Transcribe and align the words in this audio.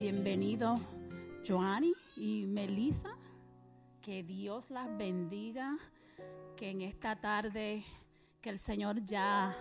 Bienvenido, 0.00 0.78
Joanny 1.44 1.92
y 2.16 2.44
Melissa. 2.46 3.16
Que 4.00 4.22
Dios 4.22 4.70
las 4.70 4.96
bendiga. 4.96 5.76
Que 6.56 6.70
en 6.70 6.82
esta 6.82 7.16
tarde, 7.16 7.82
que 8.40 8.50
el 8.50 8.60
Señor 8.60 9.04
ya 9.04 9.56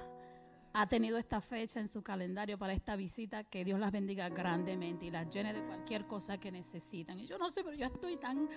ha 0.73 0.87
tenido 0.87 1.17
esta 1.17 1.41
fecha 1.41 1.79
en 1.79 1.87
su 1.87 2.03
calendario 2.03 2.55
para 2.59 2.73
esta 2.73 2.95
visita, 2.95 3.45
que 3.45 3.65
Dios 3.65 3.79
las 3.79 3.91
bendiga 3.91 4.29
grandemente 4.29 5.07
y 5.07 5.09
las 5.09 5.27
llene 5.33 5.53
de 5.53 5.63
cualquier 5.63 6.05
cosa 6.05 6.37
que 6.37 6.51
necesitan. 6.51 7.17
Y 7.19 7.25
yo 7.25 7.39
no 7.39 7.49
sé, 7.49 7.63
pero 7.63 7.75
yo 7.75 7.87
estoy 7.87 8.17
tan 8.17 8.47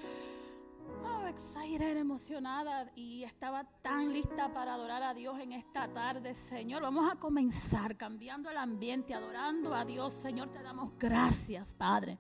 oh, 1.04 1.26
excited, 1.26 1.96
emocionada 1.96 2.90
y 2.94 3.24
estaba 3.24 3.64
tan 3.82 4.12
lista 4.12 4.52
para 4.52 4.74
adorar 4.74 5.02
a 5.02 5.14
Dios 5.14 5.38
en 5.40 5.52
esta 5.52 5.88
tarde, 5.88 6.34
Señor. 6.34 6.82
Vamos 6.82 7.10
a 7.10 7.16
comenzar 7.16 7.96
cambiando 7.96 8.50
el 8.50 8.56
ambiente, 8.56 9.14
adorando 9.14 9.74
a 9.74 9.84
Dios, 9.84 10.12
Señor. 10.12 10.50
Te 10.50 10.62
damos 10.62 10.92
gracias, 10.98 11.74
Padre. 11.74 12.18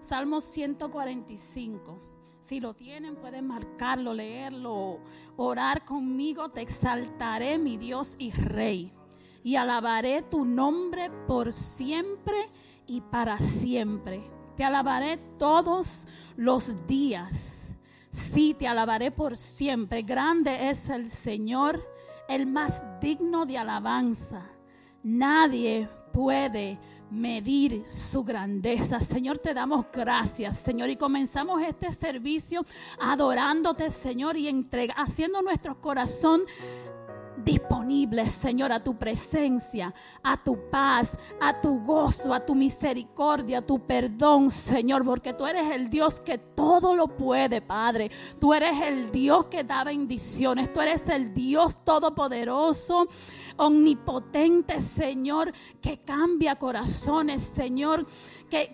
Salmo 0.00 0.40
145. 0.40 1.98
Si 2.42 2.58
lo 2.58 2.74
tienen, 2.74 3.16
pueden 3.16 3.46
marcarlo, 3.46 4.12
leerlo, 4.12 4.98
orar 5.36 5.84
conmigo. 5.84 6.50
Te 6.50 6.60
exaltaré, 6.60 7.56
mi 7.56 7.76
Dios 7.76 8.16
y 8.18 8.32
Rey, 8.32 8.92
y 9.44 9.56
alabaré 9.56 10.22
tu 10.22 10.44
nombre 10.44 11.10
por 11.26 11.52
siempre 11.52 12.50
y 12.86 13.00
para 13.00 13.38
siempre. 13.38 14.28
Te 14.56 14.64
alabaré 14.64 15.16
todos 15.38 16.06
los 16.36 16.86
días. 16.86 17.74
Sí, 18.10 18.54
te 18.58 18.68
alabaré 18.68 19.10
por 19.10 19.36
siempre. 19.36 20.02
Grande 20.02 20.70
es 20.70 20.88
el 20.90 21.10
Señor, 21.10 21.82
el 22.28 22.46
más 22.46 22.82
digno 23.00 23.46
de 23.46 23.58
alabanza. 23.58 24.42
Nadie 25.02 25.88
puede 26.12 26.78
medir 27.10 27.84
su 27.90 28.24
grandeza. 28.24 29.00
Señor, 29.00 29.38
te 29.38 29.52
damos 29.52 29.86
gracias, 29.92 30.58
Señor, 30.58 30.90
y 30.90 30.96
comenzamos 30.96 31.62
este 31.62 31.92
servicio 31.92 32.64
adorándote, 33.00 33.90
Señor, 33.90 34.36
y 34.36 34.48
entrega, 34.48 34.94
haciendo 34.94 35.42
nuestro 35.42 35.80
corazón 35.80 36.42
disponibles, 37.44 38.32
Señor, 38.32 38.72
a 38.72 38.82
tu 38.82 38.96
presencia, 38.96 39.94
a 40.22 40.36
tu 40.36 40.70
paz, 40.70 41.16
a 41.40 41.60
tu 41.60 41.80
gozo, 41.84 42.32
a 42.32 42.40
tu 42.40 42.54
misericordia, 42.54 43.58
a 43.58 43.62
tu 43.62 43.80
perdón, 43.80 44.50
Señor, 44.50 45.04
porque 45.04 45.32
tú 45.32 45.46
eres 45.46 45.70
el 45.70 45.90
Dios 45.90 46.20
que 46.20 46.38
todo 46.38 46.94
lo 46.94 47.08
puede, 47.08 47.60
Padre. 47.60 48.10
Tú 48.38 48.54
eres 48.54 48.80
el 48.82 49.10
Dios 49.10 49.46
que 49.46 49.64
da 49.64 49.84
bendiciones, 49.84 50.72
tú 50.72 50.80
eres 50.80 51.08
el 51.08 51.32
Dios 51.32 51.82
todopoderoso, 51.84 53.08
omnipotente, 53.56 54.80
Señor, 54.80 55.52
que 55.80 55.98
cambia 55.98 56.56
corazones, 56.56 57.42
Señor 57.42 58.06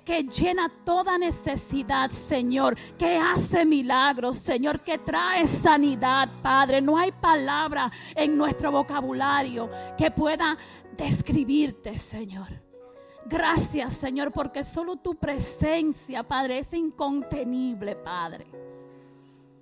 que, 0.04 0.24
llena 0.24 0.68
toda 0.84 1.16
necesidad, 1.18 2.10
Señor, 2.10 2.76
que 2.98 3.16
hace 3.16 3.64
milagros, 3.64 4.36
Señor, 4.36 4.80
que 4.80 4.98
trae 4.98 5.46
sanidad, 5.46 6.28
Padre. 6.42 6.80
No 6.80 6.98
hay 6.98 7.12
palabra 7.12 7.90
en 8.16 8.36
nuestro 8.36 8.72
vocabulario 8.72 9.70
que 9.96 10.10
pueda 10.10 10.58
describirte, 10.96 11.96
Señor. 11.96 12.48
Gracias, 13.26 13.94
Señor, 13.94 14.32
porque 14.32 14.64
solo 14.64 14.96
tu 14.96 15.14
presencia, 15.14 16.24
Padre, 16.24 16.58
es 16.58 16.74
incontenible, 16.74 17.94
Padre. 17.94 18.46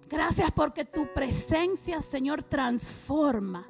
Gracias 0.09 0.51
porque 0.53 0.87
tu 0.87 1.13
presencia, 1.13 2.01
Señor, 2.01 2.43
transforma 2.43 3.67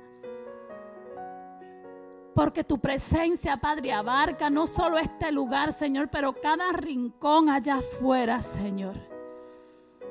porque 2.36 2.64
tu 2.64 2.78
presencia, 2.78 3.56
Padre, 3.56 3.94
abarca 3.94 4.50
no 4.50 4.66
solo 4.66 4.98
este 4.98 5.32
lugar, 5.32 5.72
Señor, 5.72 6.10
pero 6.10 6.34
cada 6.34 6.70
rincón 6.70 7.48
allá 7.48 7.76
afuera, 7.76 8.42
Señor. 8.42 8.94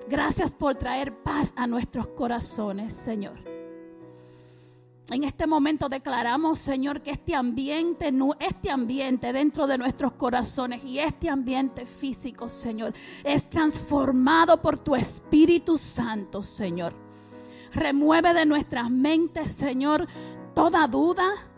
Gracias 0.09 0.55
por 0.55 0.73
traer 0.73 1.21
paz 1.21 1.53
a 1.55 1.67
nuestros 1.67 2.07
corazones, 2.07 2.95
Señor. 2.95 3.35
En 5.11 5.23
este 5.23 5.45
momento 5.45 5.87
declaramos, 5.87 6.57
Señor, 6.57 7.01
que 7.01 7.11
este 7.11 7.35
ambiente, 7.35 8.11
este 8.39 8.71
ambiente 8.71 9.31
dentro 9.31 9.67
de 9.67 9.77
nuestros 9.77 10.13
corazones 10.13 10.83
y 10.83 10.97
este 10.97 11.29
ambiente 11.29 11.85
físico, 11.85 12.49
Señor, 12.49 12.95
es 13.23 13.47
transformado 13.51 14.59
por 14.63 14.79
tu 14.79 14.95
Espíritu 14.95 15.77
Santo, 15.77 16.41
Señor. 16.41 16.91
Remueve 17.71 18.33
de 18.33 18.47
nuestras 18.47 18.89
mentes, 18.89 19.51
Señor, 19.51 20.07
toda 20.55 20.87
duda, 20.87 21.51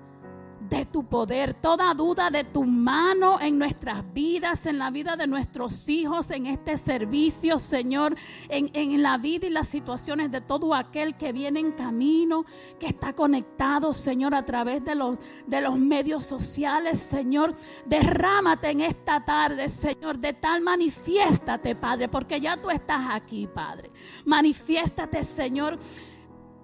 de 0.69 0.85
tu 0.85 1.03
poder, 1.05 1.53
toda 1.53 1.93
duda 1.93 2.29
de 2.29 2.43
tu 2.43 2.63
mano 2.63 3.39
en 3.39 3.57
nuestras 3.57 4.03
vidas, 4.13 4.65
en 4.65 4.77
la 4.77 4.91
vida 4.91 5.15
de 5.15 5.27
nuestros 5.27 5.87
hijos, 5.89 6.29
en 6.31 6.45
este 6.45 6.77
servicio, 6.77 7.59
Señor, 7.59 8.15
en, 8.49 9.01
la 9.01 9.17
vida 9.17 9.47
y 9.47 9.49
las 9.49 9.67
situaciones 9.67 10.31
de 10.31 10.41
todo 10.41 10.73
aquel 10.73 11.15
que 11.15 11.31
viene 11.31 11.59
en 11.59 11.71
camino, 11.71 12.45
que 12.79 12.87
está 12.87 13.13
conectado, 13.13 13.93
Señor, 13.93 14.33
a 14.33 14.45
través 14.45 14.83
de 14.83 14.95
los, 14.95 15.19
de 15.45 15.61
los 15.61 15.77
medios 15.77 16.25
sociales, 16.25 16.99
Señor. 16.99 17.55
Derrámate 17.85 18.69
en 18.69 18.81
esta 18.81 19.23
tarde, 19.23 19.69
Señor, 19.69 20.17
de 20.19 20.33
tal 20.33 20.61
manifiéstate, 20.61 21.75
Padre, 21.75 22.07
porque 22.07 22.41
ya 22.41 22.57
tú 22.57 22.69
estás 22.69 23.07
aquí, 23.11 23.47
Padre. 23.47 23.91
Manifiéstate, 24.25 25.23
Señor 25.23 25.77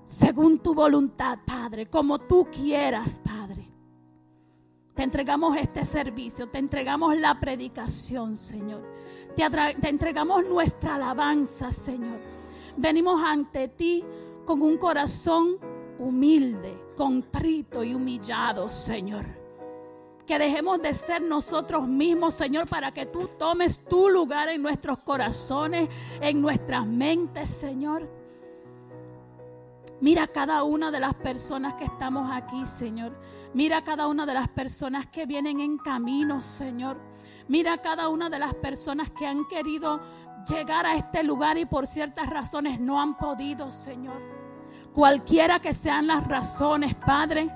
según 0.06 0.59
tu 0.59 0.74
voluntad, 0.74 1.40
Padre, 1.46 1.88
como 1.88 2.19
tú 2.19 2.47
quieras, 2.52 3.19
Padre. 3.24 3.62
Te 4.94 5.02
entregamos 5.02 5.58
este 5.58 5.86
servicio, 5.86 6.50
te 6.50 6.59
entregamos 6.59 7.18
la 7.18 7.40
predicación, 7.40 8.38
Señor. 8.38 8.84
Te, 9.36 9.88
entregamos 9.88 10.46
nuestra 10.46 10.96
alabanza, 10.96 11.72
Señor. 11.72 12.20
Venimos 12.78 13.20
ante 13.24 13.68
ti 13.70 14.04
con 14.46 14.62
un 14.62 14.78
corazón 14.78 15.58
humilde, 15.98 16.80
contrito 16.96 17.84
y 17.84 17.96
humillado, 17.96 18.70
Señor. 18.70 19.26
Que 20.28 20.38
dejemos 20.38 20.80
de 20.81 20.94
ser 20.94 21.24
nosotros 21.24 21.88
mismos, 21.88 22.36
Señor, 22.36 22.70
para 22.70 22.94
que 22.94 23.08
tú 23.08 23.30
tomes 23.40 23.84
tu 23.86 24.10
lugar 24.10 24.50
en 24.50 24.62
nuestros 24.62 25.00
corazones, 25.00 25.90
en 26.22 26.40
nuestras 26.40 26.86
mentes, 26.86 27.50
Señor. 27.50 28.22
Mira 30.03 30.28
cada 30.28 30.64
una 30.64 30.91
de 30.91 31.00
las 31.00 31.14
personas 31.14 31.75
que 31.75 31.86
estamos 31.86 32.30
aquí, 32.30 32.66
Señor. 32.66 33.18
Mira 33.53 33.86
cada 33.86 34.08
una 34.08 34.25
de 34.25 34.34
las 34.34 34.50
personas 34.50 35.08
que 35.08 35.25
vienen 35.25 35.62
en 35.62 35.78
camino, 35.78 36.41
Señor. 36.41 37.00
Mira 37.47 37.78
cada 37.78 38.09
una 38.09 38.30
de 38.30 38.38
las 38.38 38.53
personas 38.53 39.12
que 39.12 39.25
han 39.25 39.47
querido 39.47 40.02
llegar 40.46 40.86
a 40.86 40.97
este 40.97 41.24
lugar 41.24 41.58
y 41.58 41.66
por 41.66 41.88
ciertas 41.88 42.30
razones 42.30 42.81
no 42.81 43.00
han 43.00 43.16
podido, 43.16 43.72
Señor. 43.72 44.22
Cualquiera 44.94 45.62
que 45.62 45.74
sean 45.74 46.08
las 46.08 46.28
razones, 46.28 46.96
Padre, 46.96 47.50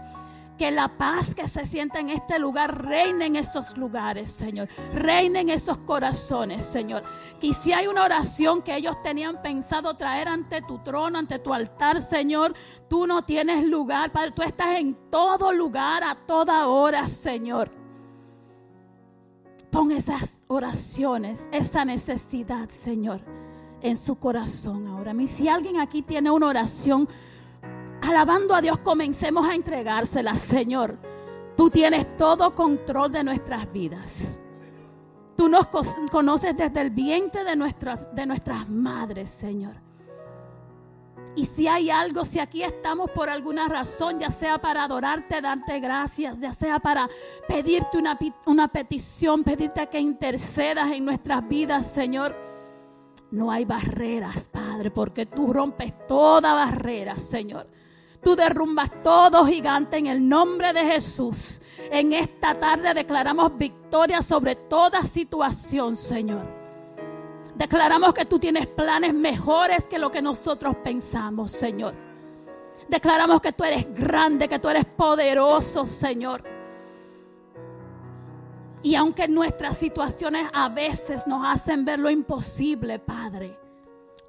que 0.58 0.72
la 0.72 0.88
paz 0.98 1.36
que 1.36 1.48
se 1.48 1.66
siente 1.66 2.00
en 2.00 2.10
este 2.10 2.40
lugar 2.40 2.84
reine 2.84 3.28
en 3.28 3.36
esos 3.36 3.78
lugares, 3.78 4.32
Señor. 4.32 4.68
Reine 4.94 5.42
en 5.42 5.50
esos 5.50 5.78
corazones, 5.78 6.66
Señor. 6.66 7.04
Que 7.40 7.54
si 7.54 7.74
hay 7.74 7.88
una 7.88 8.04
oración 8.04 8.62
que 8.62 8.76
ellos 8.76 9.02
tenían 9.04 9.42
pensado 9.42 9.94
traer 9.94 10.28
ante 10.28 10.62
tu 10.62 10.80
trono, 10.80 11.20
ante 11.20 11.40
tu 11.40 11.54
altar, 11.54 12.02
Señor, 12.02 12.54
tú 12.90 13.06
no 13.06 13.24
tienes 13.24 13.66
lugar, 13.66 14.12
Padre. 14.12 14.32
Tú 14.32 14.42
estás 14.42 14.80
en 14.80 14.96
todo 15.10 15.54
lugar, 15.54 16.04
a 16.04 16.16
toda 16.16 16.68
hora, 16.68 17.08
Señor. 17.08 17.72
Pon 19.72 19.92
esas 19.92 20.32
oraciones, 20.48 21.48
esa 21.52 21.86
necesidad, 21.86 22.70
Señor, 22.70 23.22
en 23.82 23.96
su 23.96 24.18
corazón 24.18 24.88
ahora. 24.88 25.14
Si 25.28 25.48
alguien 25.48 25.80
aquí 25.80 26.02
tiene 26.02 26.32
una 26.32 26.48
oración, 26.48 27.08
alabando 28.02 28.56
a 28.56 28.62
Dios, 28.62 28.80
comencemos 28.80 29.48
a 29.48 29.56
entregársela, 29.56 30.36
Señor. 30.36 30.98
Tú 31.56 31.70
tienes 31.70 32.16
todo 32.18 32.54
control 32.54 33.12
de 33.12 33.24
nuestras 33.24 33.72
vidas. 33.72 34.40
Tú 35.36 35.50
nos 35.50 35.68
conoces 36.12 36.56
desde 36.58 36.82
el 36.82 36.90
vientre 36.90 37.44
de 37.44 37.56
nuestras, 37.56 38.14
de 38.14 38.26
nuestras 38.26 38.68
madres, 38.70 39.30
Señor. 39.30 39.76
Y 41.36 41.46
si 41.46 41.68
hay 41.68 41.92
algo, 41.92 42.26
si 42.26 42.40
aquí 42.40 42.64
estamos 42.64 43.12
por 43.12 43.30
alguna 43.30 43.68
razón, 43.68 44.18
ya 44.18 44.32
sea 44.32 44.58
para 44.60 44.86
adorarte, 44.86 45.40
darte 45.40 45.80
gracias, 45.80 46.40
ya 46.40 46.52
sea 46.52 46.80
para 46.80 47.08
pedirte 47.48 48.00
una, 48.00 48.18
una 48.48 48.68
petición, 48.68 49.44
pedirte 49.44 49.86
que 49.88 50.00
intercedas 50.00 50.92
en 50.92 51.06
nuestras 51.06 51.48
vidas, 51.48 51.92
Señor. 51.92 52.36
No 53.30 53.52
hay 53.52 53.66
barreras, 53.66 54.48
Padre, 54.48 54.90
porque 54.90 55.28
tú 55.28 55.54
rompes 55.54 55.94
toda 56.08 56.56
barrera, 56.56 57.16
Señor. 57.18 57.68
Tú 58.22 58.36
derrumbas 58.36 58.92
todo 59.04 59.46
gigante 59.46 59.98
en 59.98 60.08
el 60.08 60.28
nombre 60.28 60.74
de 60.74 60.84
Jesús. 60.84 61.62
En 61.92 62.14
esta 62.14 62.60
tarde 62.60 62.94
declaramos 62.94 63.58
victoria 63.58 64.22
sobre 64.22 64.56
toda 64.56 65.04
situación, 65.04 65.96
Señor. 65.96 66.46
Declaramos 67.56 68.14
que 68.14 68.26
tú 68.26 68.38
tienes 68.38 68.68
planes 68.68 69.14
mejores 69.14 69.86
que 69.88 69.98
lo 69.98 70.12
que 70.12 70.22
nosotros 70.22 70.76
pensamos, 70.84 71.52
Señor. 71.52 71.96
Declaramos 72.88 73.42
que 73.42 73.52
tú 73.52 73.64
eres 73.64 73.94
grande, 73.94 74.48
que 74.48 74.60
tú 74.60 74.70
eres 74.70 74.86
poderoso, 74.86 75.86
Señor. 75.86 76.44
Y 78.84 78.96
aunque 78.96 79.28
nuestras 79.28 79.78
situaciones 79.78 80.50
a 80.54 80.70
veces 80.70 81.26
nos 81.28 81.46
hacen 81.46 81.84
ver 81.84 82.00
lo 82.00 82.10
imposible, 82.10 83.00
Padre, 83.00 83.58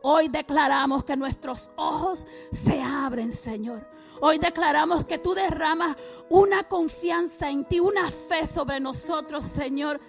hoy 0.02 0.28
declaramos 0.28 1.04
que 1.04 1.16
nuestros 1.16 1.70
ojos 1.76 2.26
se 2.52 2.80
abren, 2.82 3.32
Señor. 3.32 3.86
Hoy 4.20 4.38
declaramos 4.38 5.04
que 5.04 5.18
tú 5.18 5.34
derramas 5.34 5.96
una 6.28 6.64
confianza 6.64 7.50
en 7.50 7.64
ti, 7.64 7.78
una 7.80 8.10
fe 8.10 8.46
sobre 8.46 8.80
nosotros, 8.80 9.44
Señor, 9.44 10.00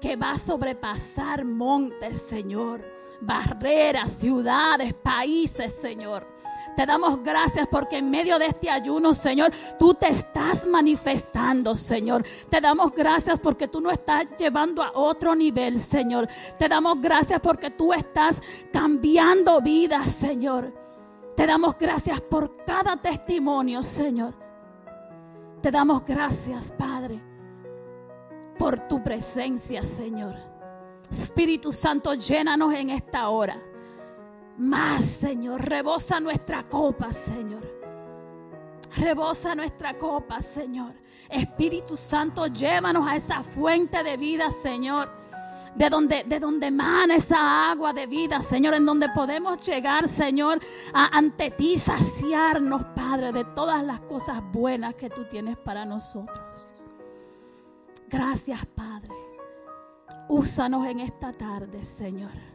que 0.00 0.16
va 0.16 0.32
a 0.32 0.38
sobrepasar 0.38 1.44
montes, 1.44 2.22
Señor, 2.22 2.84
barreras, 3.20 4.12
ciudades, 4.12 4.94
países, 4.94 5.74
Señor. 5.74 6.26
Te 6.78 6.86
damos 6.86 7.24
gracias 7.24 7.66
porque 7.66 7.98
en 7.98 8.08
medio 8.08 8.38
de 8.38 8.46
este 8.46 8.70
ayuno, 8.70 9.12
Señor, 9.12 9.50
tú 9.80 9.94
te 9.94 10.06
estás 10.10 10.64
manifestando, 10.64 11.74
Señor. 11.74 12.24
Te 12.48 12.60
damos 12.60 12.92
gracias 12.92 13.40
porque 13.40 13.66
tú 13.66 13.80
nos 13.80 13.94
estás 13.94 14.26
llevando 14.38 14.80
a 14.84 14.92
otro 14.94 15.34
nivel, 15.34 15.80
Señor. 15.80 16.28
Te 16.56 16.68
damos 16.68 17.00
gracias 17.00 17.40
porque 17.40 17.70
tú 17.70 17.92
estás 17.92 18.40
cambiando 18.72 19.60
vidas, 19.60 20.12
Señor. 20.12 20.72
Te 21.36 21.48
damos 21.48 21.76
gracias 21.76 22.20
por 22.20 22.64
cada 22.64 22.96
testimonio, 22.96 23.82
Señor. 23.82 24.34
Te 25.60 25.72
damos 25.72 26.04
gracias, 26.04 26.70
Padre, 26.78 27.20
por 28.56 28.78
tu 28.86 29.02
presencia, 29.02 29.82
Señor. 29.82 30.36
Espíritu 31.10 31.72
Santo, 31.72 32.14
llénanos 32.14 32.72
en 32.72 32.90
esta 32.90 33.30
hora 33.30 33.67
más, 34.58 35.04
Señor. 35.04 35.62
Rebosa 35.64 36.20
nuestra 36.20 36.68
copa, 36.68 37.12
Señor. 37.12 37.62
Rebosa 38.96 39.54
nuestra 39.54 39.96
copa, 39.96 40.42
Señor. 40.42 40.92
Espíritu 41.28 41.96
Santo, 41.96 42.46
llévanos 42.46 43.06
a 43.06 43.16
esa 43.16 43.42
fuente 43.42 44.02
de 44.02 44.16
vida, 44.16 44.50
Señor. 44.50 45.16
De 45.74 45.88
donde, 45.90 46.24
de 46.24 46.40
donde 46.40 46.68
emana 46.68 47.14
esa 47.14 47.70
agua 47.70 47.92
de 47.92 48.06
vida, 48.06 48.42
Señor, 48.42 48.74
en 48.74 48.84
donde 48.84 49.08
podemos 49.10 49.60
llegar, 49.62 50.08
Señor, 50.08 50.60
ante 50.92 51.52
ti, 51.52 51.78
saciarnos, 51.78 52.82
Padre, 52.96 53.32
de 53.32 53.44
todas 53.44 53.84
las 53.84 54.00
cosas 54.00 54.42
buenas 54.50 54.94
que 54.96 55.08
tú 55.08 55.26
tienes 55.26 55.56
para 55.56 55.84
nosotros. 55.84 56.66
Gracias, 58.08 58.66
Padre. 58.66 59.14
Úsanos 60.28 60.86
en 60.86 61.00
esta 61.00 61.32
tarde, 61.32 61.84
Señor 61.84 62.47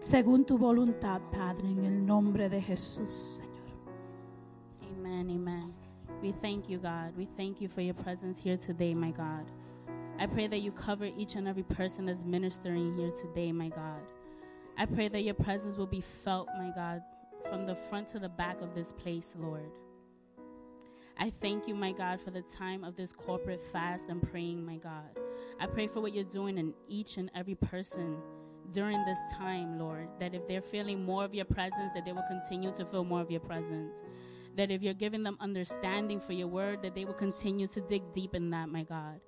según 0.00 0.46
tu 0.46 0.56
voluntad, 0.56 1.20
Padre, 1.30 1.68
en 1.68 1.84
el 1.84 2.06
nombre 2.06 2.48
de 2.48 2.60
Jesús, 2.60 3.38
Señor. 3.38 3.50
Amen, 4.96 5.30
amen. 5.30 5.74
We 6.22 6.32
thank 6.32 6.68
you, 6.68 6.78
God. 6.78 7.14
We 7.16 7.26
thank 7.36 7.60
you 7.60 7.68
for 7.68 7.82
your 7.82 7.94
presence 7.94 8.40
here 8.40 8.56
today, 8.56 8.94
my 8.94 9.10
God. 9.10 9.44
I 10.18 10.26
pray 10.26 10.46
that 10.48 10.60
you 10.60 10.72
cover 10.72 11.04
each 11.04 11.34
and 11.34 11.46
every 11.46 11.62
person 11.62 12.06
that's 12.06 12.24
ministering 12.24 12.96
here 12.96 13.10
today, 13.10 13.52
my 13.52 13.68
God. 13.68 14.00
I 14.76 14.86
pray 14.86 15.08
that 15.08 15.22
your 15.22 15.34
presence 15.34 15.76
will 15.76 15.86
be 15.86 16.00
felt, 16.00 16.48
my 16.58 16.70
God, 16.74 17.02
from 17.48 17.66
the 17.66 17.74
front 17.74 18.08
to 18.08 18.18
the 18.18 18.28
back 18.28 18.60
of 18.62 18.74
this 18.74 18.92
place, 18.92 19.34
Lord. 19.38 19.70
I 21.18 21.30
thank 21.30 21.68
you, 21.68 21.74
my 21.74 21.92
God, 21.92 22.20
for 22.20 22.30
the 22.30 22.42
time 22.42 22.84
of 22.84 22.96
this 22.96 23.12
corporate 23.12 23.60
fast 23.60 24.06
and 24.08 24.22
praying, 24.22 24.64
my 24.64 24.76
God. 24.76 25.18
I 25.58 25.66
pray 25.66 25.86
for 25.86 26.00
what 26.00 26.14
you're 26.14 26.24
doing 26.24 26.56
in 26.56 26.72
each 26.88 27.18
and 27.18 27.30
every 27.34 27.54
person 27.54 28.16
during 28.72 29.04
this 29.04 29.18
time, 29.32 29.78
Lord, 29.78 30.08
that 30.18 30.34
if 30.34 30.46
they're 30.46 30.62
feeling 30.62 31.04
more 31.04 31.24
of 31.24 31.34
your 31.34 31.44
presence, 31.44 31.92
that 31.94 32.04
they 32.04 32.12
will 32.12 32.24
continue 32.28 32.72
to 32.72 32.84
feel 32.84 33.04
more 33.04 33.20
of 33.20 33.30
your 33.30 33.40
presence. 33.40 33.98
That 34.56 34.70
if 34.70 34.82
you're 34.82 34.94
giving 34.94 35.22
them 35.22 35.36
understanding 35.40 36.20
for 36.20 36.32
your 36.32 36.48
word, 36.48 36.82
that 36.82 36.94
they 36.94 37.04
will 37.04 37.14
continue 37.14 37.66
to 37.68 37.80
dig 37.80 38.12
deep 38.12 38.34
in 38.34 38.50
that, 38.50 38.68
my 38.68 38.82
God. 38.82 39.20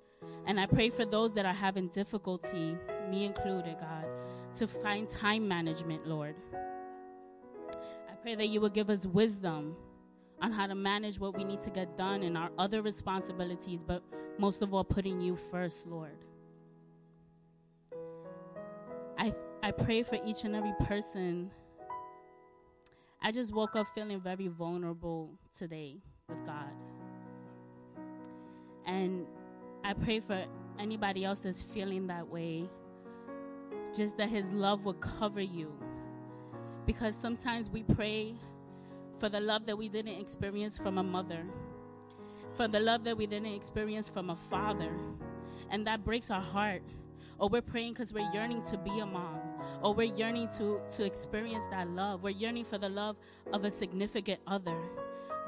And 0.45 0.59
I 0.59 0.65
pray 0.65 0.89
for 0.89 1.05
those 1.05 1.33
that 1.33 1.45
are 1.45 1.53
having 1.53 1.87
difficulty, 1.89 2.77
me 3.09 3.25
included, 3.25 3.77
God, 3.79 4.05
to 4.55 4.67
find 4.67 5.09
time 5.09 5.47
management, 5.47 6.07
Lord. 6.07 6.35
I 7.71 8.15
pray 8.21 8.35
that 8.35 8.47
you 8.47 8.61
will 8.61 8.69
give 8.69 8.89
us 8.89 9.05
wisdom 9.05 9.75
on 10.41 10.51
how 10.51 10.67
to 10.67 10.75
manage 10.75 11.19
what 11.19 11.37
we 11.37 11.43
need 11.43 11.61
to 11.61 11.69
get 11.69 11.95
done 11.97 12.23
and 12.23 12.37
our 12.37 12.49
other 12.57 12.81
responsibilities, 12.81 13.83
but 13.83 14.03
most 14.37 14.61
of 14.61 14.73
all, 14.73 14.83
putting 14.83 15.21
you 15.21 15.37
first, 15.51 15.87
Lord. 15.87 16.17
I, 19.63 19.71
pray 19.71 20.03
for 20.03 20.19
each 20.25 20.43
and 20.43 20.55
every 20.55 20.73
person. 20.81 21.49
I 23.21 23.31
just 23.31 23.53
woke 23.53 23.77
up 23.77 23.87
feeling 23.95 24.19
very 24.19 24.49
vulnerable 24.49 25.31
today 25.57 26.01
with 26.27 26.45
God. 26.45 26.73
And 28.85 29.25
I 29.85 29.93
pray 29.93 30.19
for 30.19 30.43
anybody 30.77 31.23
else 31.23 31.39
that's 31.39 31.61
feeling 31.61 32.07
that 32.07 32.27
way, 32.27 32.65
just 33.95 34.17
that 34.17 34.27
His 34.27 34.51
love 34.51 34.83
will 34.83 34.95
cover 34.95 35.41
you. 35.41 35.71
Because 36.85 37.15
sometimes 37.15 37.69
we 37.69 37.83
pray 37.83 38.35
for 39.17 39.29
the 39.29 39.39
love 39.39 39.65
that 39.67 39.77
we 39.77 39.87
didn't 39.87 40.19
experience 40.19 40.77
from 40.77 40.97
a 40.97 41.03
mother, 41.03 41.45
for 42.57 42.67
the 42.67 42.81
love 42.81 43.05
that 43.05 43.15
we 43.17 43.27
didn't 43.27 43.53
experience 43.53 44.09
from 44.09 44.29
a 44.29 44.35
father. 44.35 44.91
And 45.69 45.87
that 45.87 46.03
breaks 46.03 46.29
our 46.29 46.41
heart 46.41 46.83
or 47.39 47.49
we're 47.49 47.61
praying 47.61 47.93
because 47.93 48.13
we're 48.13 48.29
yearning 48.31 48.61
to 48.63 48.77
be 48.77 48.99
a 48.99 49.05
mom, 49.05 49.39
or 49.83 49.93
we're 49.93 50.15
yearning 50.15 50.47
to, 50.57 50.81
to 50.91 51.03
experience 51.03 51.65
that 51.69 51.89
love. 51.89 52.23
We're 52.23 52.29
yearning 52.29 52.65
for 52.65 52.77
the 52.77 52.89
love 52.89 53.17
of 53.51 53.65
a 53.65 53.69
significant 53.69 54.39
other. 54.47 54.77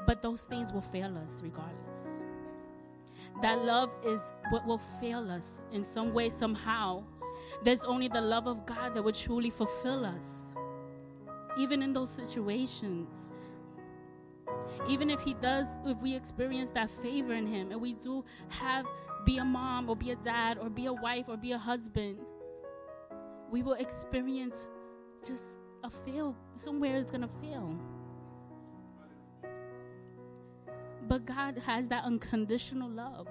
But 0.06 0.22
those 0.22 0.42
things 0.42 0.72
will 0.72 0.82
fail 0.82 1.16
us 1.16 1.40
regardless. 1.42 2.22
That 3.42 3.64
love 3.64 3.90
is 4.04 4.20
what 4.50 4.66
will 4.66 4.80
fail 5.00 5.30
us 5.30 5.62
in 5.72 5.84
some 5.84 6.12
way, 6.12 6.28
somehow. 6.28 7.04
There's 7.62 7.80
only 7.80 8.08
the 8.08 8.20
love 8.20 8.46
of 8.46 8.66
God 8.66 8.94
that 8.94 9.02
will 9.02 9.12
truly 9.12 9.50
fulfill 9.50 10.04
us, 10.04 10.24
even 11.58 11.82
in 11.82 11.92
those 11.92 12.10
situations. 12.10 13.08
Even 14.88 15.10
if 15.10 15.20
He 15.20 15.34
does, 15.34 15.66
if 15.86 15.98
we 16.00 16.14
experience 16.14 16.70
that 16.70 16.90
favor 16.90 17.34
in 17.34 17.46
Him 17.46 17.72
and 17.72 17.80
we 17.80 17.94
do 17.94 18.24
have 18.48 18.86
be 19.24 19.38
a 19.38 19.44
mom 19.44 19.88
or 19.90 19.96
be 19.96 20.12
a 20.12 20.16
dad 20.16 20.58
or 20.58 20.70
be 20.70 20.86
a 20.86 20.92
wife 20.92 21.24
or 21.28 21.36
be 21.36 21.52
a 21.52 21.58
husband, 21.58 22.18
we 23.50 23.62
will 23.62 23.74
experience 23.74 24.66
just 25.26 25.44
a 25.84 25.90
fail. 25.90 26.34
Somewhere 26.54 26.96
is 26.96 27.10
going 27.10 27.22
to 27.22 27.28
fail. 27.40 27.76
But 31.08 31.24
God 31.24 31.58
has 31.64 31.88
that 31.88 32.04
unconditional 32.04 32.90
love. 32.90 33.28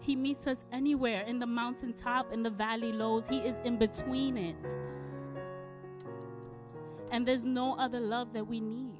He 0.00 0.16
meets 0.16 0.46
us 0.46 0.64
anywhere 0.72 1.22
in 1.22 1.38
the 1.38 1.46
mountaintop, 1.46 2.32
in 2.32 2.42
the 2.42 2.50
valley 2.50 2.92
lows. 2.92 3.26
He 3.28 3.38
is 3.38 3.60
in 3.64 3.78
between 3.78 4.36
it. 4.36 4.78
And 7.10 7.26
there's 7.26 7.44
no 7.44 7.74
other 7.78 8.00
love 8.00 8.32
that 8.32 8.46
we 8.46 8.60
need. 8.60 8.98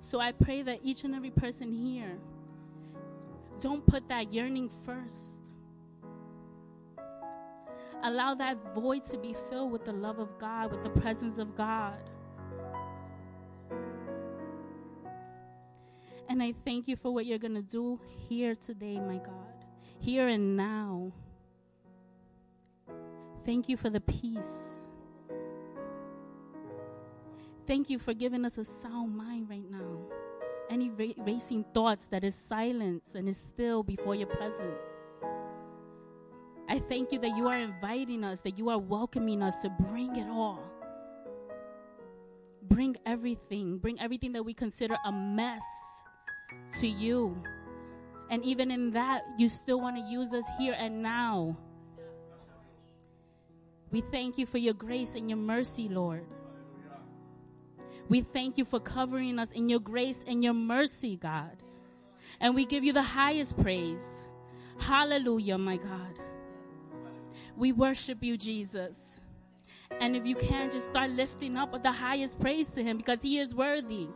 So 0.00 0.20
I 0.20 0.32
pray 0.32 0.62
that 0.62 0.80
each 0.82 1.04
and 1.04 1.14
every 1.14 1.30
person 1.30 1.72
here 1.72 2.18
don't 3.60 3.86
put 3.86 4.08
that 4.08 4.32
yearning 4.32 4.70
first. 4.84 5.41
Allow 8.02 8.34
that 8.34 8.56
void 8.74 9.04
to 9.04 9.18
be 9.18 9.34
filled 9.48 9.72
with 9.72 9.84
the 9.84 9.92
love 9.92 10.18
of 10.18 10.38
God, 10.38 10.70
with 10.72 10.82
the 10.82 10.90
presence 11.00 11.38
of 11.38 11.56
God. 11.56 11.98
And 16.28 16.42
I 16.42 16.54
thank 16.64 16.88
you 16.88 16.96
for 16.96 17.12
what 17.12 17.26
you're 17.26 17.38
going 17.38 17.54
to 17.54 17.62
do 17.62 18.00
here 18.28 18.54
today, 18.54 18.98
my 18.98 19.18
God, 19.18 19.66
here 20.00 20.28
and 20.28 20.56
now. 20.56 21.12
Thank 23.44 23.68
you 23.68 23.76
for 23.76 23.90
the 23.90 24.00
peace. 24.00 24.56
Thank 27.66 27.90
you 27.90 27.98
for 27.98 28.14
giving 28.14 28.44
us 28.44 28.58
a 28.58 28.64
sound 28.64 29.16
mind 29.16 29.48
right 29.48 29.70
now 29.70 29.98
any 30.72 30.90
ra- 30.90 31.24
racing 31.24 31.64
thoughts 31.74 32.06
that 32.06 32.24
is 32.24 32.34
silence 32.34 33.14
and 33.14 33.28
is 33.28 33.36
still 33.36 33.82
before 33.82 34.14
your 34.14 34.26
presence. 34.26 34.91
I 36.72 36.78
thank 36.78 37.12
you 37.12 37.18
that 37.18 37.36
you 37.36 37.48
are 37.48 37.58
inviting 37.58 38.24
us, 38.24 38.40
that 38.40 38.56
you 38.56 38.70
are 38.70 38.78
welcoming 38.78 39.42
us 39.42 39.56
to 39.60 39.68
bring 39.68 40.16
it 40.16 40.26
all. 40.26 40.64
Bring 42.62 42.96
everything, 43.04 43.76
bring 43.76 44.00
everything 44.00 44.32
that 44.32 44.42
we 44.42 44.54
consider 44.54 44.96
a 45.04 45.12
mess 45.12 45.62
to 46.80 46.86
you. 46.88 47.36
And 48.30 48.42
even 48.42 48.70
in 48.70 48.92
that, 48.92 49.20
you 49.36 49.50
still 49.50 49.82
want 49.82 49.96
to 49.96 50.02
use 50.02 50.32
us 50.32 50.46
here 50.58 50.74
and 50.78 51.02
now. 51.02 51.58
We 53.90 54.00
thank 54.00 54.38
you 54.38 54.46
for 54.46 54.56
your 54.56 54.72
grace 54.72 55.14
and 55.14 55.28
your 55.28 55.36
mercy, 55.36 55.90
Lord. 55.90 56.24
We 58.08 58.22
thank 58.22 58.56
you 58.56 58.64
for 58.64 58.80
covering 58.80 59.38
us 59.38 59.52
in 59.52 59.68
your 59.68 59.80
grace 59.80 60.24
and 60.26 60.42
your 60.42 60.54
mercy, 60.54 61.18
God. 61.18 61.58
And 62.40 62.54
we 62.54 62.64
give 62.64 62.82
you 62.82 62.94
the 62.94 63.02
highest 63.02 63.58
praise. 63.60 64.00
Hallelujah, 64.78 65.58
my 65.58 65.76
God. 65.76 66.31
We 67.56 67.72
worship 67.72 68.22
you, 68.22 68.36
Jesus. 68.36 69.20
And 70.00 70.16
if 70.16 70.26
you 70.26 70.34
can, 70.34 70.70
just 70.70 70.86
start 70.86 71.10
lifting 71.10 71.56
up 71.56 71.80
the 71.82 71.92
highest 71.92 72.40
praise 72.40 72.68
to 72.70 72.82
him 72.82 72.96
because 72.96 73.18
he 73.22 73.38
is 73.38 73.54
worthy. 73.54 74.08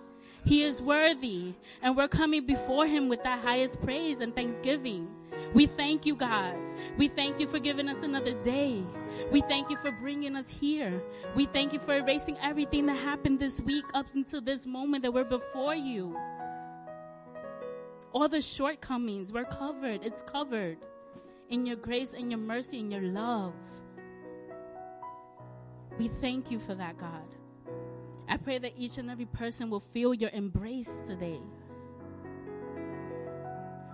He 0.47 0.62
is 0.62 0.81
worthy. 0.81 1.55
And 1.83 1.97
we're 1.97 2.09
coming 2.09 2.47
before 2.47 2.87
Him 2.87 3.09
with 3.09 3.23
that 3.25 3.40
highest 3.40 3.83
praise 3.83 4.21
and 4.21 4.35
thanksgiving. 4.35 5.09
We 5.52 5.66
thank 5.66 6.07
you, 6.07 6.14
God. 6.14 6.55
We 6.97 7.09
thank 7.09 7.40
you 7.40 7.49
for 7.49 7.59
giving 7.59 7.88
us 7.88 8.02
another 8.05 8.33
day. 8.43 8.85
We 9.33 9.40
thank 9.40 9.71
you 9.71 9.76
for 9.76 9.90
bringing 9.90 10.37
us 10.37 10.49
here. 10.49 11.02
We 11.35 11.47
thank 11.47 11.73
you 11.73 11.81
for 11.81 11.97
erasing 11.97 12.38
everything 12.40 12.87
that 12.87 12.97
happened 12.97 13.40
this 13.40 13.61
week 13.61 13.85
up 13.93 14.07
until 14.14 14.40
this 14.40 14.66
moment 14.66 15.02
that 15.02 15.12
we're 15.12 15.25
before 15.25 15.75
you. 15.75 16.16
All 18.12 18.28
the 18.28 18.40
shortcomings, 18.40 19.33
we're 19.33 19.45
covered. 19.45 20.05
It's 20.05 20.23
covered 20.23 20.78
in 21.50 21.67
your 21.67 21.76
grace 21.76 22.12
and 22.12 22.31
your 22.31 22.41
mercy 22.41 22.81
and 22.81 22.93
your 22.93 23.03
love. 23.03 23.55
We 25.99 26.09
thank 26.09 26.50
you 26.50 26.59
for 26.59 26.75
that, 26.75 26.99
God. 26.99 27.25
I 28.29 28.37
pray 28.37 28.59
that 28.59 28.73
each 28.76 28.99
and 28.99 29.11
every 29.11 29.26
person 29.26 29.71
will 29.71 29.81
feel 29.81 30.12
your 30.12 30.31
embrace 30.31 30.93
today. 31.07 31.41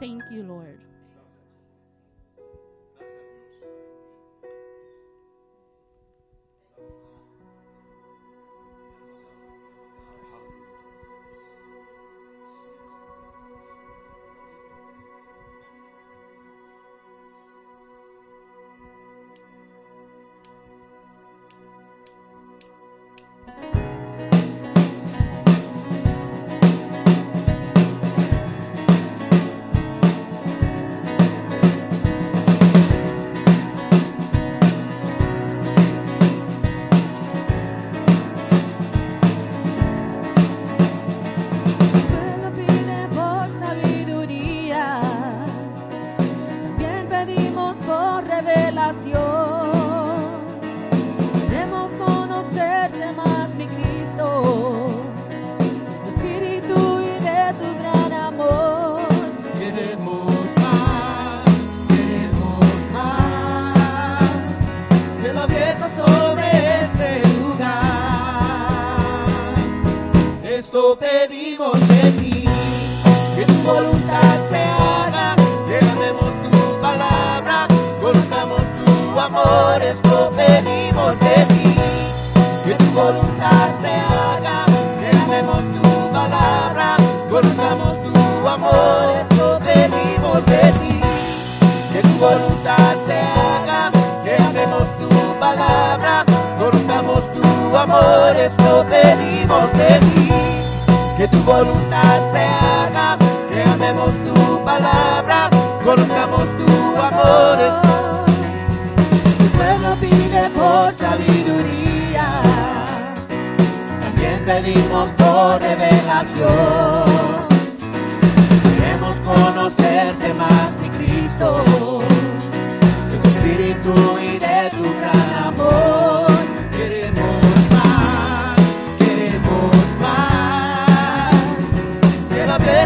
Thank 0.00 0.22
you, 0.32 0.42
Lord. 0.42 0.80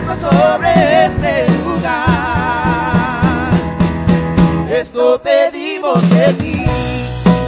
Sobre 0.06 1.04
este 1.04 1.46
lugar. 1.64 3.50
Esto 4.70 5.20
pedimos 5.22 6.00
de 6.10 6.32
ti, 6.34 6.64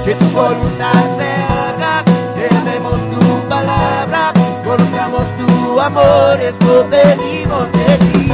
que 0.05 0.15
tu 0.15 0.27
voluntad 0.31 1.05
se 1.17 1.29
haga, 1.53 2.05
que 2.35 2.49
amemos 2.55 3.00
tu 3.11 3.49
palabra, 3.49 4.33
conozcamos 4.65 5.27
tu 5.38 5.81
amor. 5.81 6.41
Esto 6.41 6.87
pedimos 6.91 7.73
de 7.73 7.97
ti, 7.99 8.33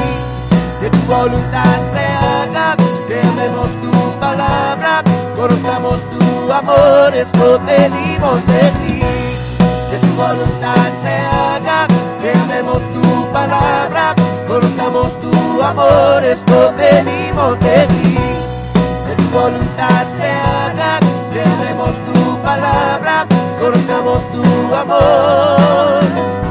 que 0.80 0.90
tu 0.90 0.98
voluntad 1.06 1.80
se 1.92 2.04
haga, 2.04 2.76
que 3.06 3.20
amemos 3.20 3.70
tu 3.82 3.92
palabra, 4.20 5.02
conozcamos 5.36 6.00
tu 6.10 6.52
amor. 6.52 7.14
Esto 7.14 7.60
pedimos 7.66 8.46
de 8.46 8.70
ti, 8.80 9.00
que 9.90 9.98
tu 9.98 10.08
voluntad 10.16 10.88
se 11.02 11.14
haga, 11.14 11.53
amor. 15.64 16.24
Esto 16.24 16.72
pedimos 16.76 17.58
de 17.60 17.86
ti 17.86 18.18
que 19.06 19.14
tu 19.16 19.28
voluntad 19.30 20.06
se 20.16 20.26
haga, 20.26 21.00
que 21.32 21.42
amemos 21.42 21.94
tu 22.12 22.38
palabra, 22.42 23.26
conozcamos 23.60 24.22
tu 24.32 24.74
amor. 24.74 26.43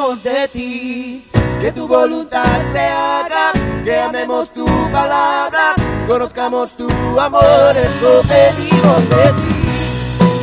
De 0.00 0.48
ti, 0.48 1.30
que 1.60 1.70
tu 1.72 1.86
voluntad 1.86 2.62
se 2.72 2.80
haga, 2.80 3.52
que 3.84 3.98
amemos 3.98 4.48
tu 4.54 4.64
palabra, 4.90 5.74
conozcamos 6.06 6.70
tu 6.78 6.88
amor. 7.20 7.76
Esto 7.76 8.22
pedimos 8.26 9.10
de 9.10 9.32
ti 9.34 9.60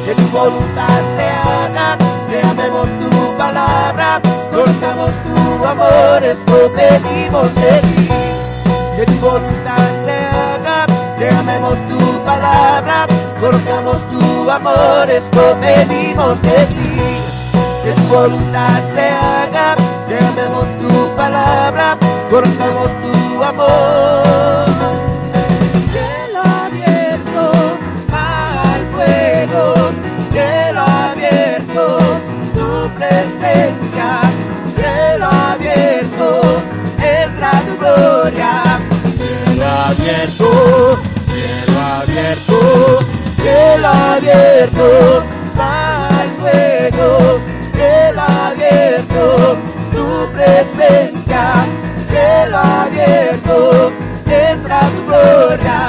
que 0.05 0.13
tu 0.13 0.27
voluntad 0.27 1.01
se 1.17 1.25
haga, 1.25 1.97
que 2.29 2.39
amemos 2.39 2.87
tu 2.99 3.35
palabra, 3.35 4.21
conozcamos 4.51 5.11
tu 5.25 5.65
amor, 5.65 6.23
esto 6.23 6.71
pedimos 6.75 7.55
de 7.55 7.81
ti. 7.81 8.09
Que 8.95 9.05
tu 9.07 9.13
voluntad 9.19 9.89
se 10.05 10.13
haga, 10.13 10.85
que 11.17 11.29
amemos 11.29 11.77
tu 11.89 11.97
palabra, 12.23 13.07
conozcamos 13.41 13.97
tu 14.11 14.51
amor, 14.51 15.09
esto 15.09 15.57
pedimos 15.59 16.41
de 16.43 16.65
ti. 16.67 16.96
Voluntad 18.09 18.81
se 18.95 19.09
haga, 19.09 19.75
que 20.07 20.17
amemos 20.17 20.65
tu 20.79 21.15
palabra, 21.15 21.97
conozcamos 22.29 22.89
tu 23.01 23.43
amor. 23.43 24.65
Cielo 25.91 26.41
abierto, 26.65 27.51
al 28.11 28.81
fuego, 28.95 29.73
cielo 30.31 30.81
abierto, 30.81 31.97
tu 32.55 32.89
presencia, 32.95 34.21
cielo 34.75 35.27
abierto, 35.27 36.61
entra 36.97 37.51
tu 37.67 37.77
gloria, 37.77 38.79
cielo 39.17 39.65
abierto, 39.65 40.99
cielo 41.27 41.79
abierto, 42.01 42.99
cielo 43.35 43.87
abierto, 43.87 45.23
va 45.59 46.07
el 46.23 46.29
fuego, 46.39 47.36
tu 50.17 50.31
presencia, 50.31 51.65
cielo 52.07 52.57
abierto, 52.57 53.91
entra 54.25 54.79
tu 54.95 55.05
gloria, 55.05 55.87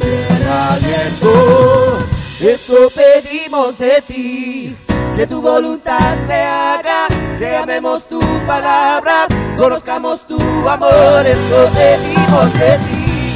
cielo 0.00 0.52
abierto, 0.70 1.98
esto 2.40 2.90
pedimos 2.94 3.76
de 3.78 4.02
ti, 4.02 4.76
que 5.14 5.26
tu 5.26 5.42
voluntad 5.42 6.16
se 6.26 6.34
haga, 6.42 7.08
que 7.38 7.56
amemos 7.56 8.08
tu 8.08 8.20
palabra, 8.46 9.26
conozcamos 9.58 10.26
tu 10.26 10.38
amor, 10.66 11.26
esto 11.26 11.58
pedimos 11.74 12.52
de 12.54 12.78
ti, 12.78 13.34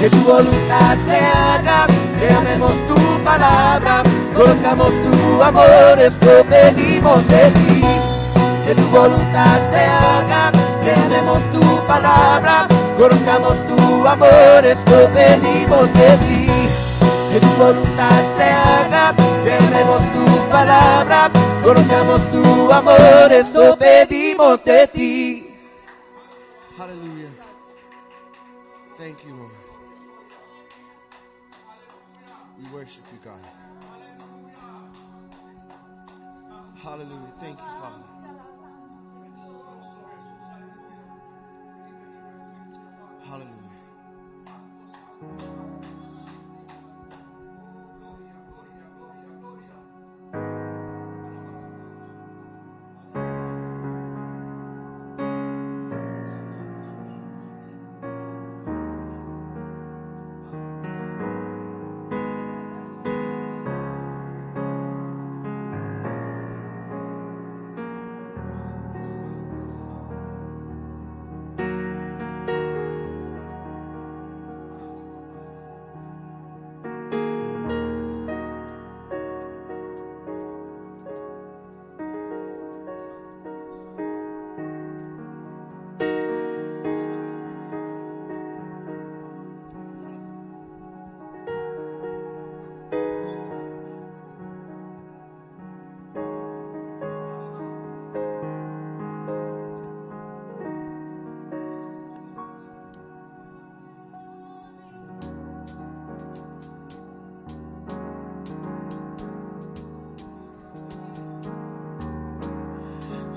que 0.00 0.10
tu 0.10 0.20
voluntad 0.24 0.96
se 1.06 1.16
haga, 1.16 1.86
que 2.18 2.28
amemos 2.34 2.72
tu 2.88 2.96
palabra, 3.22 4.02
conozcamos 4.34 4.92
tu 5.04 5.42
amor, 5.42 5.98
esto 6.00 6.44
pedimos 6.48 7.28
de 7.28 7.50
ti, 7.50 8.15
que 8.66 8.74
tu 8.74 8.82
voluntad 8.88 9.70
se 9.70 9.78
haga, 9.78 10.50
que 10.82 10.92
tu 11.52 11.86
palabra, 11.86 12.66
conozcamos 12.98 13.54
tu 13.68 14.06
amor, 14.06 14.66
esto 14.66 15.08
pedimos 15.14 15.92
de 15.94 16.16
ti, 16.18 16.48
que 17.30 17.40
tu 17.40 17.46
voluntad 17.62 18.22
se 18.36 18.42
haga, 18.42 19.14
que 19.44 19.56
tu 20.14 20.48
palabra, 20.48 21.30
conozcamos 21.62 22.20
tu 22.32 22.72
amor, 22.72 23.30
esto 23.30 23.78
pedimos 23.78 24.64
de 24.64 24.86
ti. 24.88 25.56
Hallelujah. 26.76 27.30
Thank 28.98 29.24
you, 29.24 29.34
Lord. 29.36 29.52
We 32.58 32.68
worship 32.76 33.04
you, 33.12 33.18
God. 33.22 33.40
Hallelujah. 36.82 37.32
Thank 37.40 37.58
you, 37.58 37.80
Father. 37.80 38.15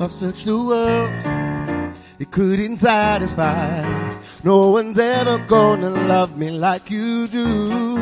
I've 0.10 0.16
searched 0.16 0.46
the 0.48 0.58
world, 0.58 1.96
it 2.18 2.32
couldn't 2.32 2.78
satisfy. 2.78 3.84
No 4.44 4.72
one's 4.72 4.98
ever 4.98 5.38
gonna 5.38 5.92
love 5.92 6.36
me 6.36 6.50
like 6.50 6.90
you 6.90 7.28
do. 7.28 7.96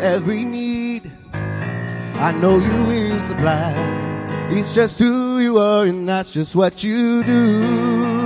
Every 0.00 0.42
need, 0.42 1.12
I 1.32 2.32
know 2.32 2.58
you 2.58 2.86
will 2.86 3.20
supply. 3.20 3.72
It's 4.50 4.74
just 4.74 4.98
who 4.98 5.38
you 5.38 5.58
are, 5.58 5.84
and 5.84 6.08
that's 6.08 6.32
just 6.32 6.56
what 6.56 6.82
you 6.82 7.22
do. 7.22 8.21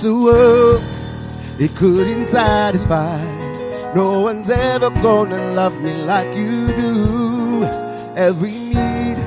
The 0.00 0.14
world, 0.14 0.82
it 1.58 1.74
couldn't 1.76 2.28
satisfy. 2.28 3.22
No 3.94 4.20
one's 4.20 4.50
ever 4.50 4.90
gonna 4.90 5.52
love 5.52 5.80
me 5.80 5.92
like 6.02 6.34
you 6.36 6.66
do. 6.68 7.64
Every 8.16 8.50
need, 8.52 9.18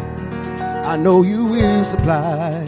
I 0.86 0.95
know 0.97 1.23
you 1.23 1.45
will 1.45 1.84
supply. 1.84 2.63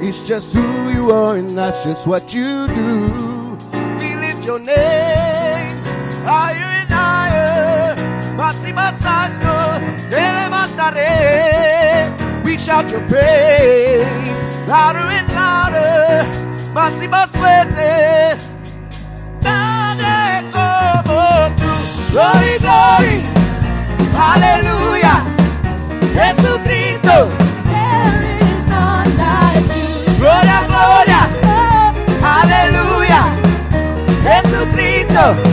It's 0.00 0.26
just 0.26 0.54
who 0.54 0.90
you 0.90 1.10
are, 1.12 1.36
and 1.36 1.56
that's 1.56 1.84
just 1.84 2.06
what 2.06 2.34
you 2.34 2.66
do. 2.68 3.58
We 3.98 4.14
lift 4.16 4.44
your 4.44 4.58
name 4.58 5.76
higher 6.24 6.70
and 6.80 6.90
higher. 6.90 7.96
Levantaré. 10.10 11.14
We 12.44 12.56
shout 12.58 12.90
your 12.90 13.02
praise 13.08 14.06
louder 14.66 15.06
and 15.18 15.28
louder. 15.34 15.72
Fuerte. 17.42 18.36
Nadie 19.42 20.42
como 20.52 21.20
tú. 21.60 21.70
Glory, 22.12 22.52
glory. 22.64 23.16
Aleluya. 24.30 25.14
Jesucristo. 26.16 27.14
There 27.72 28.22
is 28.38 28.58
none 28.72 29.10
like 29.22 29.68
you. 29.76 30.18
Gloria, 30.20 30.58
gloria. 30.70 31.22
Oh, 31.44 31.88
Aleluya. 32.38 33.22
Jesucristo. 34.26 35.51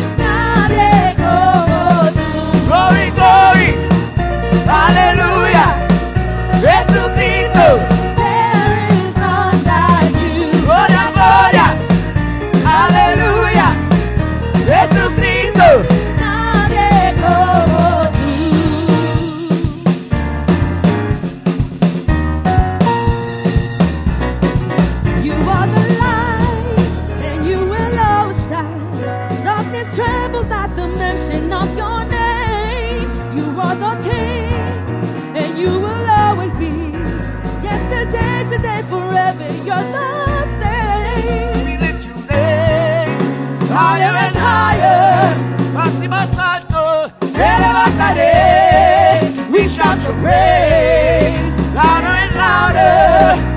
Shout 49.89 50.03
your 50.03 50.13
praise 50.21 51.49
louder 51.73 52.13
and 52.13 52.35
louder. 52.35 53.48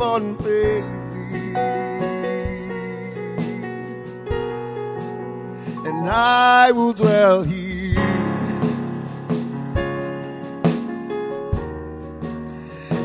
On 0.00 0.36
praising. 0.36 1.56
And 5.86 6.08
I 6.08 6.72
will 6.72 6.92
dwell 6.92 7.42
here. 7.42 7.94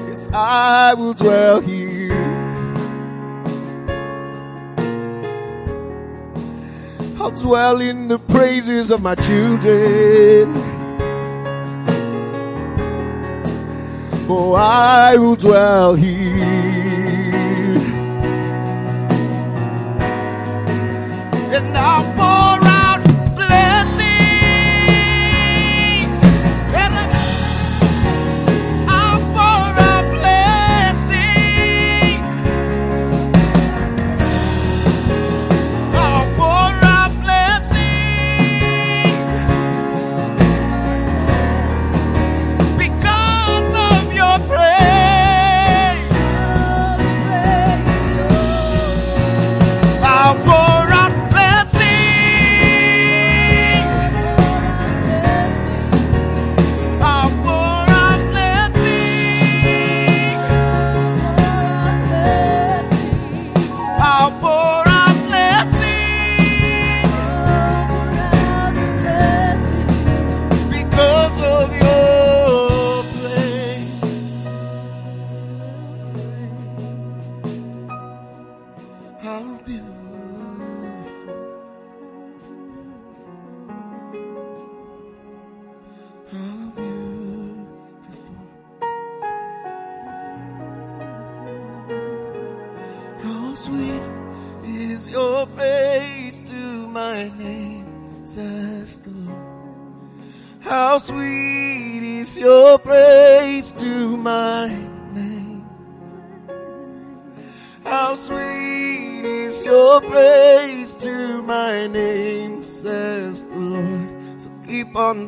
Yes, 0.08 0.30
I 0.34 0.94
will 0.94 1.14
dwell 1.14 1.60
here. 1.60 1.96
I'll 7.20 7.32
dwell 7.32 7.82
in 7.82 8.08
the 8.08 8.20
praises 8.20 8.92
of 8.92 9.02
my 9.02 9.16
children. 9.16 10.54
Oh, 14.28 14.54
I 14.54 15.18
will 15.18 15.36
dwell 15.36 15.96
here. 15.96 16.85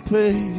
Keep 0.10 0.57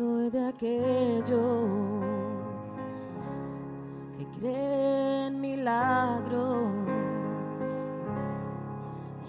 soy 0.00 0.30
de 0.30 0.46
aquellos 0.46 1.68
que 4.16 4.24
creen 4.38 5.38
milagros. 5.38 6.72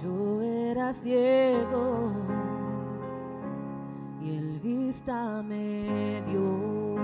Yo 0.02 0.42
era 0.42 0.94
ciego 0.94 2.14
y 4.22 4.38
él 4.38 4.60
vista 4.64 5.44
me 5.44 6.24
dio. 6.28 6.96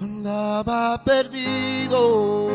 andaba 0.00 1.04
perdido. 1.04 2.48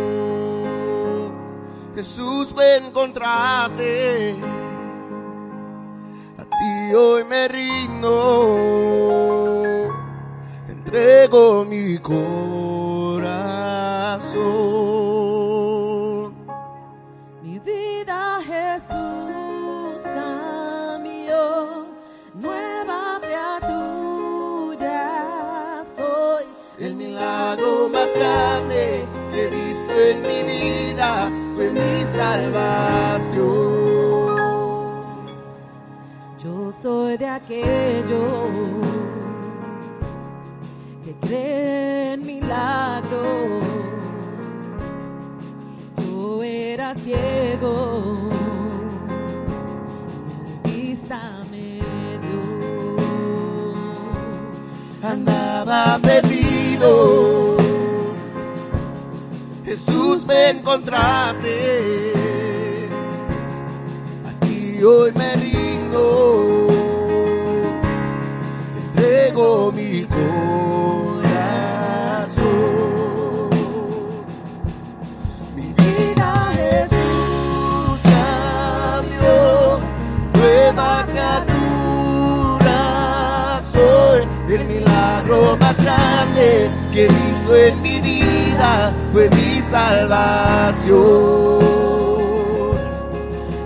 Jesús 1.95 2.55
me 2.55 2.77
encontraste. 2.77 4.35
Hoy 6.95 7.23
me 7.23 7.47
rindo. 7.47 8.09
Entrego 10.69 11.65
mi 11.65 11.97
corazón. 11.97 13.23
Mi 17.41 17.57
vida 17.57 18.39
Jesús 18.45 20.01
cambió, 20.03 21.87
nueva 22.35 23.19
criatura 23.21 25.01
soy. 25.97 26.45
El 26.77 26.95
milagro 26.95 27.89
más 27.89 28.13
grande 28.13 29.07
que 29.31 29.47
he 29.47 29.49
visto 29.49 29.93
en 29.93 30.21
mi 30.21 30.43
vida 30.43 31.31
fue 31.55 31.71
mi 31.71 32.05
salvación. 32.05 33.52
Aquellos 37.43 38.19
que 41.03 41.13
creen 41.27 42.25
milagros. 42.25 43.63
Yo 45.97 46.43
era 46.43 46.95
ciego, 46.95 48.29
y 50.65 50.81
vista 50.81 51.19
me 51.51 51.81
dio. 52.23 52.43
andaba 55.03 55.99
perdido. 56.01 57.57
Jesús 59.65 60.25
me 60.25 60.49
encontraste. 60.49 62.13
A 64.29 64.45
ti 64.45 64.81
hoy 64.83 65.11
me 65.13 65.35
rindo. 65.35 66.52
Grande 86.43 86.69
que 86.91 87.07
visto 87.07 87.55
en 87.55 87.81
mi 87.81 88.01
vida 88.01 88.93
fue 89.11 89.29
mi 89.29 89.61
salvación. 89.63 90.93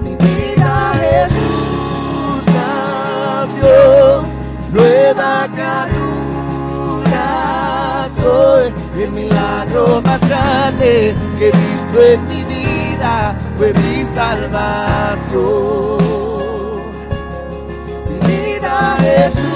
Mi 0.04 0.16
vida 0.16 0.94
Jesús 0.96 2.46
cambió, 2.46 4.24
nueva 4.72 5.48
criatura 5.54 7.26
soy. 8.16 8.74
El 9.02 9.12
milagro 9.12 10.02
más 10.04 10.20
grande 10.28 11.14
que 11.38 11.50
he 11.50 11.52
visto 11.52 12.02
en 12.04 12.28
mi 12.28 12.44
vida 12.44 13.36
fue 13.58 13.74
mi 13.74 14.06
salvación. 14.06 15.38
Mi 18.10 18.20
vida 18.28 18.98
Jesús 19.00 19.47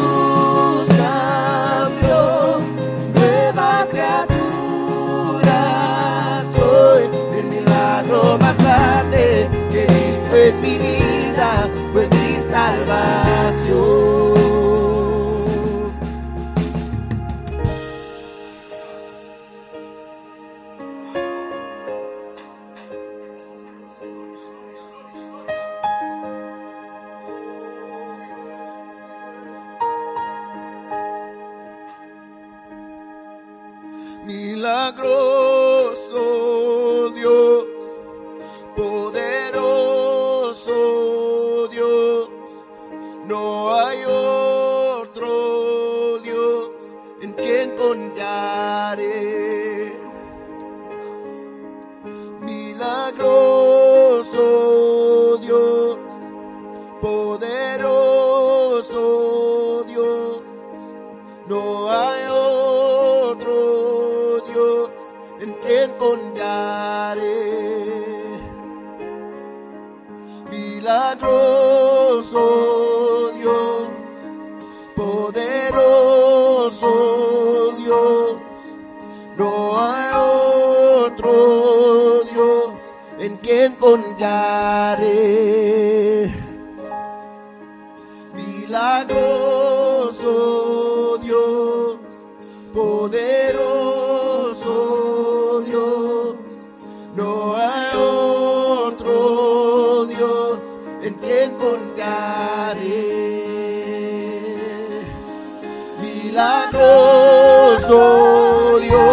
confiaré. 66.02 67.22
Milagroso 70.50 72.42
Dios, 73.38 73.88
poderoso 74.96 76.90
Dios, 77.78 78.32
no 79.38 79.80
hay 79.80 80.10
otro 81.06 82.24
Dios 82.34 82.74
en 83.20 83.38
quien 83.38 83.76
confiaré 83.76 85.22
milagroso 88.72 90.30
Dios, 91.22 91.98
poderoso 92.74 93.81
Milagroso 106.82 108.80
Dios, 108.80 109.11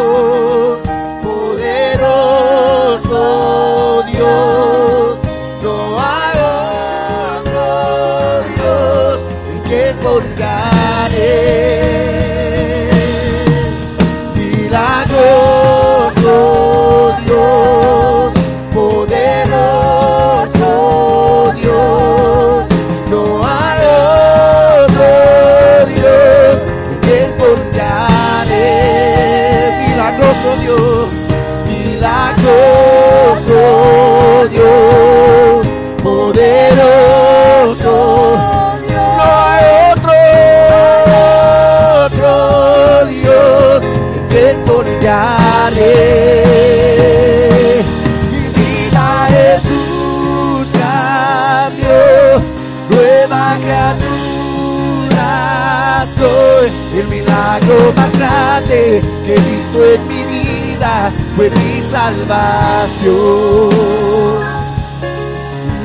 salvación. 61.91 63.71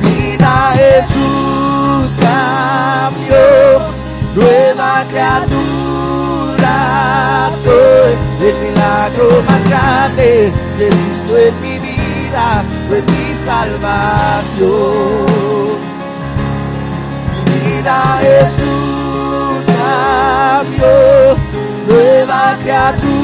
Vida 0.02 0.72
Jesús 0.74 2.16
cambió, 2.20 3.44
nueva 4.34 5.04
criatura 5.08 6.76
soy. 7.62 8.12
El 8.40 8.56
milagro 8.56 9.26
más 9.48 9.62
grande 9.68 10.52
que 10.76 10.84
he 10.86 10.90
visto 10.90 11.32
en 11.38 11.54
mi 11.62 11.78
vida 11.78 12.46
fue 12.88 12.98
mi 13.02 13.26
salvación. 13.46 14.74
Vida 17.46 17.98
Jesús 18.20 19.64
cambió, 19.66 20.94
nueva 21.88 22.42
criatura 22.62 23.14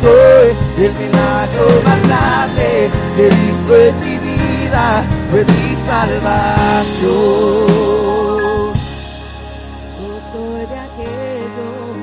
soy 0.00 0.65
el 0.78 0.92
milagro 0.92 1.82
más 1.84 2.02
grande 2.06 2.90
que 3.16 3.26
he 3.26 3.30
visto 3.30 3.76
en 3.76 3.98
mi 4.00 4.18
vida 4.18 5.02
fue 5.30 5.42
mi 5.46 5.74
salvación. 5.86 7.06
Soy 10.32 10.66
de 10.66 10.78
aquellos 10.78 11.96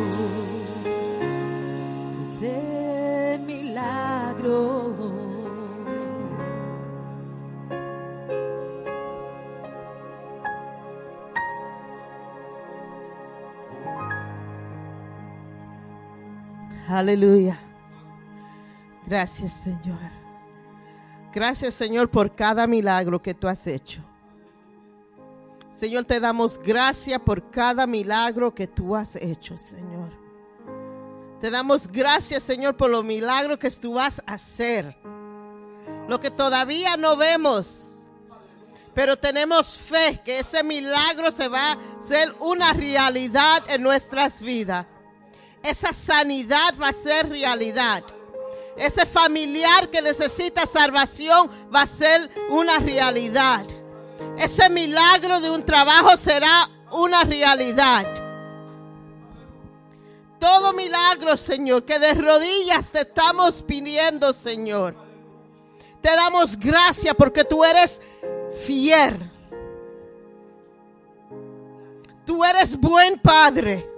de 2.41 3.39
milagros. 3.45 4.93
Aleluya. 16.89 17.59
Gracias, 19.13 19.53
Señor. 19.53 19.99
Gracias, 21.31 21.75
Señor, 21.75 22.09
por 22.09 22.33
cada 22.33 22.65
milagro 22.65 23.21
que 23.21 23.35
tú 23.35 23.47
has 23.47 23.67
hecho. 23.67 24.01
Señor, 25.71 26.03
te 26.05 26.19
damos 26.19 26.57
gracias 26.57 27.19
por 27.19 27.51
cada 27.51 27.85
milagro 27.85 28.55
que 28.55 28.65
tú 28.65 28.95
has 28.95 29.15
hecho, 29.15 29.55
Señor. 29.55 30.09
Te 31.39 31.51
damos 31.51 31.87
gracias, 31.87 32.41
Señor, 32.41 32.75
por 32.75 32.89
los 32.89 33.05
milagros 33.05 33.59
que 33.59 33.69
tú 33.69 33.93
vas 33.93 34.19
a 34.25 34.33
hacer. 34.33 34.97
Lo 36.07 36.19
que 36.19 36.31
todavía 36.31 36.97
no 36.97 37.15
vemos, 37.15 38.01
pero 38.95 39.15
tenemos 39.15 39.77
fe 39.77 40.21
que 40.25 40.39
ese 40.39 40.63
milagro 40.63 41.29
se 41.29 41.47
va 41.47 41.73
a 41.73 41.77
ser 42.01 42.33
una 42.39 42.73
realidad 42.73 43.63
en 43.67 43.83
nuestras 43.83 44.41
vidas. 44.41 44.87
Esa 45.61 45.93
sanidad 45.93 46.73
va 46.81 46.87
a 46.87 46.93
ser 46.93 47.29
realidad. 47.29 48.03
Ese 48.77 49.05
familiar 49.05 49.89
que 49.89 50.01
necesita 50.01 50.65
salvación 50.65 51.49
va 51.73 51.83
a 51.83 51.87
ser 51.87 52.29
una 52.49 52.79
realidad. 52.79 53.65
Ese 54.37 54.69
milagro 54.69 55.39
de 55.39 55.49
un 55.49 55.63
trabajo 55.63 56.17
será 56.17 56.69
una 56.91 57.23
realidad. 57.23 58.05
Todo 60.39 60.73
milagro, 60.73 61.37
Señor, 61.37 61.85
que 61.85 61.99
de 61.99 62.13
rodillas 62.15 62.91
te 62.91 63.01
estamos 63.01 63.63
pidiendo, 63.63 64.33
Señor. 64.33 64.95
Te 66.01 66.09
damos 66.09 66.59
gracias 66.59 67.15
porque 67.15 67.45
tú 67.45 67.63
eres 67.63 68.01
fiel. 68.65 69.31
Tú 72.25 72.43
eres 72.43 72.77
buen 72.77 73.19
Padre. 73.19 73.92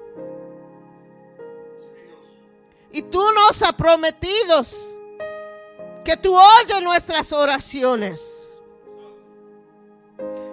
Y 2.96 3.02
tú 3.02 3.22
nos 3.34 3.62
has 3.62 3.74
prometido 3.74 4.62
que 6.06 6.16
tú 6.16 6.34
oyes 6.34 6.82
nuestras 6.82 7.34
oraciones. 7.34 8.58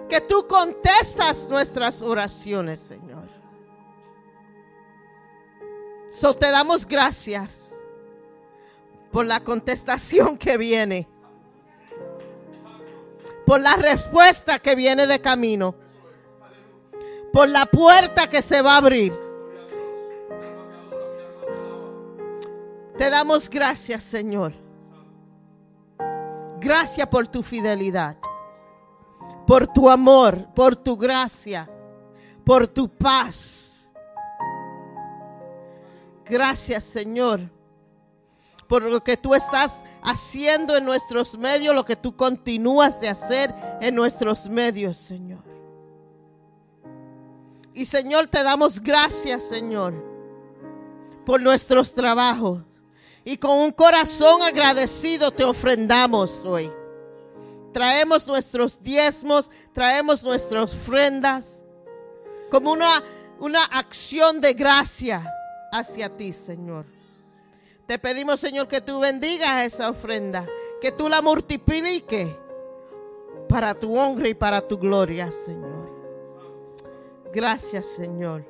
Que 0.09 0.19
tú 0.19 0.45
contestas 0.45 1.47
nuestras 1.47 2.01
oraciones, 2.01 2.81
Señor. 2.81 3.29
So 6.11 6.33
te 6.33 6.51
damos 6.51 6.85
gracias 6.85 7.73
por 9.09 9.25
la 9.25 9.41
contestación 9.41 10.37
que 10.37 10.57
viene. 10.57 11.07
Por 13.45 13.61
la 13.61 13.77
respuesta 13.77 14.59
que 14.59 14.75
viene 14.75 15.07
de 15.07 15.21
camino. 15.21 15.75
Por 17.31 17.47
la 17.47 17.67
puerta 17.67 18.29
que 18.29 18.41
se 18.41 18.61
va 18.61 18.73
a 18.73 18.77
abrir. 18.79 19.32
Te 22.97 23.09
damos 23.09 23.49
gracias, 23.49 24.03
Señor. 24.03 24.53
Gracias 26.59 27.07
por 27.07 27.27
tu 27.27 27.43
fidelidad, 27.43 28.15
por 29.45 29.67
tu 29.67 29.89
amor, 29.89 30.47
por 30.53 30.75
tu 30.75 30.95
gracia, 30.95 31.69
por 32.45 32.67
tu 32.67 32.87
paz. 32.87 33.91
Gracias, 36.23 36.85
Señor, 36.85 37.41
por 38.67 38.83
lo 38.83 39.03
que 39.03 39.17
tú 39.17 39.35
estás 39.35 39.83
haciendo 40.01 40.77
en 40.77 40.85
nuestros 40.85 41.37
medios, 41.37 41.75
lo 41.75 41.83
que 41.83 41.97
tú 41.97 42.15
continúas 42.15 43.01
de 43.01 43.09
hacer 43.09 43.53
en 43.81 43.93
nuestros 43.95 44.47
medios, 44.47 44.95
Señor. 44.95 45.43
Y 47.73 47.85
Señor, 47.85 48.27
te 48.27 48.41
damos 48.41 48.79
gracias, 48.79 49.43
Señor, 49.43 49.93
por 51.25 51.41
nuestros 51.41 51.93
trabajos. 51.93 52.61
Y 53.25 53.37
con 53.37 53.57
un 53.57 53.71
corazón 53.71 54.41
agradecido 54.41 55.31
te 55.31 55.43
ofrendamos 55.43 56.43
hoy. 56.43 56.71
Traemos 57.71 58.27
nuestros 58.27 58.81
diezmos, 58.81 59.49
traemos 59.73 60.23
nuestras 60.23 60.73
ofrendas 60.73 61.63
como 62.51 62.71
una, 62.71 63.03
una 63.39 63.63
acción 63.63 64.39
de 64.41 64.53
gracia 64.53 65.33
hacia 65.71 66.15
ti, 66.15 66.31
Señor. 66.31 66.85
Te 67.87 67.97
pedimos, 67.97 68.39
Señor, 68.39 68.67
que 68.67 68.79
tú 68.79 68.99
bendigas 68.99 69.65
esa 69.65 69.89
ofrenda, 69.89 70.47
que 70.81 70.91
tú 70.91 71.09
la 71.09 71.21
multipliques 71.21 72.29
para 73.49 73.73
tu 73.73 73.97
honra 73.97 74.29
y 74.29 74.33
para 74.33 74.65
tu 74.67 74.77
gloria, 74.77 75.31
Señor. 75.31 75.91
Gracias, 77.33 77.87
Señor. 77.87 78.45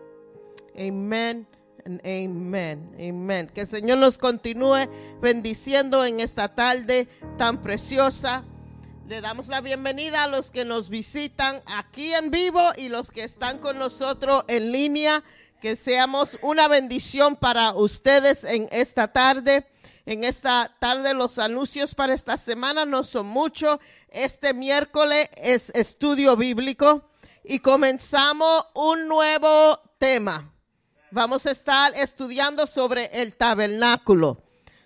Amén. 0.76 1.47
Amen, 1.86 2.95
amén. 2.97 3.51
Que 3.53 3.61
el 3.61 3.67
Señor 3.67 3.97
nos 3.97 4.17
continúe 4.17 4.88
bendiciendo 5.21 6.05
en 6.05 6.21
esta 6.21 6.47
tarde 6.47 7.09
tan 7.38 7.61
preciosa. 7.61 8.45
Le 9.09 9.19
damos 9.19 9.49
la 9.49 9.59
bienvenida 9.59 10.23
a 10.23 10.27
los 10.27 10.49
que 10.49 10.63
nos 10.63 10.88
visitan 10.88 11.61
aquí 11.65 12.13
en 12.13 12.31
vivo 12.31 12.69
y 12.77 12.88
los 12.88 13.11
que 13.11 13.25
están 13.25 13.59
con 13.59 13.79
nosotros 13.79 14.45
en 14.47 14.71
línea. 14.71 15.25
Que 15.61 15.75
seamos 15.75 16.38
una 16.41 16.69
bendición 16.69 17.36
para 17.36 17.73
ustedes 17.73 18.45
en 18.45 18.69
esta 18.71 19.11
tarde. 19.11 19.67
En 20.05 20.23
esta 20.23 20.73
tarde 20.79 21.13
los 21.13 21.38
anuncios 21.38 21.95
para 21.95 22.13
esta 22.13 22.38
semana 22.38 22.86
no 22.86 23.03
son 23.03 23.27
muchos. 23.27 23.79
Este 24.07 24.53
miércoles 24.53 25.29
es 25.36 25.69
estudio 25.71 26.38
bíblico 26.38 27.09
y 27.43 27.59
comenzamos 27.59 28.67
un 28.73 29.09
nuevo 29.09 29.81
tema 29.97 30.53
vamos 31.14 31.45
a 31.45 31.51
estar 31.51 31.93
estudiando 31.95 32.66
sobre 32.66 33.05
el 33.22 33.36
tabernáculo. 33.36 34.41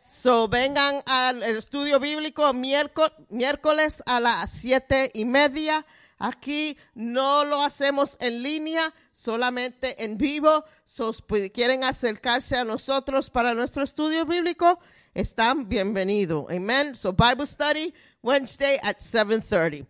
So, 0.05 0.47
vengan 0.47 1.01
al 1.05 1.41
estudio 1.43 1.99
bíblico 1.99 2.53
miércoles, 2.53 4.03
a 4.05 4.19
las 4.19 4.51
siete 4.51 5.09
y 5.13 5.25
media. 5.25 5.85
Aquí 6.19 6.77
no 6.95 7.45
lo 7.45 7.61
hacemos 7.61 8.17
en 8.19 8.41
línea, 8.41 8.93
solamente 9.11 10.03
en 10.03 10.17
vivo. 10.17 10.65
So, 10.85 11.13
si 11.13 11.49
quieren 11.49 11.83
acercarse 11.83 12.55
a 12.57 12.63
nosotros 12.63 13.29
para 13.29 13.53
nuestro 13.53 13.83
estudio 13.83 14.25
bíblico, 14.25 14.79
están 15.13 15.67
bienvenidos. 15.69 16.45
Amen. 16.49 16.95
So, 16.95 17.13
Bible 17.13 17.47
study 17.47 17.93
Wednesday 18.21 18.79
at 18.83 18.99
7:30. 18.99 19.85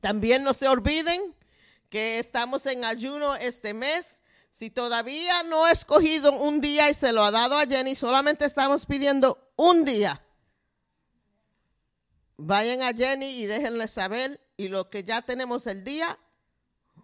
También 0.00 0.42
no 0.42 0.54
se 0.54 0.68
olviden 0.68 1.34
que 1.88 2.18
estamos 2.18 2.66
en 2.66 2.84
ayuno 2.84 3.34
este 3.36 3.74
mes. 3.74 4.21
Si 4.52 4.68
todavía 4.68 5.42
no 5.44 5.66
he 5.66 5.72
escogido 5.72 6.30
un 6.30 6.60
día 6.60 6.90
y 6.90 6.94
se 6.94 7.10
lo 7.12 7.24
ha 7.24 7.30
dado 7.30 7.56
a 7.56 7.66
Jenny, 7.66 7.94
solamente 7.94 8.44
estamos 8.44 8.84
pidiendo 8.84 9.50
un 9.56 9.82
día. 9.82 10.22
Vayan 12.36 12.82
a 12.82 12.92
Jenny 12.92 13.30
y 13.42 13.46
déjenle 13.46 13.88
saber. 13.88 14.38
Y 14.58 14.68
lo 14.68 14.90
que 14.90 15.04
ya 15.04 15.22
tenemos 15.22 15.66
el 15.66 15.82
día, 15.82 16.18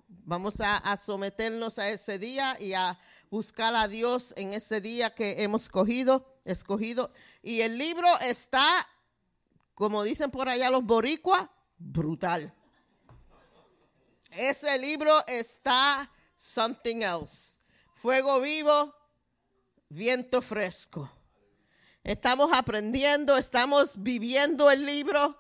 vamos 0.09 0.61
a, 0.61 0.95
someternos 0.99 1.79
a 1.79 1.89
ese 1.89 2.19
día 2.19 2.59
y 2.61 2.75
a 2.75 2.99
buscar 3.31 3.75
a 3.75 3.89
Dios 3.89 4.35
en 4.37 4.53
ese 4.53 4.83
día 4.83 5.15
que 5.15 5.43
hemos 5.43 5.65
escogido, 5.65 6.39
escogido. 6.45 7.13
Y 7.43 7.63
el 7.63 7.79
libro 7.79 8.09
está, 8.21 8.87
como 9.75 10.03
dicen 10.03 10.31
por 10.31 10.51
allá 10.51 10.69
los 10.69 10.85
boricuas, 10.85 11.49
brutal. 11.79 12.53
Ese 14.33 14.77
libro 14.79 15.27
está 15.27 16.11
something 16.39 17.03
else. 17.03 17.59
Fuego 17.95 18.41
vivo, 18.41 18.95
viento 19.89 20.41
fresco. 20.41 21.11
Estamos 22.05 22.51
aprendiendo, 22.53 23.37
estamos 23.37 24.03
viviendo 24.03 24.71
el 24.71 24.87
libro, 24.87 25.37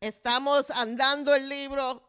estamos 0.00 0.70
andando 0.70 1.34
el 1.34 1.48
libro. 1.48 2.02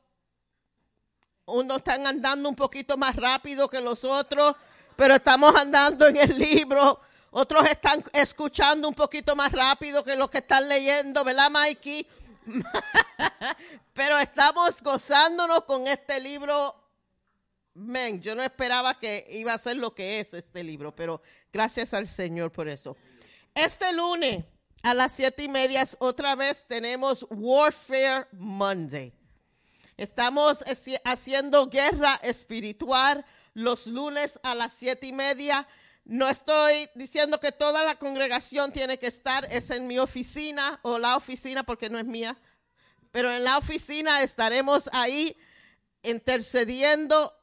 Unos 1.46 1.78
están 1.78 2.08
andando 2.08 2.50
un 2.50 2.56
poquito 2.56 2.98
más 2.98 3.16
rápido 3.16 3.68
que 3.70 3.82
los 3.82 4.04
otros, 4.06 4.56
pero 4.96 5.16
estamos 5.16 5.54
andando 5.56 6.08
en 6.08 6.18
el 6.18 6.38
libro. 6.40 7.02
Otros 7.32 7.70
están 7.70 8.04
escuchando 8.14 8.88
un 8.88 8.96
poquito 8.96 9.36
más 9.36 9.52
rápido 9.52 10.04
que 10.04 10.16
los 10.16 10.30
que 10.30 10.40
están 10.40 10.68
leyendo, 10.68 11.24
¿verdad, 11.24 11.52
Mikey? 11.52 12.08
pero 13.94 14.18
estamos 14.18 14.82
gozándonos 14.82 15.66
con 15.66 15.88
este 15.88 16.20
libro. 16.20 16.81
Men, 17.74 18.22
yo 18.22 18.36
no 18.36 18.44
esperaba 18.44 19.00
que 19.00 19.26
iba 19.32 19.54
a 19.54 19.58
ser 19.58 19.78
lo 19.78 19.96
que 19.96 20.20
es 20.20 20.34
este 20.34 20.64
libro, 20.64 20.94
pero 20.96 21.22
gracias 21.54 21.94
al 21.94 22.08
Señor 22.08 22.52
por 22.52 22.68
eso. 22.68 22.98
Este 23.56 23.94
lunes 23.94 24.44
a 24.84 24.94
las 24.94 25.14
siete 25.14 25.44
y 25.44 25.48
media 25.50 25.84
otra 26.00 26.36
vez 26.36 26.66
tenemos 26.68 27.26
Warfare 27.30 28.28
Monday. 28.34 29.14
Estamos 29.96 30.66
haci- 30.66 31.00
haciendo 31.06 31.68
guerra 31.70 32.20
espiritual 32.24 33.24
los 33.54 33.88
lunes 33.88 34.40
a 34.44 34.56
las 34.56 34.74
siete 34.74 35.08
y 35.08 35.14
media. 35.14 35.68
No 36.04 36.28
estoy 36.28 36.90
diciendo 36.96 37.40
que 37.40 37.52
toda 37.52 37.84
la 37.86 38.00
congregación 38.00 38.72
tiene 38.74 38.98
que 38.98 39.08
estar, 39.08 39.48
es 39.52 39.70
en 39.70 39.86
mi 39.86 40.00
oficina 40.00 40.80
o 40.82 40.98
la 40.98 41.16
oficina 41.16 41.64
porque 41.64 41.90
no 41.90 42.00
es 42.00 42.06
mía, 42.06 42.36
pero 43.12 43.32
en 43.32 43.44
la 43.44 43.58
oficina 43.58 44.24
estaremos 44.24 44.90
ahí 44.92 45.38
intercediendo 46.02 47.38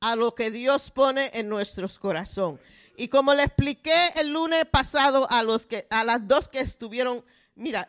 a 0.00 0.16
lo 0.16 0.34
que 0.34 0.50
Dios 0.50 0.90
pone 0.90 1.30
en 1.34 1.48
nuestros 1.48 1.98
corazones. 1.98 2.60
Y 2.96 3.08
como 3.08 3.32
le 3.32 3.44
expliqué 3.44 4.08
el 4.16 4.32
lunes 4.32 4.64
pasado 4.66 5.30
a 5.30 5.42
los 5.42 5.66
que 5.66 5.86
a 5.90 6.04
las 6.04 6.26
dos 6.26 6.48
que 6.48 6.60
estuvieron, 6.60 7.24
mira, 7.54 7.88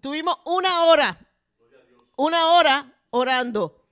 tuvimos 0.00 0.36
una 0.46 0.84
hora, 0.84 1.18
una 2.16 2.46
hora 2.52 2.92
orando. 3.10 3.84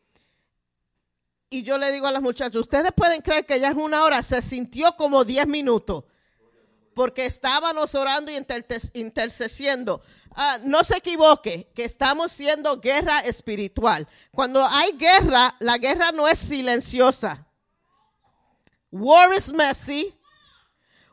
Y 1.49 1.63
yo 1.63 1.79
le 1.79 1.93
digo 1.93 2.07
a 2.07 2.13
las 2.13 2.23
muchachas, 2.23 2.57
ustedes 2.57 2.91
pueden 2.93 3.23
creer 3.23 3.47
que 3.47 3.61
ya 3.61 3.69
es 3.71 3.77
una 3.77 4.05
hora, 4.05 4.23
se 4.23 4.43
sintió 4.43 4.97
como 4.97 5.25
10 5.25 5.47
minutos. 5.47 6.05
Porque 6.95 7.27
estábamos 7.27 7.95
orando 7.95 8.33
y 8.33 8.45
intercediendo. 8.95 10.01
Ah, 10.31 10.59
no 10.65 10.83
se 10.83 10.97
equivoque, 10.97 11.71
que 11.75 11.85
estamos 11.85 12.33
haciendo 12.33 12.81
guerra 12.81 13.21
espiritual. 13.21 14.09
Cuando 14.33 14.65
hay 14.65 14.93
guerra, 14.93 15.55
la 15.61 15.77
guerra 15.77 16.11
no 16.11 16.27
es 16.27 16.39
silenciosa. 16.39 17.46
War 19.01 19.33
is 19.33 19.53
messy. 19.53 20.15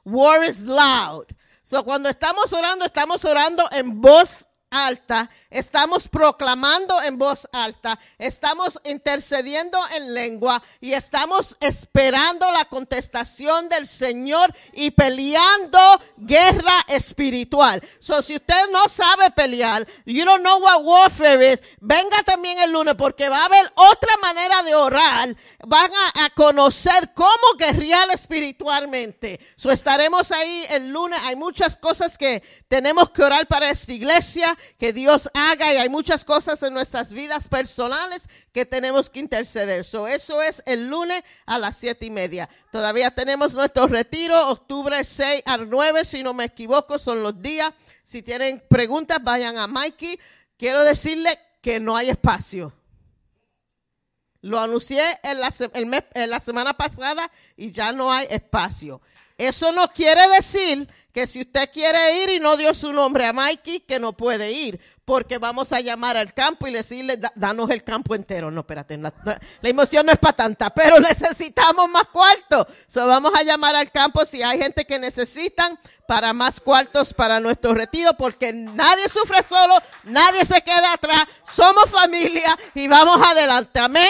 War 0.06 0.44
is 0.44 0.68
loud. 0.68 1.36
So 1.64 1.84
cuando 1.84 2.10
estamos 2.10 2.52
orando, 2.54 2.86
estamos 2.86 3.24
orando 3.26 3.64
en 3.72 4.02
voz 4.02 4.48
alta, 4.74 5.30
estamos 5.50 6.08
proclamando 6.08 7.00
en 7.04 7.18
voz 7.18 7.48
alta, 7.52 8.00
estamos 8.18 8.80
intercediendo 8.84 9.80
en 9.96 10.14
lengua 10.14 10.62
y 10.82 10.94
estamos 10.94 11.56
esperando 11.60 12.52
la 12.52 12.66
contestación 12.66 13.70
del 13.70 13.86
Señor 13.88 14.54
y 14.74 14.92
peleando 14.92 15.80
guerra 16.18 16.84
espiritual. 16.88 17.82
So 18.00 18.22
si 18.22 18.36
usted 18.36 18.70
no 18.72 18.90
sabe 18.90 19.30
pelear, 19.32 19.86
you 20.06 20.26
don't 20.26 20.42
know 20.42 20.60
what 20.60 20.84
warfare 20.84 21.54
is, 21.54 21.62
venga 21.80 22.24
también 22.24 22.58
el 22.60 22.72
lunes 22.72 22.96
porque 22.96 23.30
va 23.30 23.42
a 23.42 23.46
haber 23.46 23.72
otra 23.76 24.18
manera 24.18 24.64
de 24.64 24.74
orar, 24.74 25.36
van 25.68 25.92
a, 25.94 26.26
a 26.26 26.30
conocer 26.32 27.14
cómo 27.14 27.54
guerrear 27.58 28.10
espiritualmente. 28.12 29.40
So 29.56 29.72
estaremos 29.72 30.32
ahí 30.32 30.66
el 30.72 30.90
lunes, 30.90 31.20
hay 31.24 31.36
muchas 31.36 31.78
cosas 31.78 32.18
que 32.18 32.42
tenemos 32.68 33.12
que 33.12 33.24
orar 33.24 33.48
para 33.48 33.70
esta 33.70 33.94
iglesia, 33.94 34.58
que 34.78 34.93
Dios 34.93 35.30
haga 35.34 35.74
y 35.74 35.78
hay 35.78 35.89
muchas 35.89 36.26
cosas 36.26 36.61
en 36.64 36.74
nuestras 36.74 37.14
vidas 37.14 37.47
personales 37.47 38.24
que 38.51 38.66
tenemos 38.66 39.09
que 39.09 39.20
interceder. 39.20 39.84
So, 39.84 40.07
eso 40.07 40.41
es 40.41 40.64
el 40.66 40.89
lunes 40.89 41.24
a 41.45 41.59
las 41.59 41.78
siete 41.78 42.05
y 42.05 42.09
media. 42.09 42.49
Todavía 42.72 43.11
tenemos 43.11 43.53
nuestro 43.53 43.88
retiro, 43.88 44.49
octubre 44.49 45.03
6 45.03 45.43
al 45.45 45.70
9, 45.70 46.05
si 46.05 46.24
no 46.24 46.34
me 46.34 46.45
equivoco, 46.45 46.97
son 46.97 47.24
los 47.24 47.41
días. 47.41 47.74
Si 48.03 48.22
tienen 48.22 48.64
preguntas, 48.70 49.20
vayan 49.22 49.57
a 49.57 49.68
Mikey. 49.68 50.20
Quiero 50.57 50.84
decirle 50.84 51.39
que 51.61 51.80
no 51.80 51.95
hay 51.95 52.09
espacio. 52.09 52.74
Lo 54.41 54.59
anuncié 54.59 55.01
en 55.24 55.39
la, 55.39 55.53
en 56.14 56.30
la 56.30 56.39
semana 56.41 56.76
pasada 56.76 57.32
y 57.55 57.72
ya 57.72 57.93
no 57.93 58.11
hay 58.11 58.28
espacio. 58.30 59.01
Eso 59.48 59.72
no 59.72 59.88
quiere 59.91 60.28
decir 60.30 60.88
que 61.14 61.28
si 61.28 61.41
usted 61.41 61.70
quiere 61.72 62.24
ir 62.24 62.30
y 62.30 62.39
no 62.39 62.58
dio 62.58 62.74
su 62.74 62.91
nombre 62.91 63.26
a 63.26 63.34
Mikey, 63.34 63.82
que 63.82 64.00
no 64.00 64.14
puede 64.14 64.52
ir, 64.52 64.80
porque 65.06 65.38
vamos 65.38 65.72
a 65.72 65.80
llamar 65.80 66.18
al 66.18 66.34
campo 66.34 66.66
y 66.68 66.72
decirle, 66.74 67.18
"Da- 67.18 67.32
danos 67.36 67.70
el 67.70 67.84
campo 67.84 68.16
entero. 68.16 68.50
No, 68.50 68.62
espérate, 68.62 68.98
la- 68.98 69.14
la 69.62 69.70
emoción 69.70 70.06
no 70.08 70.12
es 70.12 70.18
para 70.18 70.36
tanta, 70.36 70.70
pero 70.74 70.96
necesitamos 71.00 71.88
más 71.89 72.06
cuartos. 72.08 72.66
So, 72.88 73.06
vamos 73.06 73.32
a 73.36 73.44
llamar 73.44 73.76
al 73.76 73.91
campo 73.91 74.26
si 74.26 74.41
hay 74.41 74.58
gente 74.60 74.86
que 74.86 74.98
necesitan 74.98 75.78
para 76.08 76.34
más 76.34 76.60
cuartos 76.60 77.14
para 77.14 77.39
nuestro 77.39 77.74
retiro, 77.76 78.14
porque 78.18 78.52
nadie 78.54 79.08
sufre 79.10 79.44
solo, 79.44 79.76
nadie 80.06 80.46
se 80.46 80.62
queda 80.64 80.94
atrás, 80.94 81.26
somos 81.46 81.89
familia 81.91 82.58
y 82.74 82.88
vamos 82.88 83.18
adelante. 83.26 83.80
Amén. 83.80 84.08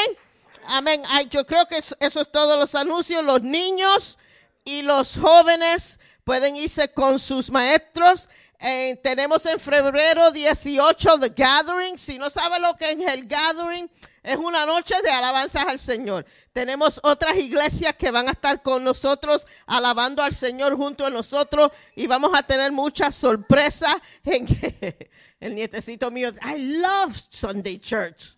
Amén. 0.68 1.02
Ay, 1.10 1.28
yo 1.30 1.46
creo 1.46 1.68
que 1.68 1.80
eso, 1.80 1.96
eso 2.00 2.22
es 2.22 2.32
todos 2.32 2.58
los 2.58 2.74
anuncios. 2.76 3.22
Los 3.26 3.42
niños 3.42 4.18
y 4.64 4.82
los 4.82 5.18
jóvenes 5.18 6.00
pueden 6.24 6.56
irse 6.56 6.90
con 6.90 7.20
sus 7.20 7.52
maestros. 7.52 8.30
Eh, 8.60 9.00
tenemos 9.04 9.46
en 9.46 9.60
febrero 9.60 10.32
18 10.32 11.20
The 11.20 11.30
Gathering. 11.30 11.98
Si 11.98 12.18
no 12.18 12.30
sabe 12.30 12.60
lo 12.60 12.76
que 12.76 12.92
es 12.92 13.00
el 13.00 13.28
Gathering, 13.28 13.90
es 14.24 14.38
una 14.38 14.66
noche 14.66 14.96
de 15.04 15.12
alabanzas 15.12 15.66
al 15.66 15.80
Señor. 15.80 16.26
Tenemos 16.54 17.00
otras 17.04 17.38
iglesias 17.38 17.96
que 17.96 18.10
van 18.10 18.30
a 18.30 18.32
estar 18.32 18.62
con 18.62 18.84
nosotros 18.84 19.46
alabando 19.66 20.24
al 20.24 20.34
Señor 20.34 20.78
junto 20.78 21.06
a 21.06 21.10
nosotros 21.10 21.72
y 21.94 22.08
vamos 22.08 22.32
a 22.34 22.44
tener 22.44 22.72
muchas 22.72 23.16
sorpresas. 23.16 23.96
En 24.24 24.46
el 25.42 25.56
nietecito 25.56 26.10
mío, 26.10 26.30
I 26.42 26.78
love 26.78 27.18
Sunday 27.30 27.80
Church. 27.80 28.38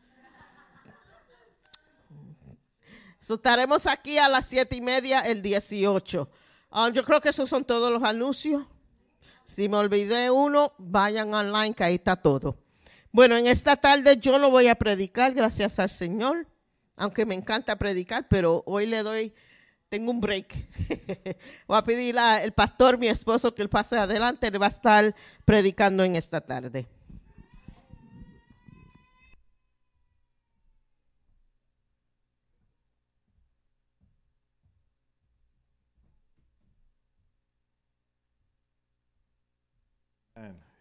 Estaremos 3.34 3.88
aquí 3.88 4.18
a 4.18 4.30
las 4.30 4.46
siete 4.46 4.76
y 4.76 4.82
media 4.82 5.22
el 5.22 5.42
18. 5.42 6.30
Ah, 6.72 6.90
yo 6.94 7.04
creo 7.04 7.22
que 7.22 7.30
esos 7.30 7.50
son 7.50 7.66
todos 7.66 7.92
los 7.92 8.04
anuncios. 8.04 8.64
Si 9.46 9.70
me 9.70 9.78
olvidé 9.78 10.30
uno, 10.30 10.74
vayan 10.78 11.34
online 11.34 11.74
que 11.74 11.84
ahí 11.84 11.96
está 11.96 12.16
todo. 12.16 12.58
Bueno, 13.12 13.38
en 13.38 13.48
esta 13.48 13.76
tarde 13.76 14.18
yo 14.18 14.38
no 14.40 14.52
voy 14.52 14.68
a 14.68 14.76
predicar, 14.76 15.34
gracias 15.34 15.80
al 15.80 15.90
Señor, 15.90 16.48
aunque 16.98 17.26
me 17.26 17.36
encanta 17.36 17.78
predicar, 17.78 18.28
pero 18.28 18.64
hoy 18.66 18.88
le 18.88 19.04
doy, 19.04 19.34
tengo 19.88 20.12
un 20.12 20.20
break. 20.20 20.54
voy 21.68 21.78
a 21.78 21.84
pedir 21.84 22.20
al 22.20 22.52
pastor, 22.52 22.98
mi 22.98 23.08
esposo, 23.08 23.56
que 23.56 23.62
él 23.62 23.70
pase 23.70 23.98
adelante, 23.98 24.48
él 24.48 24.62
va 24.62 24.66
a 24.66 24.70
estar 24.70 25.16
predicando 25.46 26.04
en 26.04 26.16
esta 26.16 26.42
tarde. 26.42 26.88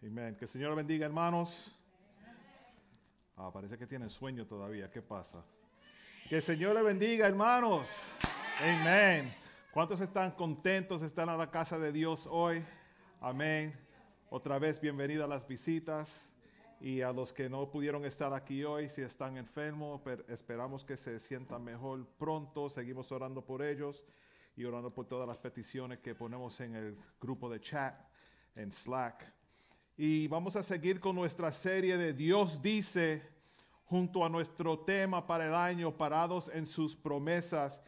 Amén. 0.05 0.35
Que 0.35 0.45
el 0.45 0.49
Señor 0.49 0.75
bendiga, 0.75 1.05
hermanos. 1.05 1.75
Ah, 3.35 3.51
parece 3.51 3.77
que 3.77 3.87
tienen 3.87 4.09
sueño 4.09 4.45
todavía. 4.45 4.89
¿Qué 4.89 5.01
pasa? 5.01 5.43
Que 6.29 6.37
el 6.37 6.41
Señor 6.41 6.75
le 6.75 6.83
bendiga, 6.83 7.27
hermanos. 7.27 7.89
Amén. 8.61 9.33
¿Cuántos 9.71 9.99
están 10.01 10.31
contentos 10.31 11.01
estar 11.01 11.27
a 11.29 11.35
la 11.35 11.49
casa 11.51 11.77
de 11.79 11.91
Dios 11.91 12.27
hoy? 12.31 12.63
Amén. 13.19 13.73
Otra 14.29 14.59
vez, 14.59 14.79
bienvenida 14.79 15.25
a 15.25 15.27
las 15.27 15.47
visitas. 15.47 16.29
Y 16.79 17.01
a 17.01 17.11
los 17.11 17.31
que 17.33 17.49
no 17.49 17.69
pudieron 17.71 18.05
estar 18.05 18.33
aquí 18.33 18.63
hoy, 18.63 18.89
si 18.89 19.01
están 19.01 19.37
enfermos, 19.37 20.01
per- 20.01 20.25
esperamos 20.27 20.83
que 20.85 20.97
se 20.97 21.19
sientan 21.19 21.63
mejor 21.63 22.05
pronto. 22.17 22.69
Seguimos 22.69 23.11
orando 23.11 23.43
por 23.43 23.63
ellos 23.63 24.03
y 24.55 24.65
orando 24.65 24.93
por 24.93 25.07
todas 25.07 25.27
las 25.27 25.37
peticiones 25.37 25.99
que 25.99 26.13
ponemos 26.13 26.59
en 26.59 26.75
el 26.75 26.97
grupo 27.19 27.49
de 27.49 27.59
chat, 27.59 27.99
en 28.55 28.71
Slack. 28.71 29.33
Y 29.97 30.27
vamos 30.27 30.57
a 30.57 30.63
seguir 30.63 30.99
con 30.99 31.15
nuestra 31.15 31.53
serie 31.53 31.95
de 31.95 32.11
Dios 32.11 32.61
dice, 32.61 33.21
junto 33.85 34.25
a 34.25 34.29
nuestro 34.29 34.79
tema 34.79 35.25
para 35.25 35.47
el 35.47 35.55
año, 35.55 35.95
parados 35.95 36.51
en 36.53 36.67
sus 36.67 36.97
promesas. 36.97 37.81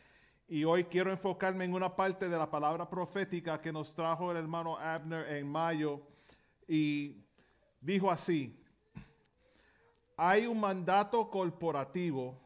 Y 0.48 0.64
hoy 0.64 0.86
quiero 0.86 1.12
enfocarme 1.12 1.66
en 1.66 1.74
una 1.74 1.94
parte 1.94 2.30
de 2.30 2.38
la 2.38 2.50
palabra 2.50 2.90
profética 2.90 3.60
que 3.60 3.74
nos 3.74 3.94
trajo 3.94 4.32
el 4.32 4.38
hermano 4.38 4.78
Abner 4.78 5.36
en 5.36 5.52
mayo. 5.52 6.02
Y 6.66 7.26
dijo 7.82 8.10
así, 8.10 8.58
hay 10.16 10.48
un 10.48 10.62
mandato 10.62 11.30
corporativo 11.30 12.40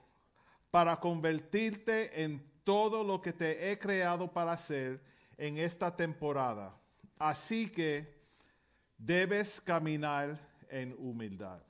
para 0.72 0.99
convertirte 0.99 2.24
en 2.24 2.43
todo 2.64 3.03
lo 3.03 3.22
que 3.22 3.32
te 3.32 3.72
he 3.72 3.78
creado 3.78 4.34
para 4.34 4.53
hacer 4.53 5.03
en 5.38 5.59
esta 5.59 5.95
temporada. 5.95 6.76
Así 7.20 7.70
que 7.70 8.20
debes 9.05 9.59
caminar 9.61 10.39
en 10.69 10.95
humildad. 10.97 11.61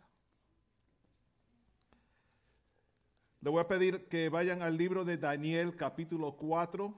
Le 3.41 3.49
voy 3.49 3.61
a 3.61 3.67
pedir 3.67 4.07
que 4.07 4.29
vayan 4.29 4.61
al 4.61 4.77
libro 4.77 5.03
de 5.03 5.17
Daniel 5.17 5.75
capítulo 5.75 6.38
4, 6.38 6.93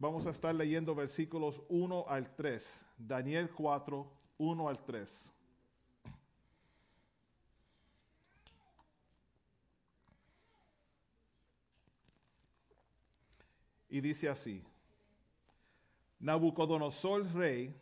Vamos 0.00 0.28
a 0.28 0.30
estar 0.30 0.54
leyendo 0.54 0.94
versículos 0.94 1.60
1 1.68 2.04
al 2.08 2.32
3. 2.36 2.86
Daniel 2.96 3.50
4, 3.50 4.08
1 4.38 4.68
al 4.68 4.84
3. 4.84 5.32
Y 13.90 14.00
dice 14.00 14.28
así, 14.28 14.62
Nabucodonosor 16.20 17.32
rey, 17.34 17.74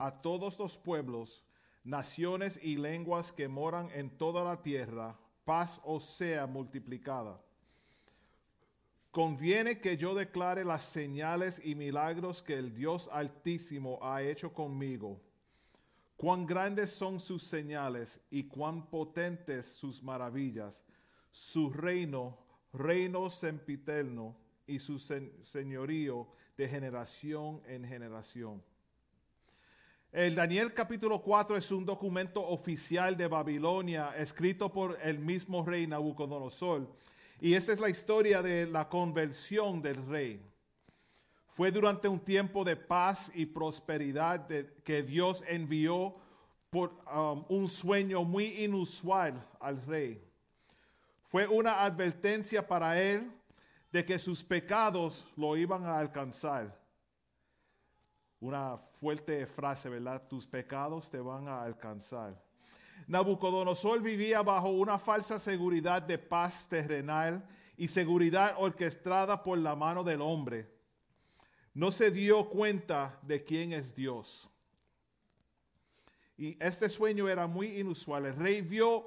a 0.00 0.22
todos 0.22 0.58
los 0.58 0.78
pueblos, 0.78 1.44
naciones 1.84 2.58
y 2.62 2.76
lenguas 2.76 3.32
que 3.32 3.48
moran 3.48 3.88
en 3.94 4.10
toda 4.10 4.42
la 4.42 4.62
tierra, 4.62 5.18
paz 5.44 5.80
os 5.84 6.04
sea 6.04 6.46
multiplicada. 6.46 7.40
Conviene 9.10 9.80
que 9.80 9.96
yo 9.96 10.14
declare 10.14 10.64
las 10.64 10.84
señales 10.84 11.60
y 11.64 11.74
milagros 11.74 12.42
que 12.42 12.54
el 12.54 12.74
Dios 12.74 13.08
Altísimo 13.12 13.98
ha 14.02 14.22
hecho 14.22 14.52
conmigo. 14.52 15.20
Cuán 16.16 16.46
grandes 16.46 16.92
son 16.92 17.20
sus 17.20 17.42
señales 17.42 18.20
y 18.30 18.44
cuán 18.44 18.88
potentes 18.88 19.66
sus 19.66 20.02
maravillas. 20.02 20.84
Su 21.30 21.70
reino, 21.70 22.38
reino 22.72 23.30
sempiterno, 23.30 24.36
y 24.70 24.78
su 24.78 25.00
señorío 25.00 26.28
de 26.56 26.68
generación 26.68 27.60
en 27.66 27.84
generación. 27.84 28.62
El 30.12 30.34
Daniel 30.34 30.74
capítulo 30.74 31.22
4 31.22 31.56
es 31.56 31.70
un 31.70 31.86
documento 31.86 32.44
oficial 32.44 33.16
de 33.16 33.28
Babilonia 33.28 34.12
escrito 34.16 34.72
por 34.72 34.98
el 35.00 35.20
mismo 35.20 35.64
rey 35.64 35.86
Nabucodonosor. 35.86 36.88
Y 37.40 37.54
esta 37.54 37.72
es 37.72 37.78
la 37.78 37.88
historia 37.88 38.42
de 38.42 38.66
la 38.66 38.88
conversión 38.88 39.80
del 39.80 40.04
rey. 40.08 40.44
Fue 41.54 41.70
durante 41.70 42.08
un 42.08 42.18
tiempo 42.18 42.64
de 42.64 42.74
paz 42.74 43.30
y 43.36 43.46
prosperidad 43.46 44.48
que 44.82 45.02
Dios 45.04 45.44
envió 45.46 46.16
por 46.70 46.90
um, 47.14 47.44
un 47.48 47.68
sueño 47.68 48.24
muy 48.24 48.64
inusual 48.64 49.46
al 49.60 49.80
rey. 49.86 50.20
Fue 51.28 51.46
una 51.46 51.84
advertencia 51.84 52.66
para 52.66 53.00
él 53.00 53.30
de 53.92 54.04
que 54.04 54.18
sus 54.18 54.42
pecados 54.42 55.24
lo 55.36 55.56
iban 55.56 55.86
a 55.86 56.00
alcanzar. 56.00 56.79
Una 58.40 58.78
fuerte 58.78 59.46
frase, 59.46 59.88
¿verdad? 59.88 60.26
Tus 60.26 60.46
pecados 60.46 61.10
te 61.10 61.20
van 61.20 61.46
a 61.46 61.62
alcanzar. 61.62 62.42
Nabucodonosor 63.06 64.00
vivía 64.00 64.42
bajo 64.42 64.70
una 64.70 64.98
falsa 64.98 65.38
seguridad 65.38 66.00
de 66.02 66.18
paz 66.18 66.68
terrenal 66.68 67.46
y 67.76 67.88
seguridad 67.88 68.54
orquestada 68.58 69.42
por 69.42 69.58
la 69.58 69.74
mano 69.74 70.04
del 70.04 70.22
hombre. 70.22 70.70
No 71.74 71.90
se 71.90 72.10
dio 72.10 72.48
cuenta 72.48 73.18
de 73.22 73.44
quién 73.44 73.72
es 73.72 73.94
Dios. 73.94 74.48
Y 76.36 76.56
este 76.64 76.88
sueño 76.88 77.28
era 77.28 77.46
muy 77.46 77.78
inusual. 77.78 78.26
El 78.26 78.36
rey 78.36 78.62
vio 78.62 79.06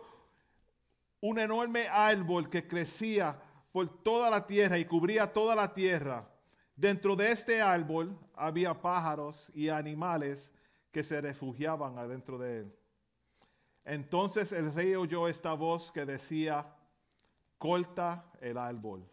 un 1.19 1.39
enorme 1.39 1.88
árbol 1.88 2.49
que 2.49 2.67
crecía 2.67 3.41
por 3.71 4.03
toda 4.03 4.29
la 4.29 4.45
tierra 4.45 4.77
y 4.77 4.86
cubría 4.86 5.31
toda 5.31 5.55
la 5.55 5.73
tierra. 5.73 6.29
Dentro 6.76 7.15
de 7.15 7.32
este 7.32 7.61
árbol 7.61 8.17
había 8.36 8.74
pájaros 8.82 9.51
y 9.53 9.69
animales 9.69 10.51
que 10.91 11.03
se 11.03 11.21
refugiaban 11.21 11.97
adentro 11.97 12.38
de 12.38 12.59
él. 12.59 12.76
Entonces 13.86 14.51
el 14.51 14.74
rey 14.74 14.95
oyó 14.95 15.28
esta 15.28 15.53
voz 15.53 15.91
que 15.91 16.05
decía, 16.05 16.65
corta 17.57 18.26
el 18.41 18.57
árbol. 18.57 19.05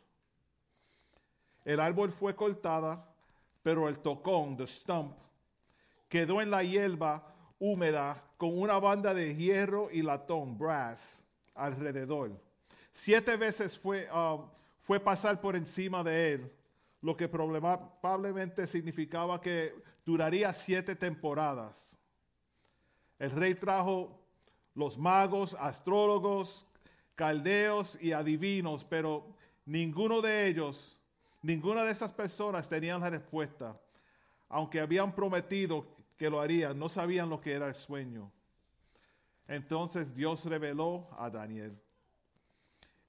El 1.65 1.81
árbol 1.81 2.13
fue 2.13 2.35
cortada, 2.35 3.07
pero 3.63 3.89
el 3.89 3.99
tocón, 3.99 4.57
the 4.57 4.67
stump, 4.67 5.17
quedó 6.09 6.41
en 6.41 6.51
la 6.51 6.63
hierba 6.63 7.35
húmeda 7.59 8.25
con 8.37 8.59
una 8.59 8.79
banda 8.79 9.13
de 9.13 9.37
hierro 9.37 9.91
y 9.91 10.03
latón, 10.03 10.57
brass, 10.57 11.23
alrededor. 11.55 12.33
Siete 12.91 13.37
veces 13.37 13.79
fue, 13.79 14.09
uh, 14.11 14.43
fue 14.81 14.99
pasar 14.99 15.41
por 15.41 15.57
encima 15.57 16.03
de 16.03 16.33
él, 16.33 16.53
lo 17.03 17.17
que 17.17 17.29
probablemente 17.29 18.67
significaba 18.67 19.41
que 19.41 19.75
duraría 20.05 20.53
siete 20.53 20.95
temporadas. 20.95 21.97
El 23.19 23.31
rey 23.31 23.55
trajo 23.55 24.19
los 24.75 24.99
magos, 24.99 25.57
astrólogos, 25.59 26.67
caldeos 27.15 27.99
y 28.01 28.13
adivinos, 28.13 28.85
pero 28.85 29.35
ninguno 29.67 30.21
de 30.21 30.47
ellos, 30.47 30.99
ninguna 31.43 31.85
de 31.85 31.93
esas 31.93 32.13
personas 32.13 32.69
tenían 32.69 33.01
la 33.01 33.11
respuesta. 33.11 33.79
Aunque 34.49 34.81
habían 34.81 35.15
prometido 35.15 35.87
que 36.17 36.31
lo 36.31 36.41
harían, 36.41 36.79
no 36.79 36.89
sabían 36.89 37.31
lo 37.31 37.41
que 37.41 37.53
era 37.53 37.69
el 37.69 37.75
sueño. 37.75 38.31
Entonces 39.49 40.15
Dios 40.15 40.45
reveló 40.45 41.09
a 41.19 41.31
Daniel. 41.31 41.77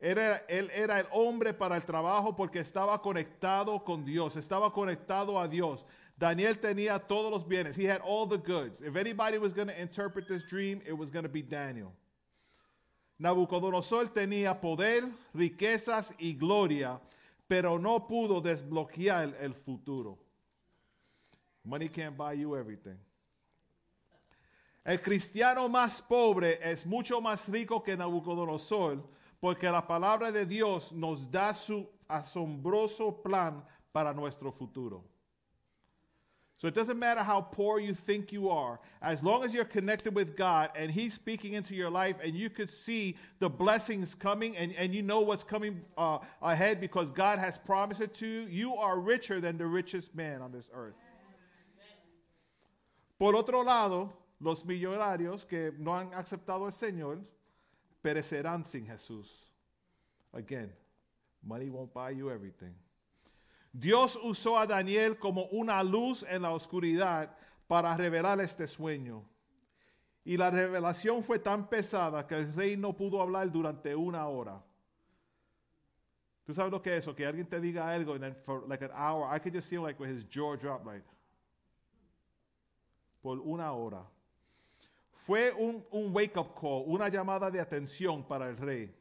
Era, 0.01 0.43
él 0.47 0.71
era 0.73 0.99
el 0.99 1.05
hombre 1.11 1.53
para 1.53 1.75
el 1.75 1.83
trabajo 1.83 2.35
porque 2.35 2.59
estaba 2.59 2.99
conectado 2.99 3.83
con 3.83 4.03
Dios, 4.03 4.35
estaba 4.35 4.73
conectado 4.73 5.39
a 5.39 5.47
Dios. 5.47 5.85
Daniel 6.17 6.57
tenía 6.59 6.97
todos 6.99 7.31
los 7.31 7.47
bienes. 7.47 7.77
He 7.77 7.85
had 7.85 8.01
all 8.03 8.27
the 8.27 8.39
goods. 8.39 8.81
If 8.81 8.95
anybody 8.95 9.37
was 9.37 9.53
going 9.53 9.67
to 9.67 9.79
interpret 9.79 10.27
this 10.27 10.43
dream, 10.43 10.81
it 10.87 10.93
was 10.93 11.11
going 11.11 11.23
to 11.23 11.29
be 11.29 11.43
Daniel. 11.43 11.93
Nabucodonosor 13.19 14.11
tenía 14.11 14.59
poder, 14.59 15.03
riquezas 15.35 16.15
y 16.17 16.33
gloria, 16.33 16.99
pero 17.47 17.77
no 17.77 18.07
pudo 18.07 18.41
desbloquear 18.41 19.35
el 19.39 19.53
futuro. 19.53 20.17
Money 21.63 21.89
can't 21.89 22.17
buy 22.17 22.33
you 22.33 22.55
everything. 22.55 22.97
El 24.83 24.99
cristiano 24.99 25.69
más 25.69 26.01
pobre 26.01 26.59
es 26.63 26.87
mucho 26.87 27.21
más 27.21 27.47
rico 27.47 27.83
que 27.83 27.95
Nabucodonosor 27.95 29.03
porque 29.41 29.63
la 29.63 29.81
palabra 29.81 30.31
de 30.31 30.45
Dios 30.45 30.93
nos 30.93 31.25
da 31.25 31.53
su 31.53 31.87
asombroso 32.07 33.11
plan 33.23 33.63
para 33.91 34.13
nuestro 34.13 34.51
futuro. 34.51 35.03
So 36.57 36.67
it 36.67 36.75
doesn't 36.75 36.99
matter 36.99 37.23
how 37.23 37.41
poor 37.41 37.79
you 37.79 37.95
think 37.95 38.31
you 38.31 38.51
are, 38.51 38.79
as 39.01 39.23
long 39.23 39.43
as 39.43 39.51
you're 39.51 39.65
connected 39.65 40.13
with 40.13 40.37
God 40.37 40.69
and 40.75 40.91
He's 40.91 41.15
speaking 41.15 41.53
into 41.53 41.73
your 41.73 41.89
life 41.89 42.17
and 42.23 42.35
you 42.35 42.51
could 42.51 42.69
see 42.69 43.17
the 43.39 43.49
blessings 43.49 44.13
coming 44.13 44.55
and, 44.55 44.71
and 44.77 44.93
you 44.93 45.01
know 45.01 45.21
what's 45.21 45.43
coming 45.43 45.81
uh, 45.97 46.19
ahead 46.39 46.79
because 46.79 47.09
God 47.09 47.39
has 47.39 47.57
promised 47.57 47.99
it 47.99 48.13
to 48.15 48.27
you, 48.27 48.41
you 48.41 48.75
are 48.75 48.99
richer 48.99 49.41
than 49.41 49.57
the 49.57 49.65
richest 49.65 50.13
man 50.13 50.43
on 50.43 50.51
this 50.51 50.69
earth. 50.71 50.93
Por 53.17 53.35
otro 53.35 53.63
lado, 53.63 54.13
los 54.39 54.61
millonarios 54.63 55.47
que 55.47 55.71
no 55.79 55.93
han 55.93 56.11
aceptado 56.11 56.65
al 56.65 56.73
Señor 56.73 57.21
perecerán 58.01 58.65
sin 58.65 58.85
Jesús. 58.85 59.47
Again, 60.33 60.73
money 61.41 61.69
won't 61.69 61.93
buy 61.93 62.11
you 62.11 62.29
everything. 62.29 62.73
Dios 63.73 64.17
usó 64.21 64.57
a 64.57 64.67
Daniel 64.67 65.17
como 65.17 65.45
una 65.51 65.81
luz 65.83 66.23
en 66.27 66.41
la 66.41 66.51
oscuridad 66.51 67.35
para 67.67 67.95
revelar 67.95 68.39
este 68.41 68.67
sueño. 68.67 69.23
Y 70.23 70.37
la 70.37 70.51
revelación 70.51 71.23
fue 71.23 71.39
tan 71.39 71.67
pesada 71.67 72.27
que 72.27 72.35
el 72.35 72.53
rey 72.53 72.77
no 72.77 72.93
pudo 72.93 73.21
hablar 73.21 73.49
durante 73.51 73.95
una 73.95 74.27
hora. 74.27 74.61
¿Tú 76.45 76.53
sabes 76.53 76.71
lo 76.71 76.81
que 76.81 76.97
es 76.97 77.03
eso? 77.03 77.15
Que 77.15 77.25
alguien 77.25 77.47
te 77.47 77.59
diga 77.59 77.89
algo 77.89 78.13
and 78.13 78.23
then 78.23 78.35
like 78.67 78.83
an 78.83 78.91
hour, 78.93 79.33
I 79.33 79.39
could 79.39 79.53
just 79.53 79.69
see 79.69 79.77
him 79.77 79.83
like 79.83 79.99
with 79.99 80.09
his 80.09 80.25
jaw 80.25 80.55
dropped 80.55 80.85
like 80.85 81.05
por 83.21 83.39
una 83.39 83.71
hora. 83.71 84.05
Fue 85.25 85.51
un, 85.51 85.85
wake-up 85.91 86.55
call, 86.59 86.83
una 86.87 87.07
llamada 87.07 87.51
de 87.51 87.59
atención 87.59 88.23
para 88.27 88.49
el 88.49 88.57
rey. 88.57 88.93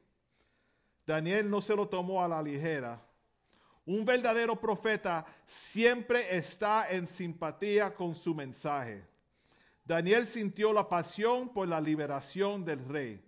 Daniel 1.07 1.49
no 1.49 1.61
se 1.61 1.75
lo 1.75 1.89
tomó 1.89 2.23
a 2.23 2.29
la 2.29 2.43
ligera. 2.43 3.01
Un 3.87 4.05
verdadero 4.05 4.55
profeta 4.57 5.25
siempre 5.47 6.37
está 6.37 6.91
en 6.91 7.07
simpatía 7.07 7.95
con 7.95 8.15
su 8.15 8.35
mensaje. 8.35 9.03
Daniel 9.85 10.27
sintió 10.27 10.75
la 10.75 10.89
pasión 10.89 11.49
por 11.49 11.67
la 11.67 11.81
liberación 11.81 12.65
del 12.67 12.85
rey. 12.87 13.25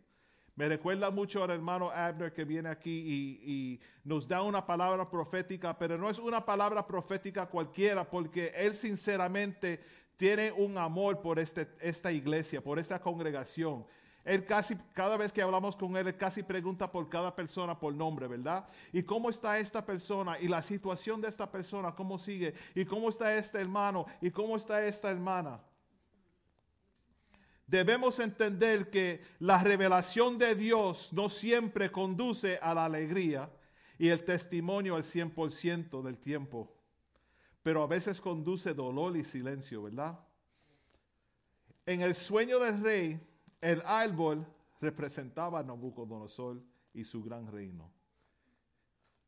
Me 0.55 0.69
recuerda 0.69 1.11
mucho 1.11 1.43
al 1.43 1.51
hermano 1.51 1.91
Abner 1.91 2.35
que 2.35 2.45
viene 2.45 2.69
aquí 2.69 3.41
y, 3.43 3.81
nos 4.05 4.29
da 4.29 4.43
una 4.43 4.67
palabra 4.67 5.09
profética, 5.09 5.79
pero 5.79 5.97
no 5.97 6.11
es 6.11 6.19
una 6.19 6.45
palabra 6.45 6.87
profética 6.87 7.47
cualquiera, 7.47 8.09
porque 8.09 8.53
él 8.55 8.75
sinceramente 8.75 9.81
tiene 10.23 10.53
un 10.53 10.79
amor 10.79 11.21
por 11.21 11.41
este, 11.41 11.67
esta 11.81 12.13
iglesia, 12.13 12.63
por 12.63 12.79
esta 12.79 13.01
congregación. 13.01 13.85
Él 14.25 14.45
casi, 14.45 14.77
cada 14.93 15.17
vez 15.17 15.33
que 15.33 15.43
hablamos 15.43 15.75
con 15.75 15.97
él, 15.97 16.07
él 16.07 16.17
casi 16.17 16.45
pregunta 16.45 16.93
por 16.93 17.09
cada 17.09 17.35
persona 17.35 17.77
por 17.77 17.93
nombre, 17.93 18.29
¿verdad? 18.29 18.69
¿Y 18.93 19.03
cómo 19.03 19.31
está 19.31 19.59
esta 19.59 19.85
persona? 19.85 20.39
¿Y 20.39 20.47
la 20.47 20.63
situación 20.63 21.21
de 21.21 21.27
esta 21.27 21.51
persona? 21.51 21.93
¿Cómo 21.97 22.21
sigue? 22.21 22.55
¿Y 22.73 22.85
cómo 22.85 23.09
está 23.09 23.35
este 23.35 23.59
hermano? 23.59 24.07
¿Y 24.21 24.31
cómo 24.31 24.57
está 24.57 24.87
esta 24.87 25.11
hermana? 25.11 25.61
Debemos 27.67 28.21
entender 28.21 28.91
que 28.91 29.23
la 29.41 29.61
revelación 29.61 30.39
de 30.39 30.55
Dios 30.55 31.13
no 31.13 31.31
siempre 31.31 31.91
conduce 31.91 32.59
a 32.63 32.75
la 32.75 32.85
alegría 32.85 33.51
y 33.99 34.07
el 34.07 34.25
testimonio 34.25 34.95
al 34.95 35.03
100% 35.03 36.01
del 36.01 36.19
tiempo. 36.19 36.72
Pero 37.63 37.83
a 37.83 37.87
veces 37.87 38.21
conduce 38.21 38.75
dolor 38.75 39.17
y 39.17 39.25
silencio, 39.25 39.83
¿verdad? 39.83 40.19
En 41.87 42.03
el 42.03 42.15
sueño 42.15 42.59
del 42.59 42.83
rey, 42.83 43.21
el 43.61 43.83
árbol 43.85 44.47
representaba 44.81 45.61
a 45.61 45.63
Nabucodonosor 45.63 46.61
y 46.93 47.05
su 47.05 47.23
gran 47.23 47.47
reino. 47.51 47.91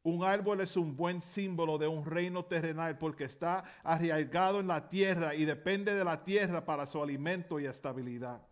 Un 0.03 0.23
árbol 0.23 0.61
es 0.61 0.77
un 0.77 0.95
buen 0.95 1.23
símbolo 1.23 1.79
de 1.79 1.89
un 1.89 2.05
reino 2.05 2.45
terrenal 2.45 2.99
porque 2.99 3.25
está 3.25 3.65
arraigado 3.83 4.61
en 4.61 4.67
la 4.67 4.89
tierra 4.89 5.35
y 5.35 5.47
depende 5.47 5.95
de 5.95 6.05
la 6.05 6.23
tierra 6.23 6.65
para 6.65 6.85
su 6.85 7.03
alimento 7.03 7.59
y 7.59 7.65
estabilidad. 7.65 8.43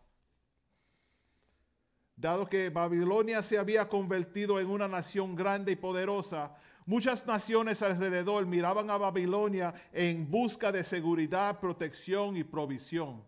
Dado 2.16 2.46
que 2.46 2.70
Babilonia 2.70 3.42
se 3.42 3.58
había 3.58 3.88
convertido 3.88 4.60
en 4.60 4.68
una 4.68 4.88
nación 4.88 5.34
grande 5.34 5.72
y 5.72 5.76
poderosa, 5.76 6.54
muchas 6.86 7.26
naciones 7.26 7.82
alrededor 7.82 8.46
miraban 8.46 8.90
a 8.90 8.98
Babilonia 8.98 9.74
en 9.92 10.30
busca 10.30 10.70
de 10.72 10.84
seguridad, 10.84 11.58
protección 11.60 12.36
y 12.36 12.44
provisión. 12.44 13.22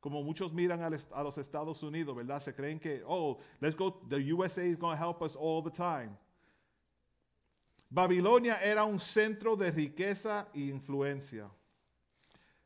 Como 0.00 0.22
muchos 0.22 0.52
miran 0.52 0.82
a 0.82 0.90
los- 0.90 1.38
Estados 1.38 1.82
Unidos, 1.82 2.14
¿verdad? 2.14 2.40
Se 2.40 2.54
creen 2.54 2.78
que, 2.78 3.02
oh, 3.06 3.38
let's 3.60 3.76
go, 3.76 3.92
the 4.08 4.32
USA 4.32 4.62
is 4.64 4.78
going 4.78 4.96
to 4.96 5.02
help 5.02 5.20
us 5.22 5.34
all 5.36 5.62
the 5.62 5.70
time. 5.70 6.16
Babilonia 7.88 8.56
era 8.62 8.84
un 8.84 8.98
centro 8.98 9.56
de 9.56 9.70
riqueza 9.70 10.48
e 10.54 10.60
influencia. 10.70 11.48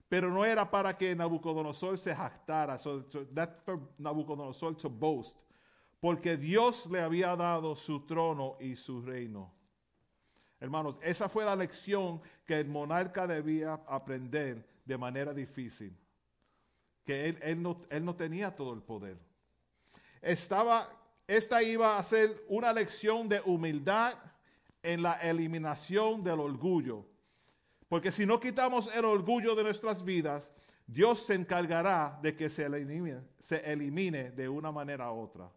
Pero 0.08 0.28
no 0.30 0.44
era 0.44 0.68
para 0.68 0.96
que 0.96 1.14
Nabucodonosor 1.14 1.96
se 1.98 2.12
jactara. 2.14 2.78
So, 2.78 3.04
so 3.10 3.24
that's 3.32 3.62
for 3.64 3.78
Nabucodonosor 3.98 4.76
to 4.78 4.88
boast. 4.88 5.38
Porque 6.00 6.36
Dios 6.36 6.86
le 6.90 7.00
había 7.00 7.36
dado 7.36 7.76
su 7.76 8.00
trono 8.06 8.56
y 8.60 8.74
su 8.74 9.00
reino. 9.02 9.52
Hermanos, 10.60 10.98
esa 11.02 11.28
fue 11.28 11.44
la 11.44 11.56
lección 11.56 12.20
que 12.44 12.60
el 12.60 12.68
monarca 12.68 13.26
debía 13.26 13.80
aprender 13.86 14.66
de 14.84 14.98
manera 14.98 15.32
difícil. 15.32 15.96
Que 17.04 17.30
él, 17.30 17.38
él 17.42 17.62
no, 17.62 17.82
él 17.88 18.04
no 18.04 18.14
tenía 18.14 18.54
todo 18.54 18.74
el 18.74 18.82
poder. 18.82 19.16
Estaba, 20.20 20.86
esta 21.26 21.62
iba 21.62 21.96
a 21.96 22.02
ser 22.02 22.44
una 22.48 22.74
lección 22.74 23.26
de 23.28 23.40
humildad 23.40 24.14
en 24.82 25.02
la 25.02 25.14
eliminación 25.14 26.22
del 26.22 26.40
orgullo. 26.40 27.06
Porque 27.88 28.12
si 28.12 28.26
no 28.26 28.38
quitamos 28.38 28.94
el 28.94 29.06
orgullo 29.06 29.54
de 29.54 29.64
nuestras 29.64 30.04
vidas, 30.04 30.50
Dios 30.86 31.24
se 31.24 31.34
encargará 31.34 32.18
de 32.22 32.36
que 32.36 32.50
se 32.50 32.66
elimine, 32.66 33.20
se 33.38 33.58
elimine 33.72 34.30
de 34.30 34.48
una 34.48 34.70
manera 34.70 35.10
u 35.10 35.20
otra. 35.20 35.50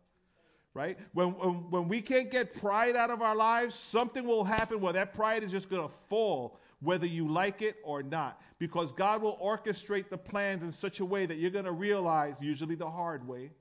Right? 0.74 0.98
When, 1.14 1.30
when, 1.36 1.70
when 1.70 1.88
we 1.88 2.02
can't 2.02 2.32
get 2.32 2.56
pride 2.60 2.96
out 2.96 3.12
of 3.12 3.22
our 3.22 3.36
lives, 3.36 3.76
something 3.76 4.26
will 4.26 4.44
happen 4.44 4.82
where 4.82 4.94
that 4.94 5.14
pride 5.14 5.44
is 5.44 5.52
just 5.52 5.70
going 5.70 5.88
to 5.88 5.94
fall, 6.10 6.60
whether 6.82 7.06
you 7.06 7.28
like 7.28 7.62
it 7.62 7.76
or 7.84 8.02
not. 8.02 8.42
Because 8.58 8.92
God 8.92 9.22
will 9.22 9.38
orchestrate 9.38 10.10
the 10.10 10.18
plans 10.18 10.64
in 10.64 10.72
such 10.72 11.00
a 11.00 11.06
way 11.06 11.28
that 11.28 11.38
you're 11.38 11.52
going 11.52 11.66
to 11.66 11.72
realize, 11.72 12.36
usually 12.42 12.74
the 12.74 12.90
hard 12.90 13.28
way, 13.28 13.52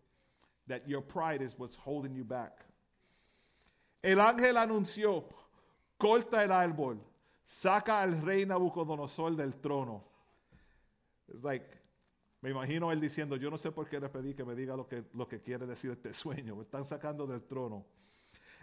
that 0.68 0.88
your 0.88 1.02
pride 1.02 1.42
is 1.42 1.52
what's 1.58 1.74
holding 1.74 2.14
you 2.14 2.24
back. 2.24 2.64
El 4.02 4.16
ángel 4.16 4.56
anunció, 4.56 5.24
corta 6.00 6.42
el 6.42 6.48
árbol, 6.48 6.98
saca 7.46 8.02
al 8.02 8.12
rey 8.22 8.44
Nabucodonosor 8.44 9.36
del 9.36 9.52
trono. 9.60 10.00
It's 11.32 11.44
like, 11.44 11.76
me 12.43 12.51
imagino 12.51 12.90
él 12.93 13.01
diciendo, 13.01 13.36
yo 13.36 13.51
no 13.51 13.57
sé 13.57 13.70
por 13.70 13.88
qué 13.88 14.01
le 14.01 14.09
pedí 14.09 14.34
que 14.34 14.45
me 14.45 14.55
diga 14.55 14.76
lo 14.76 14.86
que, 14.86 15.05
lo 15.14 15.28
que 15.28 15.40
quiere 15.40 15.64
decir 15.64 15.93
este 15.93 16.12
sueño, 16.12 16.57
me 16.57 16.62
están 16.62 16.84
sacando 16.84 17.26
del 17.26 17.43
trono. 17.45 17.86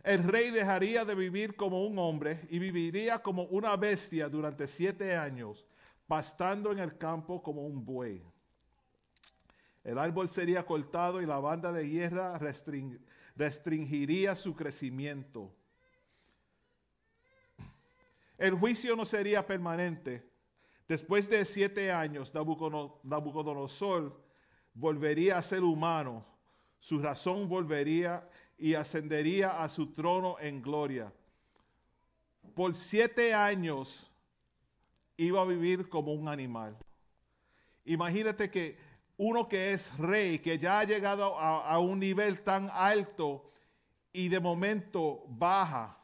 El 0.04 0.24
rey 0.24 0.52
dejaría 0.52 1.06
de 1.06 1.16
vivir 1.16 1.56
como 1.56 1.86
un 1.86 1.98
hombre 1.98 2.42
y 2.50 2.60
viviría 2.60 3.24
como 3.24 3.44
una 3.44 3.76
bestia 3.78 4.30
durante 4.30 4.68
siete 4.68 5.16
años, 5.16 5.66
pastando 6.08 6.72
en 6.72 6.80
el 6.80 6.98
campo 6.98 7.42
como 7.42 7.66
un 7.66 7.86
buey. 7.86 8.22
El 9.84 9.98
árbol 9.98 10.30
sería 10.30 10.66
cortado 10.66 11.22
y 11.22 11.26
la 11.26 11.40
banda 11.40 11.72
de 11.72 11.90
hierra 11.90 12.38
restring- 12.38 13.00
restringiría 13.36 14.36
su 14.36 14.56
crecimiento. 14.56 15.56
El 18.38 18.56
juicio 18.56 18.96
no 18.96 19.06
sería 19.06 19.46
permanente. 19.48 20.29
Después 20.90 21.30
de 21.30 21.46
siete 21.46 21.92
años, 21.92 22.34
Nabucodonosor 22.34 24.20
volvería 24.74 25.38
a 25.38 25.44
ser 25.44 25.62
humano. 25.62 26.26
Su 26.80 26.98
razón 26.98 27.48
volvería 27.48 28.28
y 28.58 28.74
ascendería 28.74 29.62
a 29.62 29.70
su 29.70 29.94
trono 29.94 30.38
en 30.40 30.64
gloria. 30.64 31.14
Por 32.56 32.74
siete 32.74 33.36
años 33.36 34.12
iba 35.16 35.40
a 35.40 35.46
vivir 35.46 35.90
como 35.90 36.12
un 36.12 36.28
animal. 36.28 36.76
Imagínate 37.86 38.50
que 38.50 38.80
uno 39.18 39.48
que 39.48 39.74
es 39.74 39.96
rey, 40.00 40.40
que 40.40 40.58
ya 40.58 40.80
ha 40.80 40.86
llegado 40.86 41.38
a, 41.38 41.70
a 41.70 41.78
un 41.78 42.00
nivel 42.00 42.42
tan 42.42 42.68
alto 42.74 43.52
y 44.12 44.28
de 44.28 44.40
momento 44.40 45.24
baja 45.28 46.00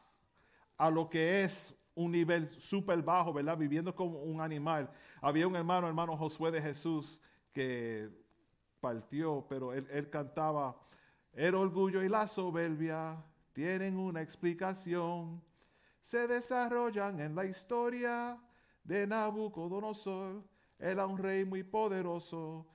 a 0.78 0.90
lo 0.90 1.10
que 1.10 1.42
es 1.42 1.75
un 1.96 2.12
nivel 2.12 2.46
súper 2.46 3.02
bajo, 3.02 3.32
¿verdad? 3.32 3.58
Viviendo 3.58 3.94
como 3.94 4.22
un 4.22 4.40
animal. 4.40 4.88
Había 5.20 5.48
un 5.48 5.56
hermano, 5.56 5.88
hermano 5.88 6.16
Josué 6.16 6.52
de 6.52 6.62
Jesús, 6.62 7.20
que 7.52 8.08
partió, 8.80 9.44
pero 9.48 9.72
él, 9.72 9.84
él 9.90 10.08
cantaba, 10.08 10.76
el 11.32 11.54
orgullo 11.54 12.02
y 12.02 12.08
la 12.08 12.28
soberbia 12.28 13.16
tienen 13.52 13.98
una 13.98 14.22
explicación, 14.22 15.42
se 16.00 16.28
desarrollan 16.28 17.18
en 17.20 17.34
la 17.34 17.46
historia 17.46 18.38
de 18.84 19.06
Nabucodonosor. 19.06 20.44
Era 20.78 21.06
un 21.06 21.18
rey 21.18 21.44
muy 21.44 21.62
poderoso, 21.62 22.66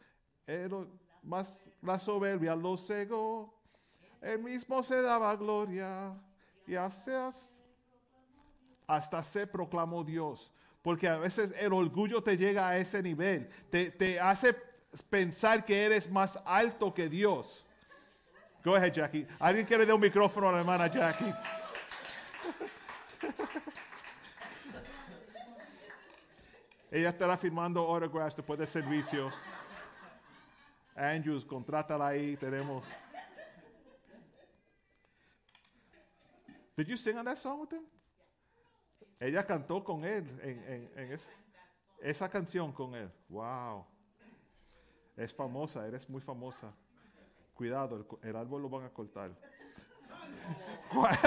era 0.45 0.85
más 1.21 1.69
la 1.81 1.99
soberbia 1.99 2.55
lo 2.55 2.75
cegó, 2.77 3.53
él 4.21 4.39
mismo 4.39 4.81
se 4.81 5.01
daba 5.01 5.35
gloria 5.35 6.13
y 6.65 6.75
hacía 6.75 7.31
hasta 8.91 9.23
se 9.23 9.47
proclamó 9.47 10.03
Dios. 10.03 10.51
Porque 10.81 11.07
a 11.07 11.17
veces 11.17 11.53
el 11.59 11.71
orgullo 11.71 12.21
te 12.21 12.35
llega 12.37 12.67
a 12.67 12.77
ese 12.77 13.01
nivel, 13.01 13.47
te, 13.69 13.91
te 13.91 14.19
hace 14.19 14.53
pensar 15.09 15.63
que 15.63 15.85
eres 15.85 16.11
más 16.11 16.37
alto 16.43 16.93
que 16.93 17.07
Dios. 17.07 17.65
Go 18.63 18.75
ahead, 18.75 18.91
Jackie. 18.91 19.25
¿Alguien 19.39 19.65
quiere 19.65 19.85
dar 19.85 19.95
un 19.95 20.01
micrófono 20.01 20.49
a 20.49 20.51
la 20.51 20.59
hermana 20.59 20.87
Jackie? 20.87 21.33
Ella 26.91 27.09
estará 27.09 27.37
firmando 27.37 27.79
autographs 27.81 28.35
después 28.35 28.59
del 28.59 28.67
servicio. 28.67 29.31
Andrews, 30.95 31.45
contrátala 31.45 32.07
ahí, 32.07 32.35
tenemos. 32.35 32.83
Did 36.75 36.87
you 36.87 36.97
sing 36.97 37.17
on 37.17 37.23
that 37.25 37.37
song 37.37 37.61
with 37.61 37.71
him? 37.71 37.90
Ella 39.21 39.45
cantó 39.45 39.83
con 39.83 40.03
él 40.03 40.25
en, 40.41 40.63
en- 40.67 40.91
en 40.95 41.11
es- 41.13 41.31
esa 42.01 42.27
canción 42.27 42.71
con 42.73 42.95
él. 42.95 43.09
Wow. 43.29 43.85
Es 45.15 45.31
famosa, 45.31 45.87
eres 45.87 46.09
muy 46.09 46.19
famosa. 46.21 46.73
Cuidado, 47.53 48.03
el, 48.23 48.35
árbol 48.35 48.63
lo 48.63 48.69
van 48.69 48.85
a 48.85 48.89
cortar. 48.89 49.29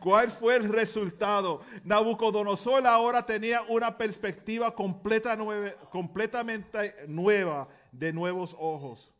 ¿Cuál, 0.00 0.30
fue 0.30 0.56
el 0.56 0.68
resultado? 0.68 1.62
Nabucodonosor 1.84 2.84
ahora 2.84 3.24
tenía 3.24 3.62
una 3.68 3.96
perspectiva 3.96 4.74
completa 4.74 5.38
completamente 5.90 6.96
nueva 7.06 7.68
de 7.92 8.12
nuevos 8.12 8.56
ojos. 8.58 9.12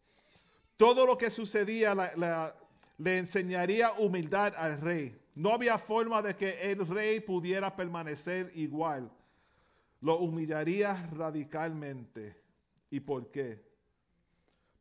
Todo 0.77 1.07
lo 1.07 1.17
que 1.17 1.31
sucedía 1.31 1.95
le 2.99 3.19
enseñaría 3.19 3.93
humildad 3.93 4.55
al 4.57 4.81
rey. 4.81 5.17
No 5.35 5.53
había 5.53 5.79
forma 5.79 6.21
de 6.23 6.37
que 6.37 6.71
el 6.71 6.87
rey 6.87 7.21
pudiera 7.21 7.75
permanecer 7.75 8.51
igual. 8.55 9.11
Lo 10.01 10.19
humillaría 10.19 11.09
radicalmente. 11.13 12.37
¿Y 12.91 13.01
por 13.01 13.31
qué? 13.31 13.63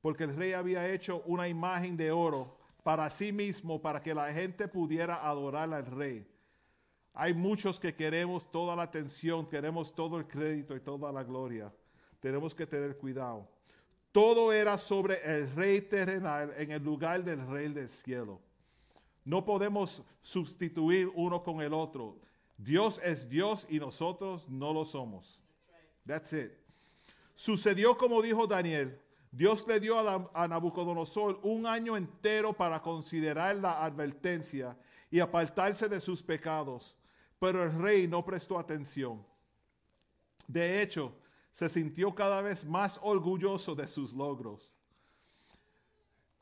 Porque 0.01 0.23
el 0.23 0.35
rey 0.35 0.53
había 0.53 0.87
hecho 0.89 1.21
una 1.25 1.47
imagen 1.47 1.97
de 1.97 2.11
oro 2.11 2.57
para 2.83 3.09
sí 3.09 3.31
mismo, 3.31 3.81
para 3.81 4.01
que 4.01 4.13
la 4.13 4.31
gente 4.31 4.67
pudiera 4.67 5.27
adorar 5.27 5.73
al 5.73 5.85
rey. 5.85 6.25
Hay 7.13 7.33
muchos 7.33 7.79
que 7.79 7.93
queremos 7.93 8.49
toda 8.49 8.75
la 8.75 8.83
atención, 8.83 9.45
queremos 9.45 9.93
todo 9.93 10.17
el 10.17 10.27
crédito 10.27 10.75
y 10.75 10.79
toda 10.79 11.11
la 11.11 11.23
gloria. 11.23 11.71
Tenemos 12.19 12.55
que 12.55 12.65
tener 12.65 12.97
cuidado. 12.97 13.47
Todo 14.11 14.51
era 14.51 14.77
sobre 14.77 15.21
el 15.23 15.53
rey 15.53 15.81
terrenal 15.81 16.53
en 16.57 16.71
el 16.71 16.83
lugar 16.83 17.23
del 17.23 17.45
rey 17.47 17.67
del 17.67 17.89
cielo. 17.89 18.39
No 19.29 19.45
podemos 19.45 20.01
sustituir 20.23 21.11
uno 21.13 21.43
con 21.43 21.61
el 21.61 21.71
otro. 21.71 22.17
Dios 22.57 22.99
es 23.03 23.29
Dios 23.29 23.67
y 23.69 23.79
nosotros 23.79 24.49
no 24.49 24.73
lo 24.73 24.85
somos. 24.85 25.39
That's 26.03 26.33
it. 26.33 26.51
Sucedió 27.35 27.95
como 27.95 28.23
dijo 28.23 28.47
Daniel. 28.47 28.99
Dios 29.31 29.67
le 29.67 29.79
dio 29.79 29.99
a, 29.99 30.31
a 30.33 30.47
Nabucodonosor 30.47 31.41
un 31.43 31.67
año 31.67 31.95
entero 31.95 32.53
para 32.53 32.81
considerar 32.81 33.57
la 33.57 33.85
advertencia 33.85 34.75
y 35.11 35.19
apartarse 35.19 35.87
de 35.87 36.01
sus 36.01 36.23
pecados. 36.23 36.97
Pero 37.37 37.61
el 37.61 37.79
rey 37.79 38.07
no 38.07 38.25
prestó 38.25 38.57
atención. 38.57 39.23
De 40.47 40.81
hecho, 40.81 41.13
se 41.51 41.69
sintió 41.69 42.15
cada 42.15 42.41
vez 42.41 42.65
más 42.65 42.99
orgulloso 43.03 43.75
de 43.75 43.87
sus 43.87 44.11
logros. 44.11 44.73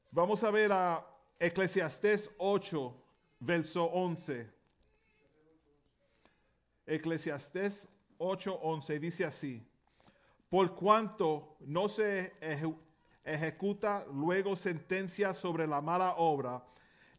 Vamos 0.10 0.42
a 0.46 0.52
ver 0.52 0.72
a 0.72 1.06
Eclesiastés 1.40 2.30
8, 2.38 2.94
verso 3.40 3.86
11. 3.86 4.48
Eclesiastés 6.86 7.88
8, 8.18 8.60
11 8.62 9.00
dice 9.00 9.26
así, 9.26 9.62
por 10.50 10.74
cuanto 10.76 11.58
no 11.60 11.90
se 11.90 12.34
eje- 12.40 12.76
ejecuta 13.26 14.06
luego 14.12 14.56
sentencia 14.56 15.34
sobre 15.34 15.68
la 15.68 15.82
mala 15.82 16.16
obra, 16.16 16.64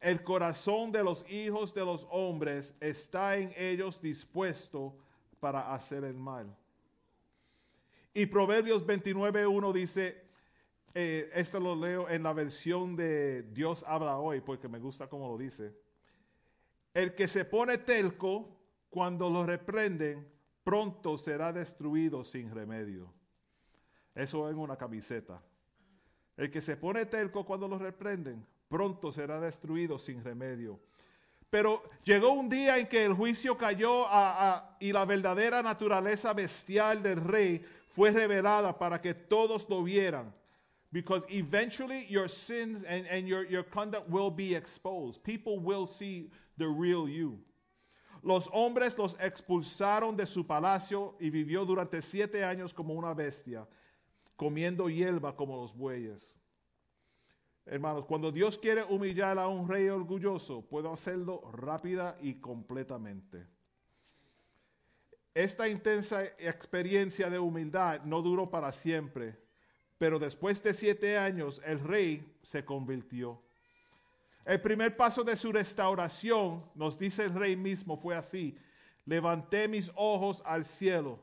el 0.00 0.22
corazón 0.24 0.90
de 0.90 1.04
los 1.04 1.28
hijos 1.30 1.74
de 1.74 1.84
los 1.84 2.06
hombres 2.10 2.74
está 2.80 3.36
en 3.36 3.52
ellos 3.56 4.00
dispuesto 4.00 4.96
para 5.38 5.72
hacer 5.74 6.04
el 6.04 6.14
mal. 6.14 6.46
Y 8.14 8.26
Proverbios 8.26 8.84
29.1 8.86 9.72
dice, 9.72 10.24
eh, 10.94 11.30
esto 11.34 11.60
lo 11.60 11.76
leo 11.76 12.08
en 12.08 12.22
la 12.22 12.32
versión 12.32 12.96
de 12.96 13.42
Dios 13.42 13.84
habla 13.86 14.18
hoy, 14.18 14.40
porque 14.40 14.68
me 14.68 14.78
gusta 14.78 15.08
cómo 15.08 15.28
lo 15.28 15.38
dice. 15.38 15.74
El 16.94 17.14
que 17.14 17.28
se 17.28 17.44
pone 17.44 17.78
telco 17.78 18.56
cuando 18.90 19.28
lo 19.28 19.44
reprenden, 19.44 20.26
pronto 20.64 21.18
será 21.18 21.52
destruido 21.52 22.24
sin 22.24 22.54
remedio. 22.54 23.12
Eso 24.14 24.48
en 24.50 24.58
una 24.58 24.76
camiseta. 24.76 25.40
El 26.36 26.50
que 26.50 26.60
se 26.60 26.76
pone 26.76 27.06
telco 27.06 27.44
cuando 27.44 27.68
lo 27.68 27.78
reprenden, 27.78 28.44
pronto 28.68 29.12
será 29.12 29.40
destruido 29.40 29.98
sin 29.98 30.22
remedio. 30.22 30.80
Pero 31.50 31.82
llegó 32.04 32.32
un 32.32 32.48
día 32.48 32.78
en 32.78 32.86
que 32.86 33.04
el 33.04 33.14
juicio 33.14 33.56
cayó 33.56 34.06
y 34.80 34.92
la 34.92 35.04
verdadera 35.04 35.62
naturaleza 35.62 36.34
bestial 36.34 37.02
del 37.02 37.24
rey 37.24 37.64
fue 37.88 38.10
revelada 38.10 38.78
para 38.78 39.00
que 39.00 39.14
todos 39.14 39.68
lo 39.68 39.82
vieran. 39.82 40.34
Because 40.90 41.22
eventually 41.28 42.06
your 42.08 42.28
sins 42.28 42.82
and, 42.82 43.28
your, 43.28 43.44
your 43.44 43.62
conduct 43.62 44.08
will 44.08 44.30
be 44.30 44.54
exposed. 44.54 45.22
People 45.22 45.58
will 45.58 45.84
see 45.84 46.30
the 46.56 46.66
real 46.66 47.08
you. 47.08 47.40
Los 48.22 48.48
hombres 48.48 48.98
los 48.98 49.14
expulsaron 49.20 50.16
de 50.16 50.26
su 50.26 50.44
palacio 50.44 51.14
y 51.20 51.30
vivió 51.30 51.64
durante 51.64 52.02
siete 52.02 52.42
años 52.42 52.72
como 52.72 52.94
una 52.94 53.14
bestia, 53.14 53.66
comiendo 54.36 54.88
hierba 54.88 55.36
como 55.36 55.56
los 55.56 55.72
bueyes. 55.72 56.34
Hermanos, 57.64 58.06
cuando 58.06 58.32
Dios 58.32 58.58
quiere 58.58 58.82
humillar 58.82 59.38
a 59.38 59.46
un 59.46 59.68
rey 59.68 59.88
orgulloso, 59.88 60.62
puede 60.62 60.90
hacerlo 60.90 61.42
rápida 61.52 62.16
y 62.22 62.34
completamente. 62.34 63.46
Esta 65.34 65.68
intensa 65.68 66.24
experiencia 66.38 67.28
de 67.28 67.38
humildad 67.38 68.02
no 68.04 68.22
duró 68.22 68.50
para 68.50 68.72
siempre, 68.72 69.38
pero 69.98 70.18
después 70.18 70.62
de 70.62 70.72
siete 70.72 71.18
años 71.18 71.60
el 71.64 71.80
rey 71.80 72.32
se 72.42 72.64
convirtió. 72.64 73.42
El 74.44 74.60
primer 74.62 74.96
paso 74.96 75.24
de 75.24 75.36
su 75.36 75.52
restauración, 75.52 76.64
nos 76.74 76.98
dice 76.98 77.24
el 77.24 77.34
rey 77.34 77.54
mismo, 77.56 77.98
fue 77.98 78.16
así. 78.16 78.56
Levanté 79.04 79.68
mis 79.68 79.90
ojos 79.94 80.42
al 80.46 80.64
cielo. 80.64 81.18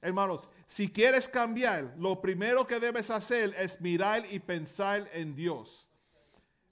Hermanos, 0.00 0.50
si 0.66 0.90
quieres 0.90 1.28
cambiar, 1.28 1.94
lo 1.98 2.20
primero 2.20 2.66
que 2.66 2.80
debes 2.80 3.10
hacer 3.10 3.54
es 3.58 3.80
mirar 3.80 4.24
y 4.30 4.38
pensar 4.38 5.08
en 5.12 5.36
Dios. 5.36 5.88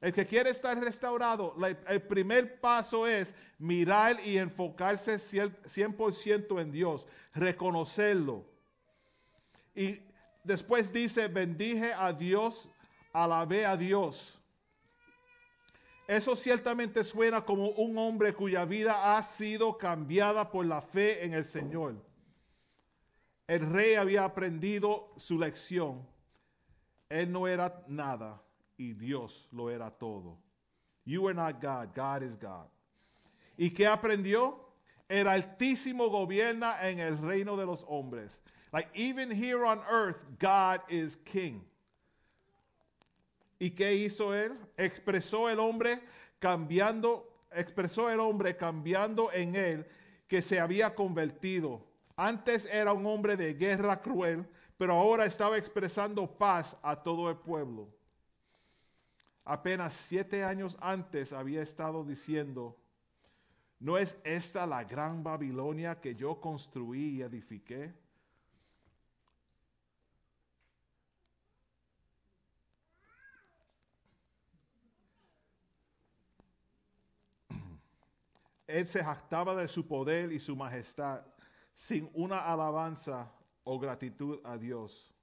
El 0.01 0.13
que 0.13 0.27
quiere 0.27 0.51
estar 0.51 0.77
restaurado, 0.79 1.55
el 1.89 2.03
primer 2.03 2.61
paso 2.61 3.07
es 3.07 3.35
mirar 3.59 4.17
y 4.25 4.37
enfocarse 4.37 5.15
cier- 5.19 5.57
100% 5.65 6.61
en 6.61 6.73
Dios, 6.73 7.07
reconocerlo. 7.33 8.45
Y 9.75 10.01
después 10.45 10.93
dice, 10.93 11.29
bendije 11.29 11.93
a 11.93 12.13
Dios, 12.13 12.71
alabé 13.13 13.67
a 13.67 13.77
Dios. 13.77 14.39
Eso 16.07 16.37
ciertamente 16.37 17.05
suena 17.05 17.45
como 17.45 17.69
un 17.71 17.97
hombre 17.97 18.35
cuya 18.35 18.65
vida 18.65 19.17
ha 19.17 19.23
sido 19.23 19.79
cambiada 19.79 20.51
por 20.51 20.67
la 20.67 20.81
fe 20.81 21.25
en 21.25 21.33
el 21.33 21.45
Señor. 21.45 21.95
El 23.47 23.71
rey 23.71 23.95
había 23.95 24.25
aprendido 24.25 25.13
su 25.17 25.39
lección. 25.39 26.07
Él 27.09 27.31
no 27.31 27.47
era 27.47 27.85
nada 27.87 28.43
y 28.77 28.95
Dios 28.95 29.49
lo 29.53 29.71
era 29.71 29.91
todo. 29.91 30.39
You 31.05 31.29
are 31.29 31.35
not 31.35 31.63
God, 31.63 31.95
God 31.95 32.23
is 32.23 32.39
God. 32.39 32.67
¿Y 33.57 33.71
qué 33.71 33.87
aprendió? 33.87 34.69
El 35.09 35.29
Altísimo 35.29 36.09
gobierna 36.09 36.89
en 36.89 36.99
el 36.99 37.19
reino 37.19 37.57
de 37.57 37.67
los 37.67 37.85
hombres. 37.89 38.43
Like 38.73 38.89
even 38.95 39.31
here 39.31 39.65
on 39.67 39.81
earth, 39.91 40.19
God 40.39 40.81
is 40.89 41.17
king. 41.17 41.61
¿Y 43.61 43.71
qué 43.71 43.95
hizo 43.95 44.35
él? 44.35 44.57
Expresó 44.77 45.49
el 45.49 45.61
hombre 45.61 46.01
cambiando, 46.41 47.29
expresó 47.53 48.11
el 48.11 48.19
hombre 48.19 48.57
cambiando 48.57 49.31
en 49.33 49.55
él 49.55 49.87
que 50.27 50.43
se 50.43 50.59
había 50.59 50.95
convertido. 50.95 51.87
Antes 52.17 52.65
era 52.67 52.93
un 52.93 53.07
hombre 53.07 53.37
de 53.37 53.55
guerra 53.55 54.01
cruel, 54.01 54.47
pero 54.79 54.95
ahora 54.95 55.27
estaba 55.27 55.59
expresando 55.59 56.27
paz 56.27 56.77
a 56.83 56.97
todo 56.97 57.31
el 57.31 57.37
pueblo. 57.37 57.89
Apenas 59.45 59.93
siete 59.93 60.43
años 60.43 60.77
antes 60.81 61.33
había 61.33 61.63
estado 61.63 62.05
diciendo, 62.05 62.77
¿no 63.79 63.99
es 63.99 64.17
esta 64.25 64.67
la 64.67 64.83
gran 64.85 65.23
Babilonia 65.23 66.01
que 66.01 66.15
yo 66.15 66.41
construí 66.41 67.19
y 67.19 67.23
edifiqué? 67.23 67.93
Él 78.73 78.87
se 78.87 79.05
jactaba 79.05 79.55
de 79.55 79.69
su 79.69 79.87
poder 79.87 80.33
y 80.33 80.41
su 80.41 80.57
majestad 80.57 81.23
sin 81.75 82.11
una 82.15 82.41
alabanza 82.41 83.33
o 83.65 83.79
gratitud 83.79 84.41
a 84.45 84.57
Dios. 84.57 85.15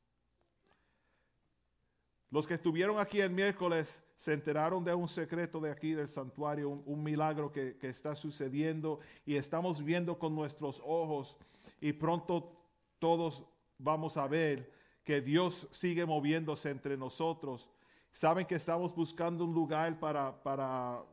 Los 2.29 2.45
que 2.45 2.53
estuvieron 2.53 2.99
aquí 2.99 3.19
el 3.19 3.31
miércoles 3.31 4.03
se 4.15 4.33
enteraron 4.33 4.83
de 4.83 4.93
un 4.93 5.07
secreto 5.07 5.59
de 5.59 5.71
aquí 5.71 5.93
del 5.93 6.07
santuario, 6.07 6.69
un, 6.69 7.03
milagro 7.03 7.51
que, 7.51 7.77
que 7.77 7.89
está 7.89 8.15
sucediendo 8.15 8.99
y 9.25 9.35
estamos 9.35 9.83
viendo 9.83 10.19
con 10.19 10.35
nuestros 10.35 10.79
ojos 10.85 11.35
y 11.81 11.93
pronto 11.93 12.55
todos 12.99 13.43
vamos 13.79 14.17
a 14.17 14.27
ver 14.27 14.71
que 15.03 15.21
Dios 15.21 15.67
sigue 15.71 16.05
moviéndose 16.05 16.69
entre 16.69 16.97
nosotros. 16.97 17.71
Saben 18.11 18.45
que 18.45 18.55
estamos 18.55 18.93
buscando 18.93 19.43
un 19.43 19.53
lugar 19.53 19.99
para, 19.99 20.43
para, 20.43 21.03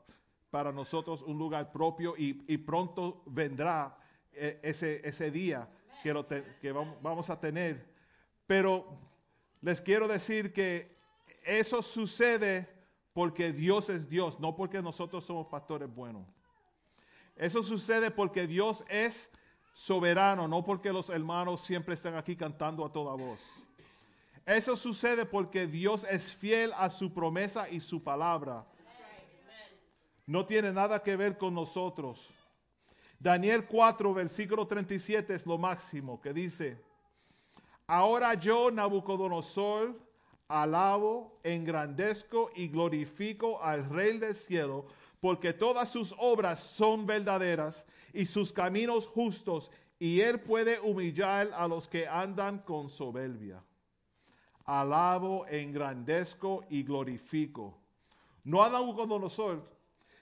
para 0.57 0.73
nosotros, 0.73 1.21
un 1.21 1.37
lugar 1.37 1.71
propio 1.71 2.15
y, 2.17 2.33
pronto 2.57 3.23
vendrá 3.27 3.95
eh, 4.33 4.59
ese, 4.63 5.07
ese 5.07 5.31
día 5.31 5.69
que, 6.03 6.15
lo 6.15 6.27
que 6.27 6.73
vam- 6.75 6.97
vamos 7.03 7.29
a 7.29 7.39
tener. 7.39 7.87
Pero 8.47 8.99
les 9.61 9.83
quiero 9.83 10.09
decir 10.09 10.55
que 10.55 10.97
eso 11.45 11.83
sucede 11.83 12.67
porque 13.13 13.53
Dios 13.53 13.91
es 13.91 14.09
Dios, 14.09 14.41
no 14.41 14.57
porque 14.57 14.81
nosotros 14.81 15.27
somos 15.27 15.47
pastores 15.49 15.95
buenos. 15.95 16.27
Eso 17.37 17.63
sucede 17.63 18.11
porque 18.11 18.47
Dios 18.47 18.83
es 18.89 19.31
soberano, 19.75 20.49
no 20.49 20.65
porque 20.65 20.91
los 20.91 21.11
hermanos 21.11 21.61
siempre 21.61 21.93
están 21.93 22.15
aquí 22.15 22.35
cantando 22.35 22.83
a 22.83 22.91
toda 22.91 23.15
voz. 23.15 23.43
Eso 24.47 24.75
sucede 24.75 25.27
porque 25.27 25.67
Dios 25.67 26.05
es 26.05 26.33
fiel 26.33 26.73
a 26.79 26.89
su 26.89 27.13
promesa 27.13 27.69
y 27.69 27.81
su 27.81 28.03
palabra. 28.03 28.65
No 30.27 30.45
tiene 30.45 30.73
nada 30.73 31.03
que 31.03 31.15
ver 31.15 31.39
con 31.39 31.55
nosotros. 31.55 32.29
Daniel 33.19 33.65
4, 33.67 34.13
versículo 34.13 34.67
37 34.67 35.35
es 35.35 35.47
lo 35.47 35.57
máximo 35.57 36.21
que 36.21 36.33
dice, 36.33 36.83
ahora 37.87 38.35
yo, 38.35 38.71
Nabucodonosor, 38.71 39.99
alabo, 40.49 41.39
engrandezco 41.43 42.51
y 42.55 42.69
glorifico 42.69 43.63
al 43.63 43.89
Rey 43.89 44.19
del 44.19 44.35
cielo, 44.35 44.87
porque 45.21 45.53
todas 45.53 45.89
sus 45.89 46.15
obras 46.19 46.61
son 46.61 47.07
verdaderas 47.07 47.85
y 48.13 48.27
sus 48.27 48.53
caminos 48.53 49.07
justos, 49.07 49.71
y 49.99 50.21
él 50.21 50.41
puede 50.41 50.79
humillar 50.81 51.51
a 51.55 51.67
los 51.67 51.89
que 51.89 52.07
andan 52.07 52.59
con 52.59 52.91
soberbia. 52.91 53.63
Alabo, 54.65 55.47
engrandezco 55.47 56.65
y 56.69 56.83
glorifico. 56.83 57.79
No 58.45 58.63
a 58.63 58.69
Nabucodonosor, 58.69 59.76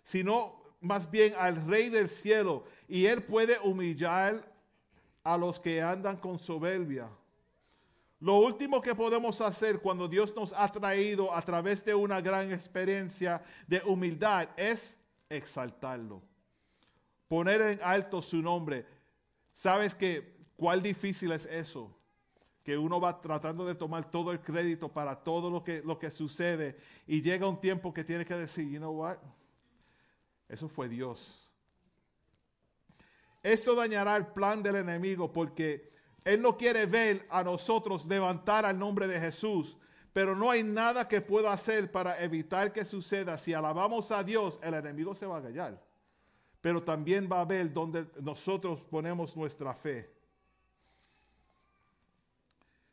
sino 0.04 0.62
más 0.80 1.10
bien 1.10 1.34
al 1.36 1.66
Rey 1.66 1.88
del 1.88 2.08
cielo, 2.08 2.64
y 2.86 3.06
él 3.06 3.24
puede 3.24 3.58
humillar 3.58 4.48
a 5.24 5.36
los 5.36 5.58
que 5.58 5.82
andan 5.82 6.16
con 6.16 6.38
soberbia. 6.38 7.08
Lo 8.20 8.38
último 8.38 8.80
que 8.80 8.94
podemos 8.94 9.40
hacer 9.40 9.80
cuando 9.80 10.06
Dios 10.06 10.34
nos 10.36 10.52
ha 10.52 10.70
traído 10.70 11.34
a 11.34 11.42
través 11.42 11.84
de 11.84 11.94
una 11.94 12.20
gran 12.20 12.52
experiencia 12.52 13.42
de 13.66 13.82
humildad 13.84 14.48
es 14.56 14.96
exaltarlo, 15.28 16.22
poner 17.26 17.60
en 17.62 17.80
alto 17.82 18.22
su 18.22 18.40
nombre. 18.40 18.86
Sabes 19.52 19.94
que 19.94 20.34
¿Cuál 20.56 20.82
difícil 20.82 21.32
es 21.32 21.46
eso? 21.46 21.94
Que 22.62 22.78
uno 22.78 23.00
va 23.00 23.20
tratando 23.20 23.66
de 23.66 23.74
tomar 23.74 24.10
todo 24.10 24.32
el 24.32 24.40
crédito 24.40 24.88
para 24.88 25.16
todo 25.16 25.50
lo 25.50 25.62
que, 25.64 25.82
lo 25.82 25.98
que 25.98 26.10
sucede 26.10 26.78
y 27.06 27.20
llega 27.20 27.48
un 27.48 27.60
tiempo 27.60 27.92
que 27.92 28.04
tiene 28.04 28.24
que 28.24 28.34
decir, 28.34 28.68
you 28.70 28.78
know 28.78 28.92
what? 28.92 29.18
Eso 30.48 30.68
fue 30.68 30.88
Dios. 30.88 31.50
Esto 33.42 33.74
dañará 33.74 34.16
el 34.16 34.26
plan 34.28 34.62
del 34.62 34.76
enemigo 34.76 35.30
porque 35.32 35.92
él 36.24 36.40
no 36.40 36.56
quiere 36.56 36.86
ver 36.86 37.26
a 37.30 37.44
nosotros 37.44 38.06
levantar 38.06 38.64
al 38.64 38.78
nombre 38.78 39.06
de 39.06 39.20
Jesús, 39.20 39.76
pero 40.14 40.34
no 40.34 40.50
hay 40.50 40.62
nada 40.62 41.06
que 41.06 41.20
pueda 41.20 41.52
hacer 41.52 41.90
para 41.90 42.22
evitar 42.22 42.72
que 42.72 42.84
suceda. 42.84 43.36
Si 43.36 43.52
alabamos 43.52 44.10
a 44.10 44.24
Dios, 44.24 44.58
el 44.62 44.74
enemigo 44.74 45.14
se 45.14 45.26
va 45.26 45.38
a 45.38 45.42
callar. 45.42 45.78
Pero 46.62 46.82
también 46.82 47.28
va 47.30 47.42
a 47.42 47.44
ver 47.44 47.70
donde 47.70 48.06
nosotros 48.22 48.82
ponemos 48.84 49.36
nuestra 49.36 49.74
fe. 49.74 50.10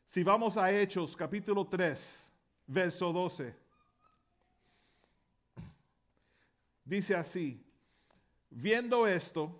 Si 0.04 0.22
vamos 0.22 0.58
a 0.58 0.70
Hechos 0.70 1.16
capítulo 1.16 1.66
3, 1.66 2.30
verso 2.66 3.12
12. 3.14 3.61
Dice 6.92 7.14
así, 7.16 7.58
viendo 8.50 9.06
esto, 9.06 9.50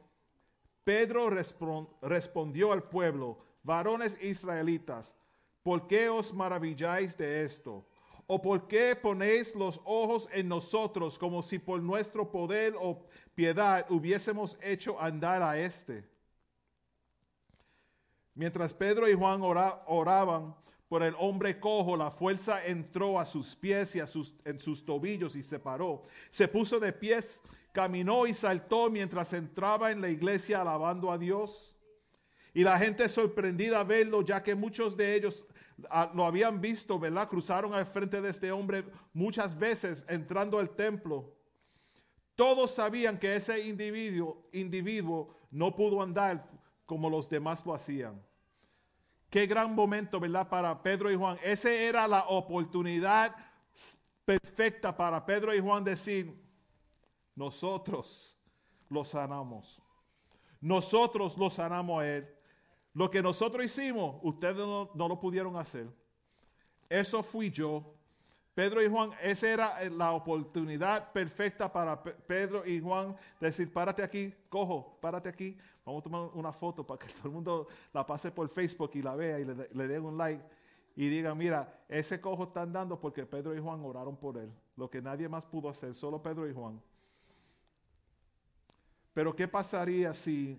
Pedro 0.85 1.31
respon- 1.31 1.89
respondió 2.03 2.73
al 2.73 2.83
pueblo, 2.83 3.39
varones 3.63 4.23
israelitas, 4.23 5.15
¿por 5.63 5.87
qué 5.87 6.11
os 6.11 6.35
maravilláis 6.35 7.17
de 7.17 7.43
esto? 7.47 7.87
¿O 8.27 8.43
por 8.43 8.69
qué 8.69 8.95
ponéis 8.95 9.55
los 9.57 9.81
ojos 9.87 10.29
en 10.31 10.47
nosotros 10.47 11.19
como 11.19 11.43
si 11.43 11.59
por 11.59 11.81
nuestro 11.83 12.31
poder 12.31 12.75
o 12.79 13.07
piedad 13.35 13.87
hubiésemos 13.89 14.59
hecho 14.61 15.01
andar 15.01 15.43
a 15.43 15.59
este? 15.59 16.07
Mientras 18.35 18.75
Pedro 18.75 19.09
y 19.09 19.15
Juan 19.15 19.41
ora- 19.41 19.83
oraban 19.87 20.55
por 20.93 21.03
el 21.03 21.15
hombre 21.19 21.59
cojo, 21.59 21.97
la 21.97 22.11
fuerza 22.11 22.67
entró 22.67 23.19
a 23.19 23.25
sus 23.25 23.57
pies 23.57 23.97
y 23.97 24.01
a 24.01 24.07
sus, 24.07 24.35
en 24.45 24.59
sus 24.59 24.85
tobillos 24.85 25.35
y 25.37 25.43
se 25.43 25.59
paró. 25.59 26.03
Se 26.31 26.47
puso 26.47 26.79
de 26.79 26.93
pies, 26.93 27.41
caminó 27.73 28.27
y 28.27 28.35
saltó 28.35 28.91
mientras 28.91 29.33
entraba 29.33 29.91
en 29.91 30.03
la 30.03 30.11
iglesia 30.11 30.61
alabando 30.61 31.11
a 31.11 31.17
Dios. 31.17 31.75
Y 32.53 32.63
la 32.63 32.79
gente 32.79 33.09
sorprendida 33.09 33.81
a 33.81 33.85
verlo, 33.85 34.21
ya 34.21 34.43
que 34.43 34.55
muchos 34.55 34.95
de 34.95 35.15
ellos 35.15 35.47
ah, 35.89 36.13
lo 36.15 36.27
habían 36.27 36.61
visto, 36.61 36.99
¿verdad? 36.99 37.27
Cruzaron 37.27 37.73
al 37.73 37.87
frente 37.87 38.21
de 38.21 38.29
este 38.29 38.53
hombre 38.53 38.85
muchas 39.15 39.59
veces 39.59 40.05
entrando 40.11 40.59
al 40.59 40.77
templo. 40.77 41.35
Todos 42.35 42.71
sabían 42.73 43.19
que 43.19 43.35
ese 43.35 43.67
individuo, 43.67 44.47
individuo 44.53 45.35
no 45.51 45.75
pudo 45.75 46.03
andar 46.03 46.51
como 46.85 47.09
los 47.09 47.31
demás 47.31 47.65
lo 47.65 47.73
hacían. 47.73 48.21
Qué 49.33 49.47
gran 49.47 49.75
momento, 49.75 50.21
¿verdad? 50.21 50.47
Para 50.47 50.83
Pedro 50.83 51.11
y 51.11 51.17
Juan. 51.17 51.39
Esa 51.43 51.73
era 51.73 52.07
la 52.07 52.25
oportunidad 52.29 53.35
perfecta 54.27 54.95
para 54.95 55.25
Pedro 55.25 55.55
y 55.55 55.59
Juan 55.59 55.83
decir, 55.83 56.39
nosotros 57.35 58.39
lo 58.91 59.07
sanamos. 59.07 59.81
Nosotros 60.61 61.39
lo 61.39 61.49
sanamos 61.49 62.03
a 62.03 62.09
él. 62.09 62.29
Lo 62.93 63.11
que 63.11 63.23
nosotros 63.23 63.65
hicimos, 63.65 64.21
ustedes 64.23 64.59
no, 64.59 64.91
no 64.95 65.09
lo 65.09 65.19
pudieron 65.19 65.57
hacer. 65.57 65.89
Eso 66.91 67.23
fui 67.23 67.51
yo. 67.51 67.95
Pedro 68.55 68.83
y 68.83 68.89
Juan, 68.89 69.11
esa 69.23 69.49
era 69.49 69.83
eh, 69.83 69.89
la 69.91 70.13
oportunidad 70.13 71.11
perfecta 71.13 71.73
para 71.73 72.03
Pe- 72.03 72.13
Pedro 72.13 72.67
y 72.67 72.81
Juan 72.81 73.17
decir, 73.41 73.73
párate 73.73 74.03
aquí, 74.03 74.35
cojo, 74.49 74.99
párate 75.01 75.29
aquí. 75.29 75.57
Vamos 75.85 76.01
a 76.01 76.05
tomar 76.05 76.31
una 76.35 76.53
foto 76.53 76.87
para 76.87 76.99
que 76.99 77.13
todo 77.13 77.29
el 77.29 77.35
mundo 77.35 77.69
la 77.93 78.07
pase 78.07 78.31
por 78.31 78.49
Facebook 78.49 78.91
y 78.95 79.03
la 79.03 79.17
vea 79.17 79.41
y 79.41 79.45
le, 79.45 79.69
le 79.73 79.89
dé 79.89 79.99
un 79.99 80.17
like 80.19 80.45
y 80.95 81.09
diga, 81.09 81.35
mira, 81.35 81.83
ese 81.89 82.21
cojo 82.21 82.45
está 82.45 82.63
andando 82.63 83.01
porque 83.01 83.25
Pedro 83.25 83.57
y 83.57 83.61
Juan 83.61 83.83
oraron 83.85 84.17
por 84.17 84.37
él. 84.37 84.53
Lo 84.77 84.91
que 84.91 85.01
nadie 85.01 85.29
más 85.29 85.45
pudo 85.45 85.71
hacer, 85.71 85.95
solo 85.95 86.23
Pedro 86.23 86.49
y 86.49 86.53
Juan. 86.53 86.81
Pero 89.15 89.35
¿qué 89.35 89.49
pasaría 89.49 90.13
si 90.13 90.59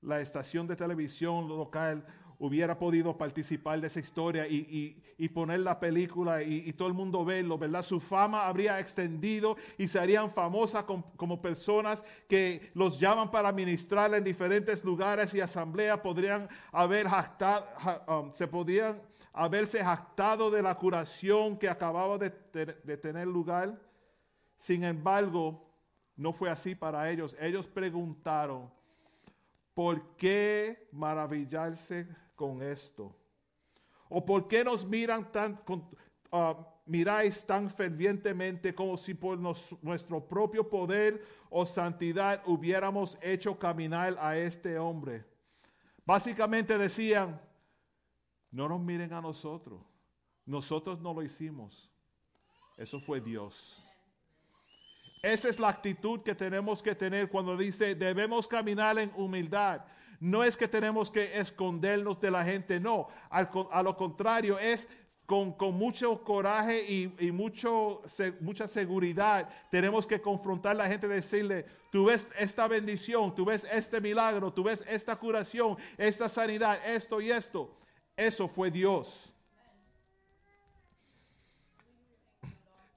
la 0.00 0.20
estación 0.20 0.66
de 0.66 0.76
televisión 0.76 1.46
local 1.48 2.04
hubiera 2.44 2.76
podido 2.76 3.16
participar 3.16 3.80
de 3.80 3.86
esa 3.86 4.00
historia 4.00 4.48
y, 4.48 4.56
y- 4.56 5.02
y 5.16 5.28
poner 5.28 5.60
la 5.60 5.78
película 5.78 6.42
y, 6.42 6.64
y 6.66 6.72
todo 6.72 6.88
el 6.88 6.94
mundo 6.94 7.24
verlo, 7.24 7.56
¿verdad? 7.56 7.82
Su 7.84 8.00
fama 8.00 8.46
habría 8.48 8.80
extendido 8.80 9.56
y 9.78 9.86
serían 9.86 10.28
famosas 10.28 10.82
com- 10.84 11.04
como 11.16 11.40
personas 11.40 12.02
que 12.28 12.72
los 12.74 12.98
llaman 12.98 13.30
para 13.30 13.52
ministrar 13.52 14.12
en 14.14 14.24
diferentes 14.24 14.82
lugares 14.84 15.32
y 15.34 15.40
asambleas, 15.40 16.00
podrían 16.00 16.48
haber 16.72 17.06
jactado, 17.08 17.64
ja- 17.78 18.02
um, 18.08 18.32
se 18.32 18.48
podrían 18.48 19.00
haberse 19.32 19.82
jactado 19.84 20.50
de 20.50 20.62
la 20.62 20.74
curación 20.74 21.56
que 21.56 21.68
acababa 21.68 22.18
de, 22.18 22.30
te- 22.30 22.66
de 22.66 22.96
tener 22.96 23.28
lugar. 23.28 23.78
Sin 24.56 24.82
embargo, 24.82 25.70
no 26.16 26.32
fue 26.32 26.50
así 26.50 26.74
para 26.74 27.08
ellos. 27.08 27.36
Ellos 27.40 27.68
preguntaron, 27.68 28.68
¿por 29.74 30.16
qué 30.16 30.88
maravillarse 30.92 32.06
con 32.34 32.62
esto? 32.62 33.16
¿O 34.08 34.24
por 34.24 34.48
qué 34.48 34.64
nos 34.64 34.84
miran 34.86 35.30
tan, 35.32 35.56
con- 35.56 35.88
ah, 36.30 36.56
miráis 36.84 37.44
tan 37.46 37.70
fervientemente 37.70 38.74
como 38.74 38.96
si 38.96 39.14
por 39.14 39.38
nuestro 39.82 40.26
propio 40.26 40.68
poder 40.68 41.24
o 41.50 41.64
santidad 41.64 42.42
hubiéramos 42.46 43.16
hecho 43.22 43.58
caminar 43.58 44.16
a 44.20 44.36
este 44.36 44.78
hombre? 44.78 45.24
Básicamente 46.04 46.76
decían, 46.76 47.40
no 48.50 48.68
nos 48.68 48.80
miren 48.80 49.12
a 49.12 49.20
nosotros, 49.20 49.80
nosotros 50.44 51.00
no 51.00 51.14
lo 51.14 51.22
hicimos, 51.22 51.88
eso 52.76 53.00
fue 53.00 53.20
Dios. 53.20 53.82
Esa 55.22 55.48
es 55.48 55.60
la 55.60 55.68
actitud 55.68 56.20
que 56.20 56.34
tenemos 56.34 56.82
que 56.82 56.96
tener 56.96 57.30
cuando 57.30 57.56
dice 57.56 57.94
debemos 57.94 58.48
caminar 58.48 58.98
en 58.98 59.12
humildad. 59.14 59.84
No 60.22 60.44
es 60.44 60.56
que 60.56 60.68
tenemos 60.68 61.10
que 61.10 61.36
escondernos 61.36 62.20
de 62.20 62.30
la 62.30 62.44
gente, 62.44 62.78
no. 62.78 63.08
Al 63.28 63.50
a 63.72 63.82
lo 63.82 63.96
contrario, 63.96 64.56
es 64.56 64.86
con, 65.26 65.52
con 65.52 65.74
mucho 65.74 66.22
coraje 66.22 66.80
y, 66.88 67.12
y 67.18 67.32
mucho, 67.32 68.02
mucha 68.40 68.68
seguridad. 68.68 69.48
Tenemos 69.68 70.06
que 70.06 70.20
confrontar 70.20 70.72
a 70.72 70.84
la 70.84 70.86
gente 70.86 71.08
y 71.08 71.10
decirle, 71.10 71.66
tú 71.90 72.04
ves 72.04 72.28
esta 72.38 72.68
bendición, 72.68 73.34
tú 73.34 73.44
ves 73.44 73.66
este 73.72 74.00
milagro, 74.00 74.52
tú 74.52 74.62
ves 74.62 74.84
esta 74.88 75.16
curación, 75.16 75.76
esta 75.98 76.28
sanidad, 76.28 76.78
esto 76.86 77.20
y 77.20 77.32
esto. 77.32 77.76
Eso 78.16 78.46
fue 78.46 78.70
Dios. 78.70 79.34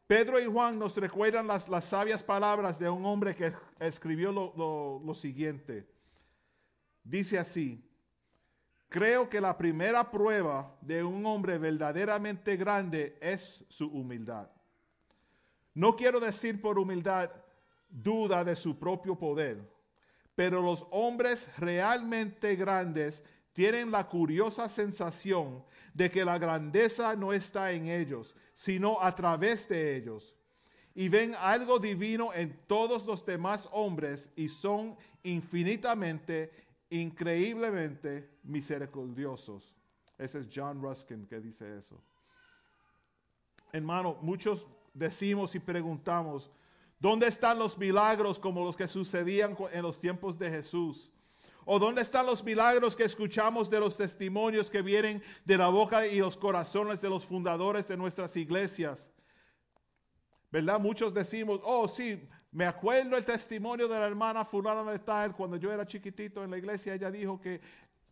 Pedro 0.05 0.39
y 0.39 0.45
Juan 0.45 0.77
nos 0.77 0.95
recuerdan 0.97 1.47
las, 1.47 1.67
las 1.69 1.85
sabias 1.85 2.21
palabras 2.21 2.77
de 2.77 2.87
un 2.87 3.03
hombre 3.03 3.35
que 3.35 3.51
escribió 3.79 4.31
lo, 4.31 4.53
lo- 4.55 5.01
lo 5.03 5.15
siguiente. 5.15 5.94
Dice 7.05 7.37
así, 7.37 7.87
creo 8.89 9.29
que 9.29 9.39
la 9.39 9.55
primera 9.55 10.09
prueba 10.09 10.75
de 10.81 11.03
un 11.03 11.23
hombre 11.27 11.59
verdaderamente 11.59 12.57
grande 12.57 13.15
es 13.21 13.63
su 13.69 13.87
humildad. 13.87 14.49
No 15.75 15.95
quiero 15.95 16.19
decir 16.19 16.59
por 16.59 16.79
humildad 16.79 17.29
duda 17.87 18.43
de 18.43 18.55
su 18.55 18.79
propio 18.79 19.15
poder, 19.15 19.61
pero 20.33 20.63
los 20.63 20.87
hombres 20.89 21.47
realmente 21.59 22.55
grandes 22.55 23.23
tienen 23.53 23.91
la 23.91 24.09
curiosa 24.09 24.67
sensación 24.67 25.63
de 25.93 26.09
que 26.09 26.25
la 26.25 26.39
grandeza 26.39 27.15
no 27.15 27.33
está 27.33 27.71
en 27.71 27.87
ellos, 27.87 28.35
sino 28.53 28.99
a 28.99 29.15
través 29.15 29.69
de 29.69 29.95
ellos. 29.95 30.35
Y 30.95 31.07
ven 31.07 31.35
algo 31.39 31.77
divino 31.77 32.33
en 32.33 32.57
todos 32.65 33.05
los 33.05 33.23
demás 33.25 33.69
hombres 33.71 34.29
y 34.35 34.49
son 34.49 34.97
infinitamente, 35.23 36.51
increíblemente 36.89 38.29
misericordiosos. 38.43 39.75
Ese 40.17 40.39
es 40.39 40.47
John 40.53 40.81
Ruskin 40.81 41.25
que 41.25 41.39
dice 41.39 41.77
eso. 41.77 42.01
Hermano, 43.71 44.17
muchos 44.21 44.67
decimos 44.93 45.53
y 45.55 45.59
preguntamos, 45.59 46.49
¿dónde 46.99 47.27
están 47.27 47.59
los 47.59 47.77
milagros 47.77 48.39
como 48.39 48.63
los 48.63 48.75
que 48.75 48.87
sucedían 48.87 49.57
en 49.71 49.81
los 49.81 49.99
tiempos 49.99 50.39
de 50.39 50.49
Jesús? 50.49 51.11
¿O 51.65 51.79
dónde 51.79 52.01
están 52.01 52.27
los 52.27 52.43
milagros 52.43 52.95
que 52.95 53.03
escuchamos 53.03 53.69
de 53.69 53.79
los 53.79 53.97
testimonios 53.97 54.69
que 54.69 54.83
vienen 54.83 55.21
de 55.43 55.57
la 55.57 55.67
boca 55.67 56.05
y 56.07 56.19
los 56.19 56.37
corazones 56.37 57.01
de 57.01 57.09
los 57.09 57.25
fundadores 57.25 57.87
de 57.87 57.97
nuestras 57.97 58.37
iglesias? 58.37 59.09
¿Verdad? 60.51 60.79
Muchos 60.79 61.13
decimos, 61.13 61.59
oh 61.63 61.87
sí, 61.87 62.29
me 62.55 62.65
acuerdo 62.65 63.17
el 63.17 63.25
testimonio 63.25 63.85
de 63.85 63.99
la 63.99 64.07
hermana 64.07 64.45
fulana 64.45 64.89
de 64.89 64.99
tal, 64.99 65.35
cuando 65.35 65.57
yo 65.57 65.73
era 65.73 65.85
chiquitito 65.85 66.41
en 66.41 66.49
la 66.49 66.57
iglesia, 66.57 66.93
ella 66.93 67.11
dijo 67.11 67.37
que 67.41 67.59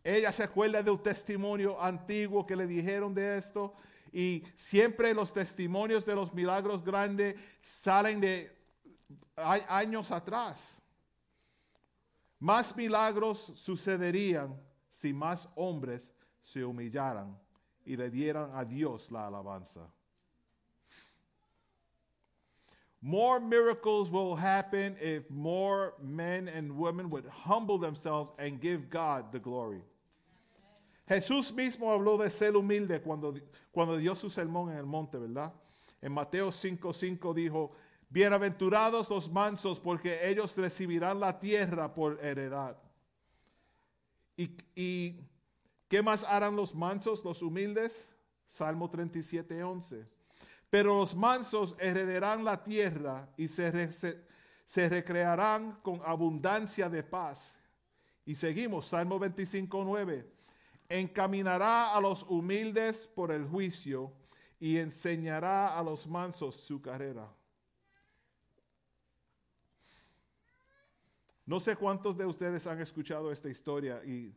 ella 0.04 0.30
se 0.32 0.42
acuerda 0.42 0.82
de 0.82 0.90
un 0.90 1.02
testimonio 1.02 1.80
antiguo 1.80 2.44
que 2.44 2.54
le 2.54 2.66
dijeron 2.66 3.14
de 3.14 3.38
esto. 3.38 3.72
Y 4.12 4.44
siempre 4.54 5.14
los 5.14 5.32
testimonios 5.32 6.04
de 6.04 6.14
los 6.14 6.34
milagros 6.34 6.84
grandes 6.84 7.36
salen 7.62 8.20
de 8.20 8.54
años 9.34 10.10
atrás. 10.10 10.78
Más 12.38 12.76
milagros 12.76 13.38
sucederían 13.56 14.60
si 14.90 15.14
más 15.14 15.48
hombres 15.54 16.12
se 16.42 16.62
humillaran 16.62 17.34
y 17.86 17.96
le 17.96 18.10
dieran 18.10 18.50
a 18.54 18.62
Dios 18.62 19.10
la 19.10 19.26
alabanza. 19.26 19.90
More 23.06 23.38
miracles 23.38 24.10
will 24.10 24.34
happen 24.34 24.96
if 24.98 25.28
more 25.28 25.92
men 26.02 26.48
and 26.48 26.72
women 26.72 27.10
would 27.10 27.26
humble 27.26 27.76
themselves 27.76 28.30
and 28.38 28.58
give 28.58 28.88
God 28.88 29.30
the 29.30 29.38
glory. 29.38 29.82
Jesús 31.06 31.52
mismo 31.52 31.92
habló 31.92 32.16
de 32.16 32.30
ser 32.30 32.56
humilde 32.56 33.02
cuando, 33.02 33.34
cuando 33.72 33.98
dio 33.98 34.14
su 34.14 34.30
sermón 34.30 34.70
en 34.70 34.78
el 34.78 34.86
monte, 34.86 35.18
¿verdad? 35.18 35.52
En 36.00 36.12
Mateo 36.12 36.48
5:5 36.48 37.34
dijo, 37.34 37.72
bienaventurados 38.08 39.10
los 39.10 39.30
mansos 39.30 39.78
porque 39.78 40.26
ellos 40.26 40.56
recibirán 40.56 41.20
la 41.20 41.38
tierra 41.38 41.92
por 41.92 42.18
heredad. 42.24 42.78
¿Y, 44.34 44.56
y 44.74 45.20
qué 45.88 46.02
más 46.02 46.24
harán 46.24 46.56
los 46.56 46.74
mansos, 46.74 47.22
los 47.22 47.42
humildes? 47.42 48.16
Salmo 48.46 48.90
37:11. 48.90 50.13
Pero 50.74 50.98
los 50.98 51.14
mansos 51.14 51.76
heredarán 51.78 52.44
la 52.44 52.64
tierra 52.64 53.28
y 53.36 53.46
se, 53.46 53.92
se- 53.92 54.88
recrearán 54.88 55.78
con 55.82 56.02
abundancia 56.04 56.88
de 56.88 57.04
paz. 57.04 57.56
Y 58.26 58.34
seguimos, 58.34 58.88
Salmo 58.88 59.20
25:9. 59.20 60.26
Encaminará 60.88 61.94
a 61.94 62.00
los 62.00 62.24
humildes 62.24 63.06
por 63.14 63.30
el 63.30 63.46
juicio 63.46 64.12
y 64.58 64.78
enseñará 64.78 65.78
a 65.78 65.82
los 65.84 66.08
mansos 66.08 66.56
su 66.56 66.82
carrera. 66.82 67.32
No 71.46 71.60
sé 71.60 71.76
cuántos 71.76 72.16
de 72.18 72.26
ustedes 72.26 72.66
han 72.66 72.80
escuchado 72.80 73.30
esta 73.30 73.48
historia 73.48 74.02
y 74.04 74.34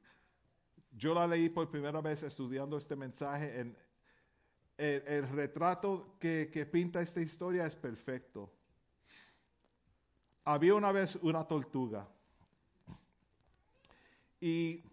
yo 0.91 1.15
la 1.15 1.25
leí 1.25 1.49
por 1.49 1.67
primera 1.71 1.99
vez 1.99 2.21
estudiando 2.21 2.77
este 2.77 2.95
mensaje. 2.95 3.59
En, 3.59 3.86
el, 4.77 5.27
retrato 5.29 6.15
que, 6.19 6.49
que 6.51 6.65
pinta 6.65 7.01
esta 7.01 7.21
historia 7.21 7.65
es 7.65 7.75
perfecto. 7.75 8.51
Había 10.45 10.75
una 10.75 10.91
vez 10.91 11.17
una 11.21 11.43
tortuga 11.45 12.07
y 14.39 14.83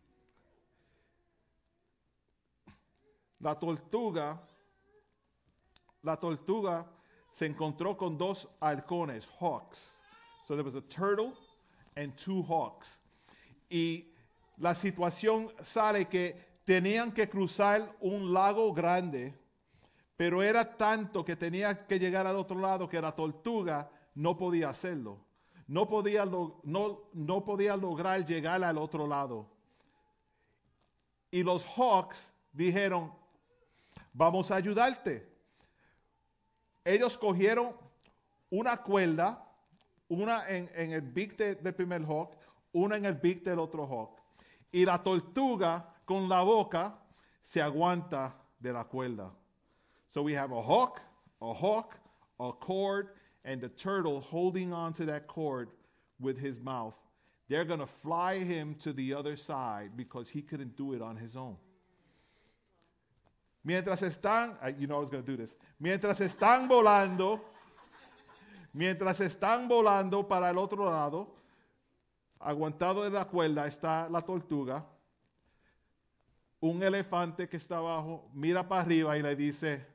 la 3.40 3.58
tortuga, 3.58 4.40
la 6.02 6.16
tortuga 6.16 6.90
se 7.30 7.46
encontró 7.46 7.96
con 7.96 8.16
dos 8.16 8.48
halcones, 8.60 9.26
hawks. 9.38 9.98
So 10.46 10.54
there 10.54 10.64
was 10.64 10.76
a 10.76 10.80
turtle 10.82 11.34
and 11.96 12.16
two 12.16 12.42
hawks. 12.42 13.00
Y 13.68 14.06
la 14.58 14.74
situación 14.74 15.52
sale 15.62 16.06
que 16.06 16.36
tenían 16.64 17.12
que 17.12 17.28
cruzar 17.28 17.94
un 18.00 18.32
lago 18.32 18.72
grande, 18.72 19.34
pero 20.16 20.42
era 20.42 20.76
tanto 20.76 21.24
que 21.24 21.36
tenía 21.36 21.86
que 21.86 21.98
llegar 21.98 22.26
al 22.26 22.36
otro 22.36 22.58
lado 22.60 22.88
que 22.88 23.00
la 23.00 23.12
tortuga 23.14 23.90
no 24.14 24.36
podía 24.36 24.68
hacerlo. 24.68 25.24
No 25.66 25.88
podía, 25.88 26.24
no, 26.26 26.60
no 27.12 27.44
podía 27.44 27.76
lograr 27.76 28.24
llegar 28.24 28.62
al 28.62 28.78
otro 28.78 29.06
lado. 29.06 29.48
Y 31.30 31.42
los 31.42 31.64
hawks 31.64 32.30
dijeron, 32.52 33.12
vamos 34.12 34.50
a 34.50 34.56
ayudarte. 34.56 35.26
Ellos 36.84 37.16
cogieron 37.18 37.74
una 38.50 38.76
cuerda, 38.82 39.50
una 40.06 40.48
en, 40.48 40.68
el 40.92 41.00
beak 41.02 41.36
de- 41.36 41.54
del 41.56 41.74
primer 41.74 42.02
hawk, 42.04 42.36
una 42.72 42.96
en 42.96 43.06
el 43.06 43.14
beak 43.14 43.42
del 43.42 43.58
otro 43.58 43.84
hawk. 43.86 44.20
Y 44.70 44.84
la 44.84 45.02
tortuga 45.02 45.94
con 46.04 46.28
la 46.28 46.42
boca 46.42 46.98
se 47.42 47.60
aguanta 47.62 48.36
de 48.60 48.72
la 48.72 48.84
cuerda. 48.84 49.32
So 50.14 50.22
we 50.22 50.34
have 50.34 50.52
a 50.52 50.62
hawk, 50.62 51.00
a 51.42 51.52
hawk, 51.52 51.96
a 52.38 52.52
cord, 52.52 53.08
and 53.44 53.60
the 53.60 53.68
turtle 53.68 54.20
holding 54.20 54.72
on 54.72 54.92
to 54.92 55.06
that 55.06 55.26
cord 55.26 55.70
with 56.20 56.38
his 56.38 56.60
mouth. 56.60 56.94
They're 57.48 57.64
going 57.64 57.80
to 57.80 57.88
fly 57.88 58.38
him 58.38 58.76
to 58.84 58.92
the 58.92 59.12
other 59.12 59.34
side 59.34 59.96
because 59.96 60.28
he 60.28 60.40
couldn't 60.40 60.76
do 60.76 60.92
it 60.92 61.02
on 61.02 61.16
his 61.16 61.34
own. 61.34 61.56
Mientras 63.66 64.02
están, 64.02 64.54
you 64.78 64.86
know 64.86 64.98
I 64.98 65.00
was 65.00 65.10
going 65.10 65.24
to 65.24 65.28
do 65.32 65.36
this. 65.36 65.56
Mientras 65.80 66.20
están 66.20 66.68
volando, 66.68 67.40
mientras 68.72 69.18
están 69.18 69.66
volando 69.66 70.28
para 70.28 70.48
el 70.48 70.58
otro 70.58 70.84
lado, 70.84 71.26
aguantado 72.40 73.02
de 73.02 73.10
la 73.10 73.24
cuerda 73.24 73.66
está 73.66 74.08
la 74.08 74.20
tortuga. 74.20 74.84
Un 76.60 76.84
elefante 76.84 77.48
que 77.48 77.56
está 77.56 77.78
abajo 77.78 78.30
mira 78.32 78.62
para 78.68 78.82
arriba 78.82 79.18
y 79.18 79.22
le 79.22 79.34
dice, 79.34 79.93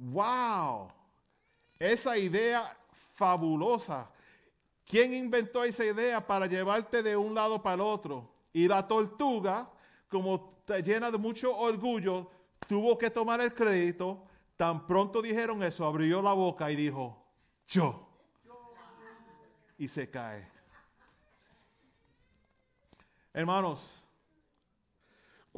wow, 0.00 0.90
esa 1.78 2.16
idea 2.16 2.76
fabulosa. 3.14 4.10
¿Quién 4.84 5.14
inventó 5.14 5.62
esa 5.62 5.84
idea 5.84 6.26
para 6.26 6.46
llevarte 6.46 7.02
de 7.02 7.16
un 7.16 7.34
lado 7.34 7.62
para 7.62 7.74
el 7.74 7.80
otro? 7.82 8.28
Y 8.52 8.66
la 8.66 8.86
tortuga, 8.88 9.70
como 10.08 10.54
está 10.58 10.80
llena 10.80 11.10
de 11.10 11.18
mucho 11.18 11.56
orgullo, 11.56 12.30
tuvo 12.66 12.98
que 12.98 13.10
tomar 13.10 13.40
el 13.40 13.54
crédito. 13.54 14.24
Tan 14.56 14.86
pronto 14.86 15.22
dijeron 15.22 15.62
eso, 15.62 15.86
abrió 15.86 16.20
la 16.20 16.32
boca 16.32 16.70
y 16.70 16.76
dijo, 16.76 17.24
yo. 17.66 18.08
Y 19.78 19.86
se 19.86 20.10
cae. 20.10 20.48
Hermanos, 23.32 23.99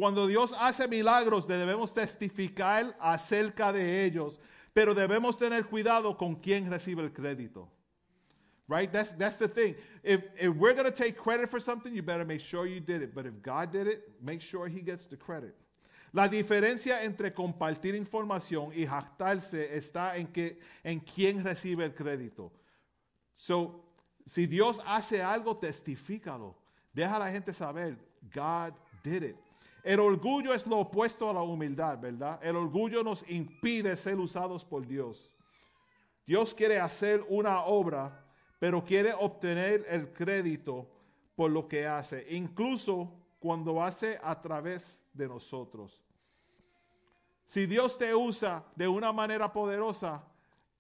cuando 0.02 0.26
Dios 0.26 0.52
hace 0.58 0.88
milagros, 0.88 1.46
debemos 1.46 1.94
testificar 1.94 2.96
acerca 2.98 3.72
de 3.72 4.04
ellos, 4.04 4.40
pero 4.72 4.94
debemos 4.96 5.38
tener 5.38 5.66
cuidado 5.66 6.16
con 6.16 6.34
quién 6.34 6.68
recibe 6.68 7.04
el 7.04 7.12
crédito. 7.12 7.68
Right? 8.66 8.90
That's 8.90 9.16
that's 9.16 9.38
the 9.38 9.46
thing. 9.46 9.76
If 10.02 10.24
if 10.36 10.56
we're 10.56 10.74
gonna 10.74 10.90
take 10.90 11.16
credit 11.16 11.48
for 11.48 11.60
something, 11.60 11.94
you 11.94 12.02
better 12.02 12.24
make 12.24 12.40
sure 12.40 12.66
you 12.66 12.80
did 12.80 13.00
it. 13.00 13.14
But 13.14 13.26
if 13.26 13.40
God 13.42 13.70
did 13.70 13.86
it, 13.86 14.02
make 14.20 14.40
sure 14.40 14.66
He 14.66 14.80
gets 14.80 15.06
the 15.06 15.16
credit. 15.16 15.54
La 16.12 16.26
diferencia 16.26 17.04
entre 17.04 17.32
compartir 17.32 17.94
información 17.94 18.72
y 18.74 18.84
jactarse 18.84 19.72
está 19.72 20.16
en 20.16 20.26
que 20.32 20.58
en 20.82 20.98
quién 20.98 21.44
recibe 21.44 21.84
el 21.84 21.94
crédito. 21.94 22.50
So, 23.36 23.84
si 24.26 24.46
Dios 24.46 24.80
hace 24.84 25.22
algo, 25.22 25.56
testifícalo. 25.58 26.56
Deja 26.92 27.14
a 27.14 27.18
la 27.20 27.28
gente 27.28 27.52
saber, 27.52 27.96
God 28.34 28.72
did 29.04 29.22
it. 29.22 29.51
El 29.82 29.98
orgullo 29.98 30.54
es 30.54 30.66
lo 30.66 30.78
opuesto 30.78 31.28
a 31.28 31.32
la 31.32 31.42
humildad, 31.42 31.98
¿verdad? 31.98 32.38
El 32.42 32.56
orgullo 32.56 33.02
nos 33.02 33.28
impide 33.28 33.96
ser 33.96 34.18
usados 34.18 34.64
por 34.64 34.86
Dios. 34.86 35.30
Dios 36.24 36.54
quiere 36.54 36.78
hacer 36.78 37.24
una 37.28 37.62
obra, 37.62 38.24
pero 38.60 38.84
quiere 38.84 39.12
obtener 39.12 39.84
el 39.88 40.12
crédito 40.12 40.88
por 41.34 41.50
lo 41.50 41.66
que 41.66 41.86
hace, 41.86 42.26
incluso 42.30 43.12
cuando 43.40 43.82
hace 43.82 44.20
a 44.22 44.40
través 44.40 45.00
de 45.12 45.26
nosotros. 45.26 46.00
Si 47.44 47.66
Dios 47.66 47.98
te 47.98 48.14
usa 48.14 48.64
de 48.76 48.86
una 48.86 49.12
manera 49.12 49.52
poderosa, 49.52 50.22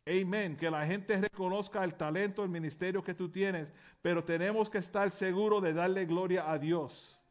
amén, 0.06 0.56
que 0.56 0.70
la 0.70 0.86
gente 0.86 1.20
reconozca 1.20 1.82
el 1.82 1.94
talento, 1.96 2.44
el 2.44 2.48
ministerio 2.48 3.02
que 3.02 3.14
tú 3.14 3.28
tienes, 3.28 3.72
pero 4.00 4.22
tenemos 4.22 4.70
que 4.70 4.78
estar 4.78 5.10
seguros 5.10 5.62
de 5.62 5.72
darle 5.72 6.06
gloria 6.06 6.50
a 6.50 6.58
Dios. 6.58 7.21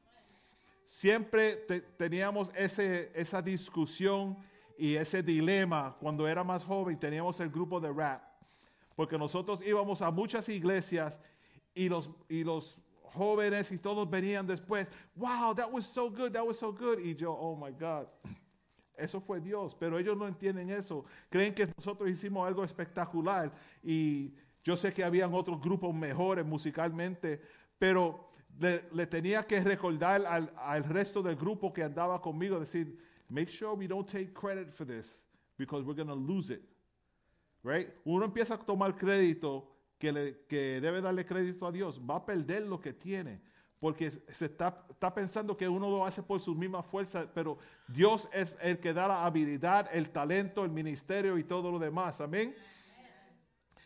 Siempre 0.92 1.56
te- 1.56 1.80
teníamos 1.80 2.52
ese, 2.54 3.14
esa 3.16 3.42
discusión 3.42 4.38
y 4.78 4.96
ese 4.96 5.24
dilema 5.24 5.96
cuando 6.02 6.28
era 6.28 6.44
más 6.44 6.66
joven, 6.66 7.00
teníamos 7.00 7.40
el 7.40 7.50
grupo 7.50 7.80
de 7.80 7.94
rap, 7.94 8.22
porque 8.94 9.18
nosotros 9.18 9.62
íbamos 9.66 10.02
a 10.02 10.12
muchas 10.12 10.50
iglesias 10.50 11.18
y 11.74 11.88
los, 11.88 12.10
y 12.28 12.44
los 12.44 12.78
jóvenes 13.04 13.72
y 13.72 13.78
todos 13.78 14.10
venían 14.10 14.46
después, 14.46 14.90
wow, 15.16 15.56
that 15.56 15.72
was 15.72 15.86
so 15.86 16.10
good, 16.10 16.34
that 16.34 16.46
was 16.46 16.58
so 16.60 16.74
good, 16.74 17.00
y 17.00 17.16
yo, 17.16 17.32
oh 17.32 17.56
my 17.56 17.72
God. 17.72 18.08
Eso 18.98 19.22
fue 19.22 19.40
Dios, 19.40 19.74
pero 19.80 19.98
ellos 19.98 20.18
no 20.18 20.28
entienden 20.28 20.70
eso. 20.72 21.06
Creen 21.30 21.56
que 21.56 21.68
nosotros 21.78 22.10
hicimos 22.10 22.46
algo 22.46 22.66
espectacular 22.66 23.50
y 23.82 24.34
yo 24.62 24.76
sé 24.76 24.92
que 24.92 25.06
habían 25.06 25.34
otros 25.34 25.62
grupos 25.62 25.96
mejores 25.96 26.46
musicalmente, 26.46 27.42
pero 27.80 28.30
le, 28.62 29.06
tenía 29.08 29.44
que 29.44 29.60
recordar 29.62 30.26
al, 30.26 30.84
resto 30.84 31.22
del 31.22 31.36
grupo 31.36 31.74
que 31.74 31.84
andaba 31.84 32.22
conmigo, 32.22 32.60
decir, 32.60 32.98
make 33.30 33.52
sure 33.52 33.74
we 33.74 33.88
don't 33.88 34.08
take 34.08 34.34
credit 34.34 34.72
for 34.72 34.86
this 34.86 35.24
because 35.58 35.84
we're 35.84 35.96
going 35.96 36.08
to 36.08 36.16
lose 36.16 36.52
it. 36.52 36.62
Right? 37.64 37.90
Uno 38.06 38.26
empieza 38.26 38.56
a 38.56 38.58
tomar 38.58 38.96
crédito 38.96 39.68
que 39.98 40.80
debe 40.82 41.02
darle 41.02 41.26
crédito 41.26 41.68
a 41.68 41.72
Dios, 41.72 42.00
va 42.00 42.16
a 42.16 42.26
perder 42.26 42.64
lo 42.64 42.80
que 42.80 42.92
tiene, 42.92 43.40
porque 43.80 44.10
se 44.10 44.46
está, 44.46 44.86
está 44.90 45.14
pensando 45.14 45.56
que 45.56 45.68
uno 45.68 45.90
lo 45.90 46.06
hace 46.06 46.24
por 46.24 46.40
sus 46.40 46.56
mismas 46.56 46.86
fuerzas, 46.86 47.28
pero 47.34 47.58
Dios 47.88 48.28
es 48.34 48.58
el 48.62 48.80
que 48.80 48.94
da 48.94 49.08
la 49.08 49.26
habilidad, 49.26 49.90
el 49.92 50.10
talento, 50.10 50.64
el 50.64 50.72
ministerio 50.72 51.38
y 51.38 51.44
todo 51.44 51.72
lo 51.72 51.78
demás. 51.78 52.20
Amén. 52.20 52.56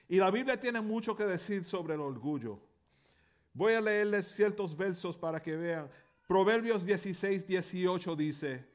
Y 0.08 0.18
la 0.18 0.32
Biblia 0.32 0.60
tiene 0.60 0.82
mucho 0.82 1.16
que 1.16 1.26
decir 1.26 1.66
sobre 1.66 1.96
el 1.96 2.02
orgullo. 2.02 2.60
Voy 3.56 3.72
a 3.74 3.80
leerles 3.80 4.28
ciertos 4.28 4.76
versos 4.76 5.18
para 5.18 5.42
que 5.42 5.56
vean. 5.56 5.90
Proverbios 6.28 6.86
16, 6.86 7.48
18 7.48 8.16
dice, 8.18 8.66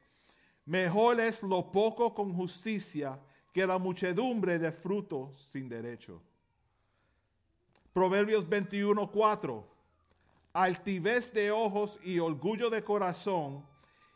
mejor 0.65 1.19
es 1.19 1.43
lo 1.43 1.71
poco 1.71 2.15
con 2.15 2.33
justicia 2.33 3.19
que 3.53 3.67
la 3.67 3.77
muchedumbre 3.77 4.57
de 4.57 4.71
frutos 4.71 5.37
sin 5.51 5.69
derecho. 5.69 6.19
Proverbios 7.93 8.49
21, 8.49 9.11
4. 9.11 9.67
Altivez 10.53 11.31
de 11.31 11.51
ojos 11.51 11.99
y 12.03 12.17
orgullo 12.17 12.71
de 12.71 12.83
corazón 12.83 13.63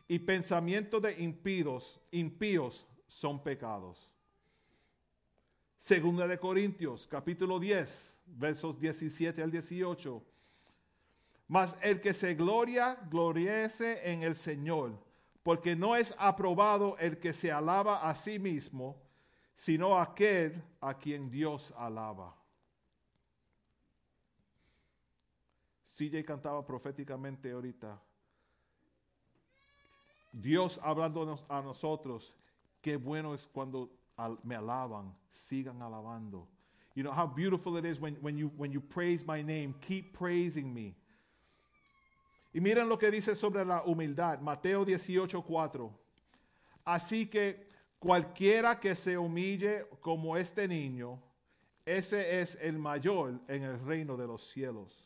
y 0.08 0.18
pensamiento 0.18 1.00
de 1.00 1.22
impíos, 1.22 2.02
impíos 2.10 2.88
son 3.08 3.42
pecados. 3.44 4.10
Segunda 5.78 6.28
de 6.28 6.40
Corintios, 6.40 7.06
capítulo 7.06 7.60
10, 7.60 8.20
versos 8.26 8.80
17 8.80 9.44
al 9.44 9.52
18. 9.52 10.35
Mas 11.48 11.78
el 11.82 12.02
que 12.02 12.14
se 12.14 12.34
gloria, 12.34 12.98
gloriese 13.10 14.12
en 14.12 14.24
el 14.24 14.36
Señor, 14.36 14.98
porque 15.44 15.76
no 15.76 15.96
es 15.96 16.16
aprobado 16.18 16.98
el 16.98 17.20
que 17.20 17.34
se 17.34 17.52
alaba 17.52 18.08
a 18.08 18.16
sí 18.16 18.40
mismo, 18.40 19.02
sino 19.54 20.00
aquel 20.00 20.64
a 20.82 20.98
quien 20.98 21.30
Dios 21.30 21.74
alaba. 21.78 22.36
CJ 25.86 26.26
cantaba 26.26 26.66
proféticamente 26.66 27.52
ahorita. 27.52 28.02
Dios 30.34 30.80
hablándonos 30.84 31.46
a 31.48 31.62
nosotros, 31.62 32.34
qué 32.82 32.98
bueno 32.98 33.34
es 33.34 33.48
cuando 33.48 33.90
me 34.44 34.56
alaban, 34.56 35.16
sigan 35.30 35.82
alabando. 35.82 36.48
You 36.96 37.04
know 37.04 37.14
how 37.14 37.28
beautiful 37.28 37.78
it 37.78 37.86
is 37.86 38.00
when, 38.00 38.16
when, 38.16 38.38
you, 38.38 38.52
when 38.58 38.72
you 38.72 38.82
praise 38.82 39.26
my 39.26 39.42
name, 39.42 39.76
keep 39.82 40.18
praising 40.18 40.74
me. 40.74 40.96
Y 42.56 42.62
miren 42.62 42.88
lo 42.88 42.98
que 42.98 43.12
dice 43.12 43.36
sobre 43.36 43.66
la 43.66 43.84
humildad, 43.84 44.40
Mateo 44.40 44.86
18, 44.86 45.42
4. 45.42 45.92
Así 46.86 47.26
que 47.26 47.68
cualquiera 48.00 48.80
que 48.80 48.96
se 48.96 49.18
humille 49.18 49.86
como 50.00 50.38
este 50.38 50.66
niño, 50.66 51.22
ese 51.86 52.40
es 52.40 52.58
el 52.62 52.80
mayor 52.80 53.42
en 53.50 53.64
el 53.64 53.78
reino 53.86 54.16
de 54.16 54.26
los 54.26 54.50
cielos. 54.50 55.06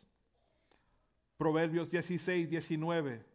Proverbios 1.38 1.90
16, 1.90 2.52
19. 2.52 3.26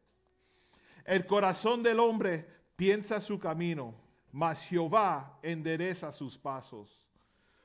El 1.05 1.27
corazón 1.27 1.83
del 1.83 1.99
hombre 1.99 2.47
piensa 2.77 3.21
su 3.21 3.41
camino, 3.41 3.97
mas 4.31 4.63
Jehová 4.63 5.41
endereza 5.43 6.13
sus 6.13 6.39
pasos. 6.39 7.05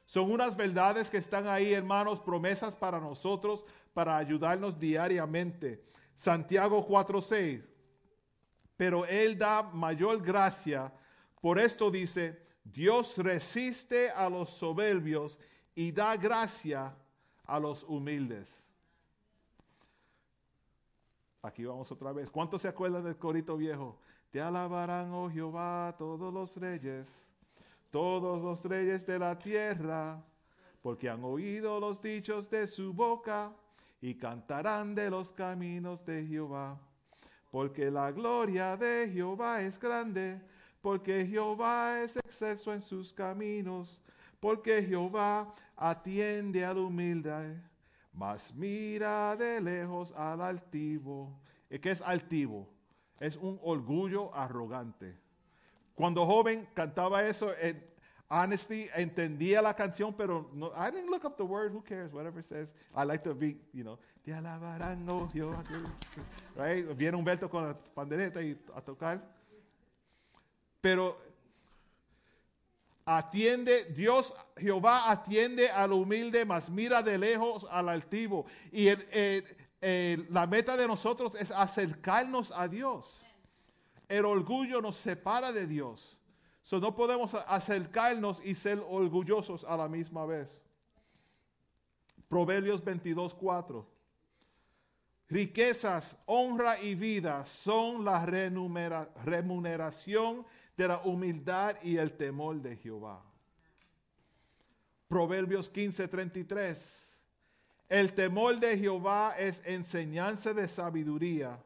Son 0.07 0.31
unas 0.31 0.57
verdades 0.57 1.11
que 1.11 1.17
están 1.17 1.45
ahí, 1.45 1.73
hermanos, 1.73 2.19
promesas 2.21 2.75
para 2.75 2.99
nosotros, 2.99 3.63
para 3.93 4.17
ayudarnos 4.17 4.79
diariamente. 4.79 5.87
Santiago 6.19 6.85
4:6. 6.85 7.63
Pero 8.75 9.05
Él 9.05 9.37
da 9.37 9.63
mayor 9.63 10.21
gracia. 10.21 10.91
Por 11.39 11.57
esto 11.57 11.89
dice, 11.89 12.45
Dios 12.61 13.17
resiste 13.17 14.09
a 14.09 14.29
los 14.29 14.49
soberbios 14.49 15.39
y 15.73 15.93
da 15.93 16.17
gracia 16.17 16.93
a 17.45 17.57
los 17.57 17.85
humildes. 17.85 18.67
Aquí 21.41 21.63
vamos 21.63 21.89
otra 21.89 22.11
vez. 22.11 22.29
¿Cuántos 22.29 22.63
se 22.63 22.67
acuerdan 22.67 23.05
del 23.05 23.15
corito 23.15 23.55
viejo? 23.55 23.97
Te 24.29 24.41
alabarán, 24.41 25.13
oh 25.13 25.29
Jehová, 25.29 25.95
todos 25.97 26.33
los 26.33 26.57
reyes, 26.57 27.29
todos 27.89 28.41
los 28.41 28.61
reyes 28.65 29.05
de 29.05 29.19
la 29.19 29.37
tierra, 29.37 30.21
porque 30.81 31.09
han 31.09 31.23
oído 31.23 31.79
los 31.79 32.01
dichos 32.01 32.49
de 32.49 32.67
su 32.67 32.93
boca 32.93 33.53
y 34.01 34.15
cantarán 34.15 34.95
de 34.95 35.09
los 35.09 35.31
caminos 35.31 36.05
de 36.05 36.25
Jehová. 36.25 36.79
Porque 37.51 37.89
la 37.89 38.11
gloria 38.11 38.77
de 38.77 39.09
Jehová 39.11 39.61
es 39.61 39.79
grande, 39.79 40.41
porque 40.81 41.25
Jehová 41.25 42.01
es 42.01 42.15
excelso 42.15 42.73
en 42.73 42.81
sus 42.81 43.11
caminos, 43.11 44.01
porque 44.39 44.83
Jehová 44.83 45.53
atiende 45.75 46.63
al 46.63 46.77
humilde, 46.77 47.59
mas 48.13 48.53
mira 48.53 49.35
de 49.35 49.59
lejos 49.59 50.13
al 50.13 50.41
altivo. 50.41 51.39
¿Y 51.69 51.79
¿Qué 51.79 51.91
es 51.91 52.01
altivo? 52.01 52.67
Es 53.19 53.35
un 53.35 53.59
orgullo 53.63 54.33
arrogante. 54.33 55.17
Cuando 55.95 56.25
joven 56.25 56.67
cantaba 56.73 57.25
eso, 57.25 57.51
en 57.59 57.83
honesty, 58.29 58.87
entendía 58.95 59.61
la 59.61 59.73
canción, 59.73 60.13
pero 60.15 60.49
no, 60.53 60.71
I 60.75 60.91
didn't 60.91 61.09
look 61.09 61.25
up 61.25 61.35
the 61.37 61.43
word, 61.43 61.71
who 61.73 61.81
cares, 61.81 62.13
whatever 62.13 62.39
it 62.39 62.45
says. 62.45 62.73
I 62.95 63.03
like 63.03 63.23
to 63.23 63.33
be, 63.33 63.57
you 63.73 63.83
know, 63.83 63.97
te 64.23 64.31
alabarán, 64.31 65.07
oh. 65.09 65.29
Right? 66.55 66.85
Viene 66.95 67.17
Humberto 67.17 67.49
con 67.49 67.67
la 67.67 67.73
pandereta 67.95 68.41
y 68.41 68.55
a 68.75 68.81
tocar. 68.81 69.19
Pero 70.81 71.17
atiende, 73.05 73.85
Dios, 73.85 74.33
Jehová 74.57 75.09
atiende 75.09 75.69
al 75.69 75.91
humilde, 75.93 76.45
mas 76.45 76.69
mira 76.69 77.01
de 77.01 77.17
lejos 77.17 77.65
al 77.71 77.89
altivo. 77.89 78.45
Y 78.71 78.87
el- 78.87 80.27
la 80.29 80.45
meta 80.45 80.77
de 80.77 80.87
nosotros 80.87 81.33
es 81.35 81.51
acercarnos 81.51 82.51
a 82.51 82.67
Dios. 82.67 83.25
El 84.07 84.25
orgullo 84.25 84.81
nos 84.81 84.95
separa 84.97 85.51
de 85.51 85.65
Dios. 85.65 86.18
So, 86.69 86.79
no 86.79 86.95
podemos 86.95 87.33
acercarnos 87.33 88.39
y 88.45 88.53
ser 88.53 88.79
orgullosos 88.87 89.63
a 89.63 89.75
la 89.75 89.87
misma 89.87 90.27
vez. 90.27 90.61
Proverbios 92.27 92.85
22, 92.85 93.33
4. 93.33 93.87
Riquezas, 95.29 96.15
honra 96.27 96.79
y 96.79 96.93
vida 96.93 97.43
son 97.43 98.05
la 98.05 98.23
remuneración 98.23 100.45
de 100.77 100.87
la 100.87 100.99
humildad 100.99 101.75
y 101.81 101.97
el 101.97 102.13
temor 102.13 102.61
de 102.61 102.77
Jehová. 102.77 103.19
Proverbios 105.07 105.71
15, 105.71 106.07
33. 106.07 107.17
El 107.89 108.13
temor 108.13 108.59
de 108.59 108.77
Jehová 108.77 109.33
es 109.39 109.63
enseñanza 109.65 110.53
de 110.53 110.67
sabiduría 110.67 111.59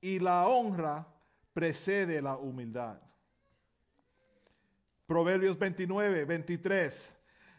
y 0.00 0.18
la 0.18 0.48
honra 0.48 1.06
precede 1.52 2.22
la 2.22 2.38
humildad. 2.38 2.98
Proverbios 5.08 5.58
29, 5.58 6.26
23. 6.26 7.14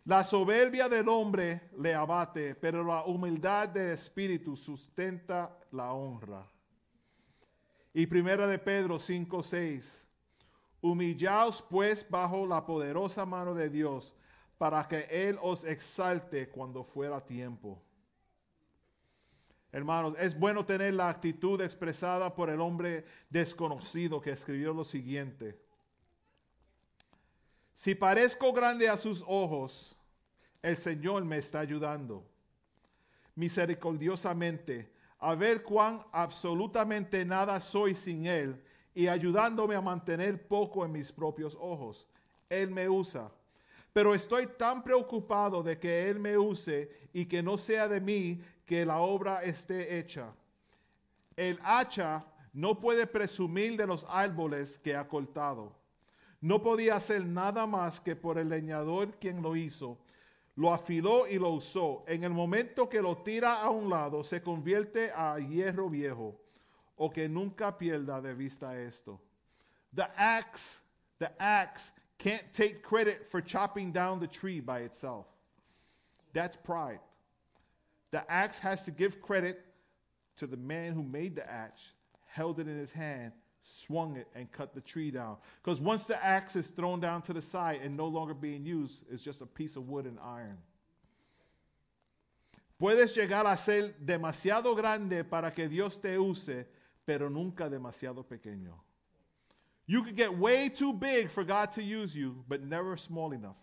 La 0.06 0.24
soberbia 0.24 0.88
del 0.88 1.10
hombre 1.10 1.72
le 1.80 1.96
abate, 1.96 2.54
pero 2.54 2.84
la 2.84 3.04
humildad 3.06 3.70
del 3.70 3.90
espíritu 3.90 4.56
sustenta 4.56 5.58
la 5.72 5.92
honra. 5.92 6.48
Y 7.92 8.06
primera 8.06 8.46
de 8.46 8.60
Pedro 8.60 9.00
5, 9.00 9.42
6. 9.42 10.08
Humillaos 10.82 11.64
pues 11.64 12.08
bajo 12.08 12.46
la 12.46 12.64
poderosa 12.68 13.26
mano 13.26 13.56
de 13.56 13.68
Dios, 13.72 14.16
para 14.60 14.88
que 14.88 15.08
Él 15.10 15.40
os 15.42 15.64
exalte 15.64 16.50
cuando 16.50 16.84
fuera 16.84 17.20
tiempo. 17.26 17.82
Hermanos, 19.72 20.14
es 20.20 20.38
bueno 20.38 20.68
tener 20.68 20.94
la 20.94 21.10
actitud 21.10 21.60
expresada 21.62 22.36
por 22.36 22.52
el 22.52 22.62
hombre 22.62 23.06
desconocido 23.28 24.22
que 24.22 24.30
escribió 24.30 24.72
lo 24.72 24.86
siguiente. 24.86 25.68
Si 27.80 27.96
parezco 27.96 28.52
grande 28.52 28.90
a 28.90 28.98
sus 28.98 29.24
ojos, 29.26 29.96
el 30.62 30.76
Señor 30.76 31.24
me 31.24 31.38
está 31.38 31.62
ayudando 31.62 32.26
misericordiosamente 33.36 34.92
a 35.18 35.34
ver 35.34 35.64
cuán 35.64 36.06
absolutamente 36.12 37.24
nada 37.24 37.58
soy 37.62 37.96
sin 37.96 38.26
Él 38.26 38.62
y 38.94 39.08
ayudándome 39.08 39.76
a 39.76 39.82
mantener 39.82 40.46
poco 40.46 40.84
en 40.84 40.92
mis 40.92 41.10
propios 41.10 41.58
ojos. 41.58 42.06
Él 42.50 42.70
me 42.70 42.90
usa. 42.90 43.32
Pero 43.94 44.14
estoy 44.14 44.48
tan 44.48 44.84
preocupado 44.84 45.64
de 45.64 45.80
que 45.80 46.10
Él 46.10 46.20
me 46.20 46.38
use 46.38 46.92
y 47.14 47.28
que 47.28 47.42
no 47.42 47.58
sea 47.58 47.88
de 47.88 48.02
mí 48.02 48.42
que 48.66 48.86
la 48.86 49.00
obra 49.00 49.42
esté 49.42 49.98
hecha. 49.98 50.34
El 51.34 51.58
hacha 51.64 52.26
no 52.52 52.78
puede 52.78 53.08
presumir 53.08 53.78
de 53.78 53.88
los 53.88 54.06
árboles 54.10 54.78
que 54.80 54.98
ha 54.98 55.08
cortado. 55.08 55.79
No 56.42 56.62
podía 56.62 56.96
hacer 56.96 57.26
nada 57.26 57.66
más 57.66 58.00
que 58.00 58.16
por 58.16 58.38
el 58.38 58.50
leñador 58.50 59.18
quien 59.20 59.42
lo 59.42 59.56
hizo. 59.56 59.98
Lo 60.56 60.74
afiló 60.74 61.28
y 61.28 61.38
lo 61.38 61.50
usó. 61.50 62.04
En 62.08 62.24
el 62.24 62.32
momento 62.32 62.90
que 62.90 63.02
lo 63.02 63.18
tira 63.18 63.62
a 63.62 63.70
un 63.70 63.90
lado, 63.90 64.24
se 64.24 64.42
convierte 64.42 65.12
a 65.12 65.38
hierro 65.40 65.90
viejo. 65.90 66.40
O 66.96 67.10
que 67.10 67.30
nunca 67.30 67.78
pierda 67.78 68.22
de 68.22 68.34
vista 68.34 68.78
esto. 68.78 69.22
The 69.94 70.08
axe, 70.18 70.82
the 71.18 71.32
axe 71.40 71.92
can't 72.18 72.52
take 72.52 72.82
credit 72.82 73.26
for 73.26 73.42
chopping 73.42 73.92
down 73.92 74.20
the 74.20 74.28
tree 74.28 74.60
by 74.60 74.82
itself. 74.82 75.26
That's 76.34 76.58
pride. 76.58 77.00
The 78.12 78.30
axe 78.30 78.60
has 78.60 78.84
to 78.84 78.92
give 78.92 79.22
credit 79.22 79.66
to 80.38 80.48
the 80.48 80.58
man 80.58 80.94
who 80.94 81.04
made 81.04 81.36
the 81.36 81.50
axe, 81.50 81.94
held 82.28 82.60
it 82.60 82.68
in 82.68 82.78
his 82.78 82.92
hand, 82.92 83.34
swung 83.70 84.18
it, 84.18 84.28
and 84.36 84.52
cut 84.52 84.74
the 84.74 84.82
tree 84.82 85.12
down. 85.12 85.38
Because 85.64 85.80
once 85.80 86.06
the 86.06 86.24
axe 86.24 86.56
is 86.56 86.68
thrown 86.68 87.00
down 87.00 87.22
to 87.24 87.34
the 87.34 87.42
side 87.42 87.82
and 87.84 87.96
no 87.96 88.08
longer 88.08 88.34
being 88.34 88.66
used, 88.66 89.04
it's 89.12 89.24
just 89.24 89.42
a 89.42 89.46
piece 89.46 89.76
of 89.76 89.88
wood 89.88 90.06
and 90.06 90.18
iron. 90.24 90.58
Puedes 92.80 93.14
llegar 93.16 93.46
a 93.46 93.58
ser 93.58 93.94
demasiado 94.04 94.76
grande 94.76 95.24
para 95.24 95.52
que 95.52 95.68
Dios 95.68 95.98
te 95.98 96.16
use, 96.18 96.66
pero 97.06 97.30
nunca 97.30 97.70
demasiado 97.70 98.24
pequeño. 98.24 98.74
You 99.86 100.04
could 100.04 100.16
get 100.16 100.38
way 100.38 100.70
too 100.70 100.94
big 100.94 101.30
for 101.30 101.44
God 101.44 101.72
to 101.74 101.84
use 101.84 102.16
you, 102.16 102.44
but 102.48 102.64
never 102.64 102.96
small 102.96 103.32
enough. 103.34 103.58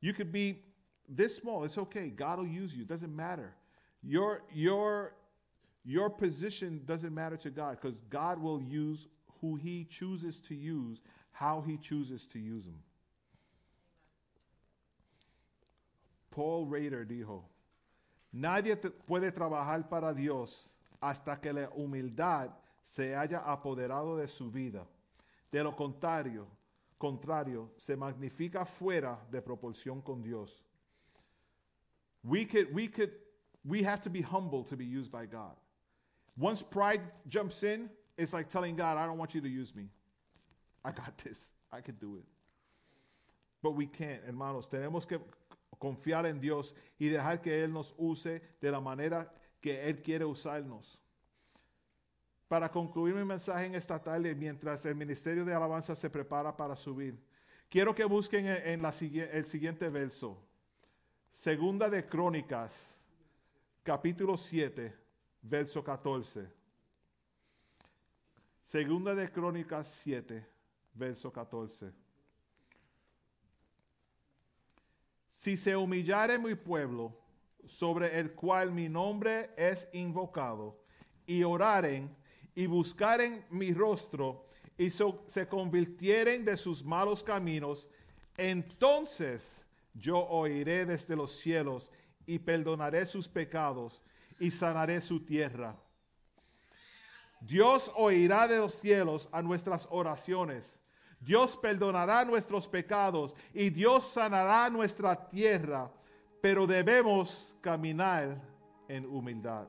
You 0.00 0.12
could 0.12 0.32
be 0.32 0.62
this 1.08 1.36
small, 1.36 1.64
it's 1.64 1.78
okay. 1.78 2.08
God 2.08 2.38
will 2.38 2.46
use 2.46 2.74
you. 2.74 2.82
It 2.82 2.88
doesn't 2.88 3.14
matter. 3.14 3.54
Your 4.02 4.42
your 4.52 5.12
your 5.88 6.10
position 6.10 6.82
doesn't 6.84 7.14
matter 7.14 7.38
to 7.38 7.48
God 7.48 7.78
because 7.80 7.96
God 8.10 8.38
will 8.42 8.60
use 8.60 9.06
who 9.40 9.56
he 9.56 9.86
chooses 9.88 10.38
to 10.42 10.54
use, 10.54 11.00
how 11.32 11.64
he 11.66 11.78
chooses 11.78 12.26
to 12.26 12.38
use 12.38 12.62
them. 12.64 12.82
Paul 16.30 16.66
Rader 16.66 17.06
dijo, 17.06 17.40
nadie 18.34 18.76
puede 18.76 19.32
trabajar 19.32 19.88
para 19.88 20.12
Dios 20.12 20.76
hasta 21.02 21.40
que 21.40 21.54
la 21.54 21.68
humildad 21.68 22.50
se 22.84 23.14
haya 23.14 23.40
apoderado 23.46 24.18
de 24.20 24.28
su 24.28 24.50
vida. 24.50 24.84
De 25.50 25.64
lo 25.64 25.72
contrario, 25.72 26.44
contrario, 26.98 27.70
se 27.78 27.96
magnifica 27.96 28.66
fuera 28.66 29.16
de 29.30 29.40
proporción 29.40 30.02
con 30.04 30.22
Dios. 30.22 30.62
We 32.22 32.44
could, 32.44 32.74
we 32.74 32.88
could, 32.88 33.12
we 33.64 33.82
have 33.84 34.02
to 34.02 34.10
be 34.10 34.20
humble 34.20 34.64
to 34.64 34.76
be 34.76 34.84
used 34.84 35.10
by 35.10 35.24
God. 35.24 35.56
Once 36.38 36.62
pride 36.62 37.00
jumps 37.28 37.64
in, 37.64 37.90
it's 38.16 38.32
like 38.32 38.48
telling 38.48 38.76
God, 38.76 38.96
I 38.96 39.06
don't 39.06 39.18
want 39.18 39.34
you 39.34 39.40
to 39.40 39.48
use 39.48 39.74
me. 39.74 39.88
I 40.84 40.92
got 40.92 41.18
this. 41.24 41.50
I 41.72 41.80
can 41.80 41.96
do 41.96 42.16
it. 42.16 42.24
But 43.62 43.72
we 43.72 43.86
can't, 43.86 44.22
hermanos. 44.24 44.68
Tenemos 44.68 45.06
que 45.06 45.18
confiar 45.78 46.26
en 46.26 46.40
Dios 46.40 46.72
y 46.98 47.08
dejar 47.08 47.42
que 47.42 47.62
Él 47.62 47.72
nos 47.72 47.92
use 47.98 48.40
de 48.60 48.70
la 48.70 48.80
manera 48.80 49.30
que 49.60 49.88
Él 49.88 50.00
quiere 50.02 50.24
usarnos. 50.24 50.98
Para 52.46 52.70
concluir 52.70 53.14
mi 53.14 53.24
mensaje 53.24 53.66
en 53.66 53.74
esta 53.74 54.02
tarde, 54.02 54.34
mientras 54.34 54.86
el 54.86 54.94
ministerio 54.94 55.44
de 55.44 55.52
alabanza 55.52 55.94
se 55.94 56.08
prepara 56.08 56.56
para 56.56 56.76
subir, 56.76 57.18
quiero 57.68 57.94
que 57.94 58.04
busquen 58.04 58.46
en, 58.46 58.84
el 58.84 59.44
siguiente 59.46 59.88
verso. 59.90 60.42
Segunda 61.30 61.90
de 61.90 62.06
Crónicas, 62.06 63.02
capítulo 63.82 64.36
7, 64.38 64.94
verso 65.42 65.82
14. 65.82 66.48
Segunda 68.62 69.14
de 69.14 69.30
Crónicas 69.30 69.88
7, 70.02 70.46
verso 70.94 71.32
14. 71.32 71.92
Si 75.30 75.56
se 75.56 75.76
humillare 75.76 76.38
mi 76.38 76.54
pueblo, 76.54 77.16
sobre 77.66 78.18
el 78.18 78.32
cual 78.32 78.72
mi 78.72 78.88
nombre 78.88 79.50
es 79.56 79.88
invocado, 79.92 80.82
y 81.26 81.44
oraren 81.44 82.14
y 82.54 82.66
buscaren 82.66 83.44
mi 83.50 83.72
rostro, 83.72 84.46
y 84.76 84.90
so- 84.90 85.24
se 85.28 85.46
convirtieren 85.46 86.44
de 86.44 86.56
sus 86.56 86.84
malos 86.84 87.22
caminos, 87.22 87.88
entonces 88.36 89.64
yo 89.94 90.18
oiré 90.28 90.84
desde 90.86 91.14
los 91.16 91.32
cielos 91.32 91.90
y 92.26 92.38
perdonaré 92.38 93.04
sus 93.06 93.28
pecados 93.28 94.02
y 94.38 94.50
sanaré 94.50 95.00
su 95.00 95.24
tierra. 95.24 95.76
Dios 97.40 97.92
oirá 97.96 98.48
de 98.48 98.58
los 98.58 98.74
cielos 98.74 99.28
a 99.32 99.42
nuestras 99.42 99.86
oraciones. 99.90 100.78
Dios 101.20 101.56
perdonará 101.56 102.24
nuestros 102.24 102.68
pecados 102.68 103.34
y 103.52 103.70
Dios 103.70 104.04
sanará 104.06 104.70
nuestra 104.70 105.28
tierra, 105.28 105.90
pero 106.40 106.66
debemos 106.66 107.56
caminar 107.60 108.40
en 108.88 109.04
humildad. 109.06 109.68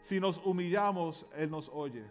Si 0.00 0.20
nos 0.20 0.38
humillamos, 0.44 1.26
Él 1.34 1.50
nos 1.50 1.68
oye. 1.70 2.04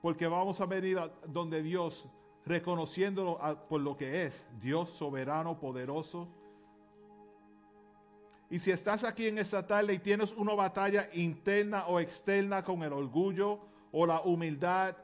Porque 0.00 0.28
vamos 0.28 0.60
a 0.60 0.66
venir 0.66 0.98
a 0.98 1.08
donde 1.26 1.62
Dios, 1.62 2.06
reconociéndolo 2.44 3.42
a- 3.42 3.66
por 3.66 3.80
lo 3.80 3.96
que 3.96 4.24
es, 4.24 4.46
Dios 4.60 4.90
soberano, 4.90 5.58
poderoso, 5.58 6.28
y 8.50 8.58
si 8.58 8.70
estás 8.70 9.04
aquí 9.04 9.26
en 9.26 9.38
esta 9.38 9.66
tarde 9.66 9.92
y 9.94 9.98
tienes 9.98 10.32
una 10.32 10.54
batalla 10.54 11.08
interna 11.12 11.86
o 11.86 12.00
externa 12.00 12.64
con 12.64 12.82
el 12.82 12.92
orgullo 12.92 13.60
o 13.92 14.06
la 14.06 14.20
humildad, 14.22 14.96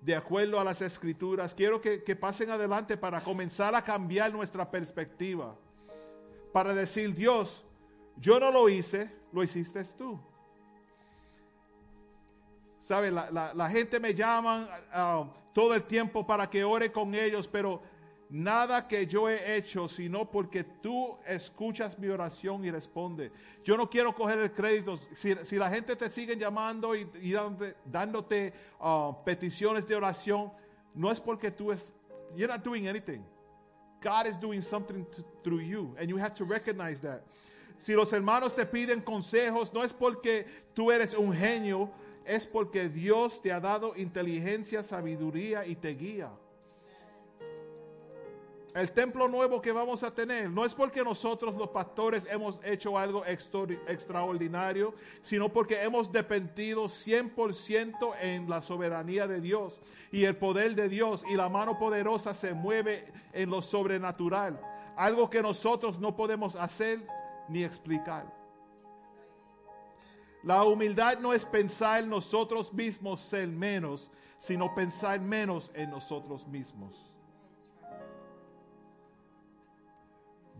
de 0.00 0.14
acuerdo 0.14 0.60
a 0.60 0.64
las 0.64 0.82
escrituras, 0.82 1.54
quiero 1.54 1.80
que, 1.80 2.02
que 2.02 2.14
pasen 2.16 2.50
adelante 2.50 2.96
para 2.96 3.22
comenzar 3.22 3.74
a 3.74 3.82
cambiar 3.82 4.32
nuestra 4.32 4.70
perspectiva. 4.70 5.54
Para 6.52 6.74
decir, 6.74 7.14
Dios, 7.14 7.64
yo 8.16 8.38
no 8.38 8.50
lo 8.50 8.68
hice, 8.68 9.10
lo 9.32 9.42
hiciste 9.42 9.82
tú. 9.98 10.20
¿Sabe? 12.80 13.10
La, 13.10 13.30
la- 13.54 13.70
gente 13.70 13.98
me 13.98 14.14
llama 14.14 14.68
ah, 14.92 15.24
todo 15.54 15.74
el 15.74 15.84
tiempo 15.84 16.26
para 16.26 16.48
que 16.50 16.62
ore 16.64 16.92
con 16.92 17.14
ellos, 17.14 17.48
pero 17.48 17.80
nada 18.30 18.86
que 18.88 19.06
yo 19.06 19.28
he 19.28 19.56
hecho, 19.56 19.88
sino 19.88 20.30
porque 20.30 20.64
tú 20.64 21.16
escuchas 21.26 21.98
mi 21.98 22.08
oración 22.08 22.64
y 22.64 22.70
responde. 22.70 23.30
Yo 23.62 23.76
no 23.76 23.88
quiero 23.88 24.14
coger 24.14 24.38
el 24.38 24.52
crédito. 24.52 24.96
Si, 24.96 25.56
la 25.56 25.70
gente 25.70 25.96
te 25.96 26.10
sigue 26.10 26.36
llamando 26.36 26.94
y, 26.94 27.04
dándote, 27.32 27.76
dándote, 27.84 28.52
ah, 28.80 29.16
peticiones 29.24 29.86
de 29.86 29.94
oración, 29.94 30.52
no 30.94 31.10
es 31.10 31.20
porque 31.20 31.50
tú 31.50 31.72
es, 31.72 31.92
you're 32.34 32.52
not 32.52 32.64
doing 32.64 32.88
anything. 32.88 33.24
God 34.00 34.26
is 34.26 34.38
doing 34.38 34.62
something 34.62 35.06
through 35.42 35.62
you, 35.62 35.94
and 35.98 36.08
you 36.08 36.18
have 36.18 36.34
to 36.34 36.44
recognize 36.44 37.00
that. 37.00 37.22
Si 37.78 37.92
los 37.94 38.12
hermanos 38.12 38.54
te 38.54 38.66
piden 38.66 39.00
consejos, 39.00 39.72
no 39.72 39.82
es 39.82 39.92
porque 39.92 40.46
tú 40.74 40.90
eres 40.90 41.14
un 41.14 41.32
genio, 41.32 41.90
es 42.24 42.46
porque 42.46 42.88
Dios 42.88 43.40
te 43.42 43.52
ha 43.52 43.60
dado 43.60 43.94
inteligencia, 43.96 44.82
sabiduría 44.82 45.66
y 45.66 45.74
te 45.74 45.94
guía. 45.94 46.30
El 48.74 48.90
templo 48.90 49.28
nuevo 49.28 49.62
que 49.62 49.70
vamos 49.70 50.02
a 50.02 50.12
tener 50.12 50.50
no 50.50 50.64
es 50.64 50.74
porque 50.74 51.04
nosotros 51.04 51.54
los 51.54 51.68
pastores 51.68 52.26
hemos 52.28 52.58
hecho 52.64 52.98
algo 52.98 53.24
extraor- 53.24 53.78
extraordinario, 53.86 54.94
sino 55.22 55.48
porque 55.48 55.80
hemos 55.80 56.10
dependido 56.10 56.88
100% 56.88 58.16
en 58.20 58.50
la 58.50 58.60
soberanía 58.60 59.28
de 59.28 59.40
Dios 59.40 59.80
y 60.10 60.24
el 60.24 60.36
poder 60.36 60.74
de 60.74 60.88
Dios 60.88 61.22
y 61.30 61.36
la 61.36 61.48
mano 61.48 61.78
poderosa 61.78 62.34
se 62.34 62.52
mueve 62.52 63.12
en 63.32 63.48
lo 63.48 63.62
sobrenatural, 63.62 64.60
algo 64.96 65.30
que 65.30 65.40
nosotros 65.40 66.00
no 66.00 66.16
podemos 66.16 66.56
hacer 66.56 67.06
ni 67.48 67.62
explicar. 67.62 68.26
La 70.42 70.64
humildad 70.64 71.20
no 71.20 71.32
es 71.32 71.46
pensar 71.46 72.04
nosotros 72.04 72.72
mismos 72.72 73.20
ser 73.20 73.46
menos, 73.46 74.10
sino 74.40 74.74
pensar 74.74 75.20
menos 75.20 75.70
en 75.74 75.90
nosotros 75.90 76.44
mismos. 76.48 77.13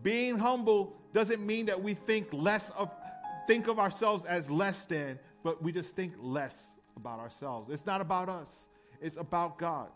Being 0.04 0.38
humble 0.38 0.92
doesn't 1.14 1.44
mean 1.44 1.66
that 1.66 1.82
we 1.82 1.94
think 1.94 2.28
less 2.30 2.68
of 2.76 2.90
think 3.46 3.68
of 3.68 3.78
ourselves 3.78 4.26
as 4.26 4.50
less 4.50 4.84
than, 4.84 5.18
but 5.42 5.62
we 5.62 5.72
just 5.72 5.96
think 5.96 6.12
less 6.20 6.72
about 6.94 7.18
ourselves. 7.20 7.70
It's 7.70 7.86
not 7.86 8.02
about 8.02 8.28
us. 8.28 8.66
It's 9.00 9.16
about 9.16 9.58
God. 9.58 9.88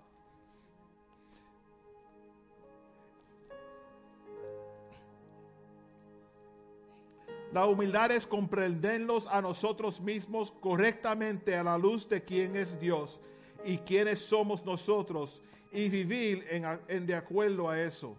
La 7.53 7.67
humildad 7.67 8.11
es 8.11 8.27
comprendernos 8.27 9.27
a 9.31 9.43
nosotros 9.43 10.01
mismos 10.01 10.51
correctamente 10.63 11.55
a 11.59 11.63
la 11.63 11.77
luz 11.77 12.09
de 12.09 12.21
quién 12.21 12.57
es 12.57 12.79
Dios 12.81 13.19
y 13.63 13.77
quiénes 13.79 14.21
somos 14.21 14.65
nosotros 14.65 15.43
y 15.71 15.89
vivir 15.91 16.47
en, 16.51 16.65
en 16.89 17.07
de 17.07 17.15
acuerdo 17.15 17.69
a 17.69 17.79
eso. 17.79 18.17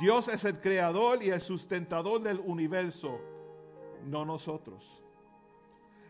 Dios 0.00 0.28
es 0.28 0.44
el 0.44 0.60
creador 0.60 1.22
y 1.22 1.30
el 1.30 1.40
sustentador 1.40 2.22
del 2.22 2.40
universo, 2.40 3.20
no 4.04 4.24
nosotros. 4.24 5.02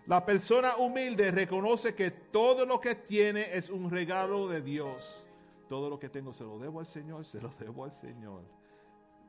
La 0.06 0.24
persona 0.26 0.76
humilde 0.76 1.30
reconoce 1.30 1.94
que 1.94 2.10
todo 2.10 2.66
lo 2.66 2.80
que 2.80 2.96
tiene 2.96 3.54
es 3.54 3.70
un 3.70 3.90
regalo 3.90 4.48
de 4.48 4.60
Dios. 4.60 5.26
Todo 5.68 5.88
lo 5.88 5.98
que 5.98 6.09
tengo 6.09 6.32
se 6.32 6.44
lo 6.44 6.59
debo 6.59 6.80
al 6.80 6.86
Señor, 6.86 7.24
se 7.24 7.40
lo 7.40 7.50
debo 7.59 7.84
al 7.84 7.92
Señor. 7.92 8.42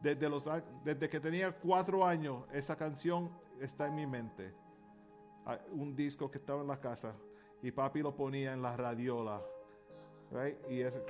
Desde, 0.01 0.27
los, 0.27 0.49
desde 0.83 1.09
que 1.09 1.19
tenía 1.19 1.51
cuatro 1.51 2.05
años, 2.05 2.43
esa 2.51 2.75
canción 2.75 3.31
está 3.61 3.87
en 3.87 3.95
mi 3.95 4.07
mente. 4.07 4.53
Ah, 5.45 5.59
Un 5.71 5.95
disco 5.95 6.29
que 6.31 6.39
estaba 6.39 6.61
en 6.61 6.67
la 6.67 6.79
casa 6.79 7.15
y 7.61 7.71
papi 7.71 8.01
lo 8.01 8.15
ponía 8.15 8.53
en 8.53 8.61
la 8.61 8.75
radiola. 8.75 9.41
Y 10.69 10.81
ese 10.81 11.03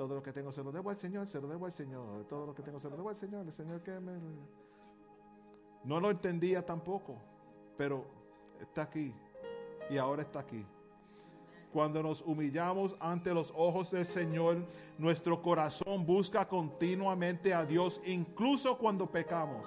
todo 0.00 0.14
lo 0.14 0.22
que 0.22 0.32
tengo 0.32 0.50
se 0.50 0.64
lo 0.64 0.72
debo 0.72 0.88
al 0.88 0.96
Señor, 0.96 1.28
se 1.28 1.38
lo 1.38 1.46
debo 1.46 1.66
al 1.66 1.72
Señor. 1.72 2.24
Todo 2.26 2.46
lo 2.46 2.54
que 2.54 2.62
tengo 2.62 2.80
se 2.80 2.88
lo 2.88 2.96
debo 2.96 3.10
al 3.10 3.16
Señor. 3.16 3.44
El 3.44 3.52
Señor 3.52 3.82
que 3.82 4.00
me... 4.00 4.12
No 5.84 6.00
lo 6.00 6.10
entendía 6.10 6.64
tampoco, 6.64 7.18
pero 7.76 8.06
está 8.58 8.80
aquí. 8.80 9.12
Y 9.90 9.98
ahora 9.98 10.22
está 10.22 10.40
aquí. 10.40 10.64
Cuando 11.70 12.02
nos 12.02 12.22
humillamos 12.22 12.96
ante 12.98 13.34
los 13.34 13.52
ojos 13.54 13.90
del 13.90 14.06
Señor, 14.06 14.64
nuestro 14.96 15.42
corazón 15.42 16.06
busca 16.06 16.48
continuamente 16.48 17.52
a 17.52 17.66
Dios, 17.66 18.00
incluso 18.06 18.78
cuando 18.78 19.06
pecamos. 19.06 19.66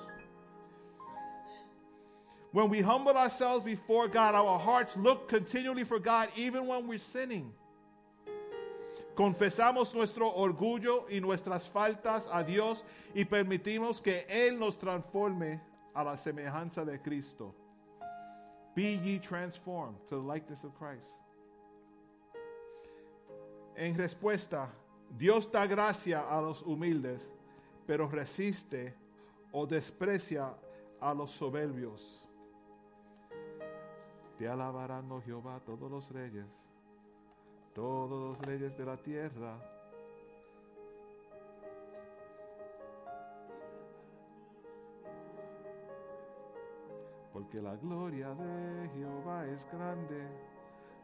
When 2.51 2.72
we 2.72 2.81
humble 2.81 3.15
ourselves 3.15 3.64
before 3.64 4.07
God, 4.07 4.34
our 4.34 4.57
hearts 4.57 4.97
look 4.97 5.30
continually 5.30 5.84
for 5.84 5.99
God 5.99 6.30
even 6.35 6.65
when 6.65 6.88
we're 6.88 6.97
sinning. 6.97 7.53
Confesamos 9.15 9.94
nuestro 9.94 10.34
orgullo 10.34 11.06
y 11.10 11.22
nuestras 11.22 11.68
faltas 11.69 12.27
a 12.31 12.44
Dios 12.44 12.84
y 13.14 13.26
permitimos 13.26 14.02
que 14.02 14.26
Él 14.27 14.57
nos 14.57 14.77
transforme 14.77 15.61
a 15.94 16.03
la 16.03 16.18
semejanza 16.18 16.84
de 16.84 16.99
Cristo. 16.99 17.53
Be 18.76 18.98
ye 18.98 19.19
transformed 19.19 19.98
to 20.10 20.15
the 20.15 20.22
likeness 20.22 20.64
of 20.64 20.73
Christ. 20.73 21.07
En 23.76 23.95
respuesta, 23.95 24.69
Dios 25.15 25.52
da 25.52 25.68
gracia 25.68 26.22
a 26.27 26.41
los 26.41 26.64
humildes, 26.64 27.31
pero 27.85 28.07
resiste 28.07 28.95
o 29.52 29.68
desprecia 29.68 30.56
a 30.99 31.14
los 31.14 31.31
soberbios. 31.31 32.27
Te 34.40 34.48
alabarán, 34.48 35.11
oh 35.11 35.22
Jehová, 35.22 35.60
todos 35.64 35.91
los 35.91 36.11
reyes, 36.11 36.48
todos 37.73 38.37
los 38.37 38.39
reyes 38.45 38.77
de 38.77 38.85
la 38.85 38.97
tierra. 38.97 39.57
Porque 47.31 47.61
la 47.61 47.75
gloria 47.75 48.29
de 48.35 48.89
Jehová 48.95 49.45
es 49.47 49.67
grande, 49.71 50.27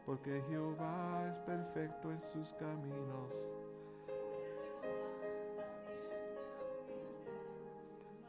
porque 0.06 0.42
Jehová 0.48 1.28
es 1.28 1.38
perfecto 1.40 2.12
en 2.12 2.20
sus 2.20 2.52
caminos. 2.52 3.34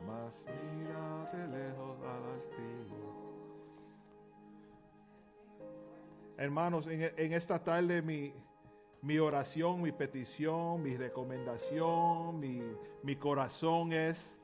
Mas 0.07 0.45
mira 0.47 1.31
de 1.31 1.47
lejos 1.47 2.03
al 2.03 2.23
altivo. 2.33 3.10
Hermanos, 6.41 6.87
en, 6.87 7.33
esta 7.33 7.63
tarde 7.63 8.01
mi, 8.01 9.19
oración, 9.19 9.79
mi 9.79 9.91
petición, 9.91 10.81
mi 10.81 10.97
recomendación, 10.97 12.39
mi, 12.39 12.63
mi 13.03 13.15
corazón 13.15 13.93
es 13.93 14.39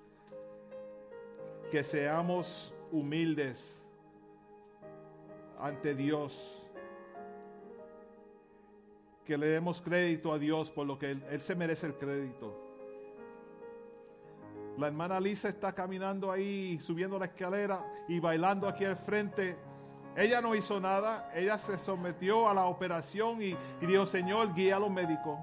que 1.71 1.83
seamos 1.83 2.75
humildes 2.91 3.83
ante 5.59 5.95
Dios. 5.95 6.69
Que 9.25 9.35
le 9.35 9.47
demos 9.47 9.81
crédito 9.81 10.31
a 10.31 10.37
Dios 10.37 10.69
por 10.69 10.85
lo 10.85 10.99
que 10.99 11.09
Él, 11.09 11.23
Él 11.31 11.41
se 11.41 11.55
merece 11.55 11.87
el 11.87 11.95
crédito. 11.95 12.55
La 14.77 14.85
hermana 14.85 15.19
Lisa 15.19 15.49
está 15.49 15.73
caminando 15.73 16.31
ahí, 16.31 16.77
subiendo 16.79 17.17
la 17.17 17.25
escalera 17.25 17.83
y 18.07 18.19
bailando 18.19 18.67
aquí 18.67 18.85
al 18.85 18.97
frente. 18.97 19.57
Ella 20.17 20.41
no 20.41 20.55
hizo 20.55 20.79
nada, 20.79 21.31
ella 21.35 21.59
se 21.59 21.77
sometió 21.77 22.49
a 22.49 22.53
la 22.55 22.65
operación 22.65 23.39
y, 23.39 23.55
dijo, 23.79 24.07
Señor, 24.07 24.51
guía 24.55 24.77
a 24.77 24.79
los 24.79 24.89
médicos. 24.89 25.37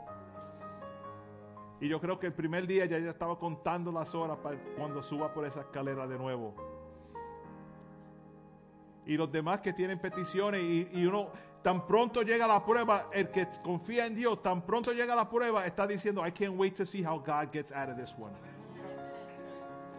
Y 1.81 1.87
yo 1.87 2.01
creo 2.01 2.19
que 2.19 2.27
el 2.27 2.33
primer 2.33 2.67
día 2.67 2.85
ya 2.85 2.97
estaba 2.97 3.39
contando 3.39 3.93
las 3.93 4.13
horas 4.17 4.37
para 4.39 4.57
cuando 4.77 5.01
suba 5.01 5.33
por 5.33 5.47
esa 5.47 5.61
escalera 5.61 6.09
de 6.09 6.19
nuevo. 6.19 6.57
Y 9.07 9.17
los 9.17 9.31
demás 9.31 9.61
que 9.61 9.73
tienen 9.73 10.01
peticiones 10.01 10.61
y, 10.61 10.89
y 10.93 11.07
uno, 11.07 11.29
tan 11.63 11.87
pronto 11.87 12.23
llega 12.23 12.49
la 12.49 12.65
prueba, 12.65 13.11
el 13.13 13.31
que 13.31 13.47
confía 13.63 14.07
en 14.07 14.17
Dios, 14.17 14.43
tan 14.43 14.63
pronto 14.63 14.93
llega 14.93 15.15
la 15.15 15.31
prueba, 15.31 15.65
está 15.67 15.87
diciendo, 15.87 16.27
I 16.27 16.33
can't 16.33 16.59
wait 16.59 16.75
to 16.79 16.85
see 16.85 17.05
how 17.05 17.21
God 17.21 17.53
gets 17.53 17.71
out 17.71 17.91
of 17.91 17.97
this 17.97 18.13
one. 18.19 18.33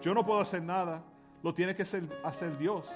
Yo 0.01 0.13
no 0.13 0.25
puedo 0.25 0.41
hacer 0.41 0.61
nada, 0.61 1.01
lo 1.41 1.53
tiene 1.53 1.73
que 1.73 1.83
hacer, 1.83 2.03
hacer 2.25 2.57
Dios. 2.57 2.91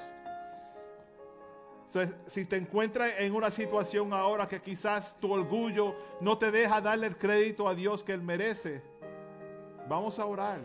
Si 2.28 2.45
te 2.45 2.56
encuentras 2.56 3.14
en 3.18 3.34
una 3.34 3.49
situación 3.49 4.14
ahora 4.14 4.48
que 4.48 4.61
quizás 4.61 5.20
tu 5.20 5.32
orgullo 5.32 5.95
no 6.22 6.38
te 6.38 6.52
deja 6.52 6.80
darle 6.82 7.07
el 7.07 7.18
crédito 7.18 7.68
a 7.68 7.74
Dios 7.74 8.03
que 8.03 8.14
Él 8.14 8.22
merece, 8.22 8.84
vamos 9.88 10.20
a 10.20 10.26
orar. 10.26 10.60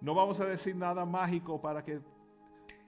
No 0.00 0.14
vamos 0.14 0.38
a 0.38 0.46
decir 0.46 0.76
nada 0.76 1.04
mágico 1.04 1.60
para 1.60 1.84
que 1.84 2.00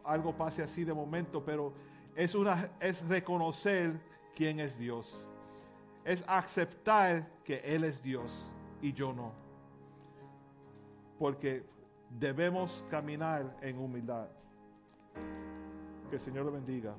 algo 0.05 0.36
pase 0.36 0.62
así 0.62 0.85
de 0.85 0.94
momento, 0.94 1.44
pero 1.44 1.73
es, 2.15 2.36
una, 2.36 2.70
es 2.78 3.06
reconocer 3.09 3.98
quién 4.36 4.61
es 4.61 4.78
Dios. 4.78 5.27
Es 6.05 6.23
aceptar 6.28 7.28
que 7.44 7.56
Él 7.65 7.82
es 7.82 8.01
Dios 8.01 8.47
y 8.81 8.93
yo 8.93 9.12
no. 9.12 9.32
Porque 11.19 11.65
debemos 12.11 12.85
caminar 12.90 13.56
en 13.61 13.78
humildad. 13.78 14.28
Que 16.11 16.16
el 16.16 16.23
Señor 16.23 16.44
lo 16.44 16.52
bendiga. 16.52 16.94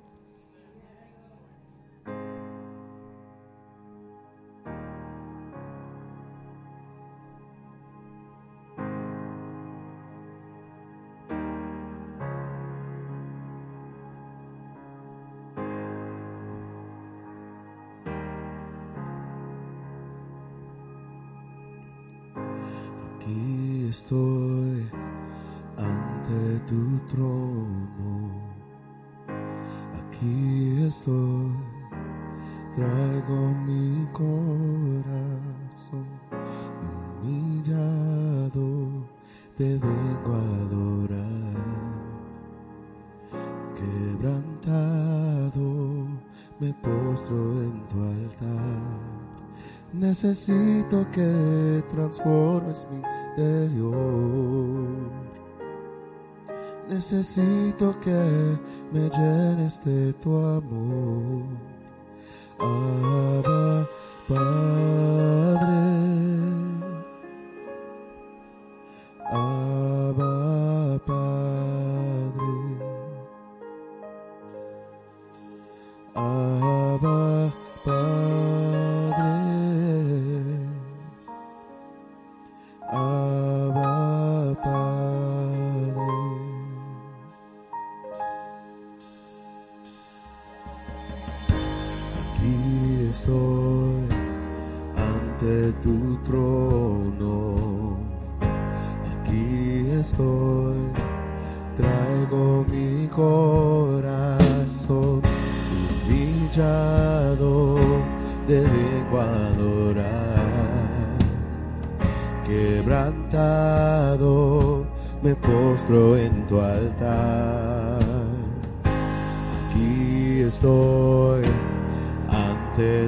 Necesito 50.25 51.05
que 51.11 51.83
transformes 51.91 52.87
mi 52.89 52.97
interior. 52.97 53.93
Necesito 56.89 57.95
que 57.99 58.57
me 58.91 59.07
llenes 59.07 59.83
de 59.85 60.13
tu 60.13 60.35
amor. 60.35 61.43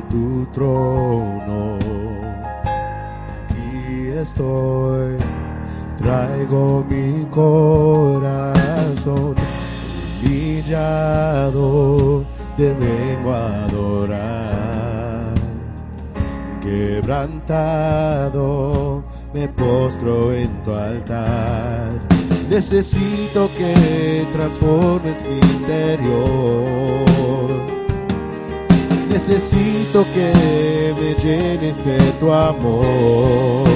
Tu 0.09 0.45
trono. 0.53 1.77
Aquí 3.49 4.09
estoy, 4.09 5.17
traigo 5.97 6.85
mi 6.89 7.25
corazón 7.31 9.35
humillado, 10.67 12.25
te 12.57 12.73
vengo 12.73 13.31
a 13.33 13.63
adorar. 13.65 15.33
Quebrantado, 16.61 19.03
me 19.33 19.47
postro 19.47 20.33
en 20.33 20.49
tu 20.63 20.73
altar. 20.73 21.89
Necesito 22.49 23.49
que 23.57 24.27
transformes 24.33 25.25
mi 25.25 25.39
interior. 25.39 27.07
Necesito 29.17 30.05
que 30.13 30.93
me 30.95 31.15
llenes 31.15 31.83
de 31.83 31.97
tu 32.19 32.31
amor. 32.31 33.67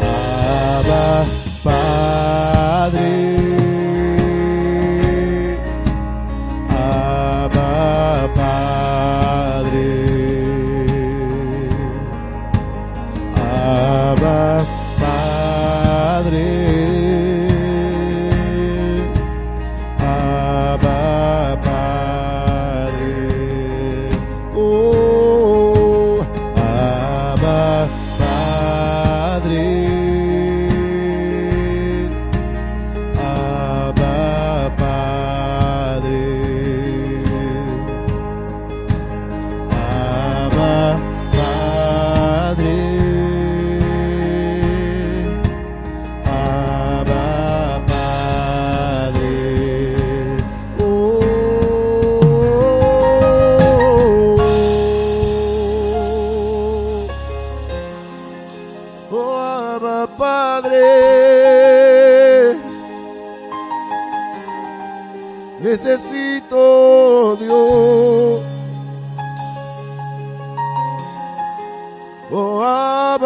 Abba, 0.00 1.24
Padre. 1.64 3.39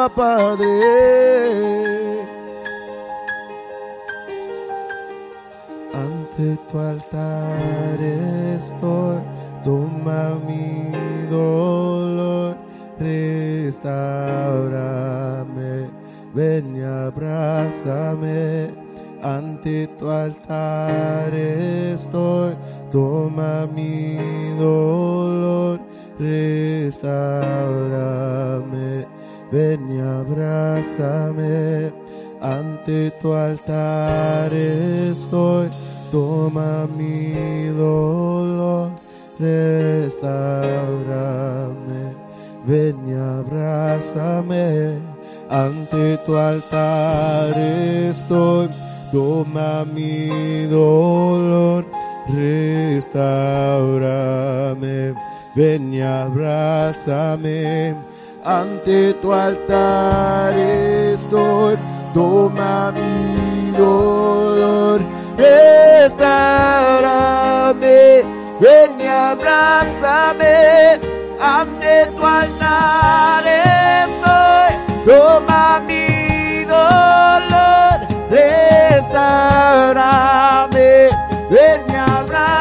Abba 0.05 0.15
Padre, 0.15 0.69
ante 5.95 6.59
tu 6.69 6.79
altar 6.79 7.99
estoy, 8.03 9.19
toma 9.65 10.35
mi 10.47 10.93
dolor, 11.31 12.55
restaurame, 12.99 15.89
ven 16.35 16.77
y 16.77 16.83
abrázame, 16.83 18.75
ante 19.23 19.87
tu 19.99 20.11
altar 20.11 21.35
estoy, 21.35 22.55
toma 22.93 23.67
mi 23.75 24.19
dolor, 24.59 25.81
restaurame, 26.19 28.24
ven 29.55 29.83
y 29.89 30.01
abrázame, 30.01 31.93
ante 32.41 33.13
tu 33.23 33.33
altar 33.33 34.53
estoy, 34.53 35.69
toma 36.11 36.89
mi 36.99 37.69
dolor, 37.69 38.91
restaurame, 39.39 40.35
ven 42.67 42.97
y 43.07 43.15
abrázame, 43.15 44.99
ante 45.49 46.19
tu 46.27 46.37
altar 46.37 47.57
estoy, 47.57 48.69
toma 49.13 49.85
mi 49.85 50.67
dolor, 50.67 51.85
restaurame, 52.27 53.55
ven 55.55 55.95
y 55.95 56.01
abrázame, 56.01 57.95
ante 58.45 59.15
tu 59.15 59.33
altar 59.33 60.53
estoy, 60.55 61.77
toma 62.13 62.93
mi 62.93 63.71
dolor, 63.77 65.01
restaurame, 65.39 66.13
ven 68.61 69.01
y 69.01 69.07
abrázame, 69.07 71.01
ante 71.41 72.07
tu 72.15 72.23
altar 72.23 73.45
estoy, 73.47 74.77
toma 75.07 75.81
mi 75.87 76.65
dolor, 76.65 77.99
restaurame, 78.31 79.49
ven 81.51 81.83
y 81.89 81.95
abrázame, 81.95 82.54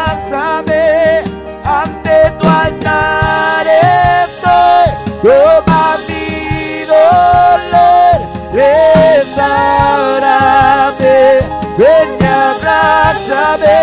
saber. 13.58 13.83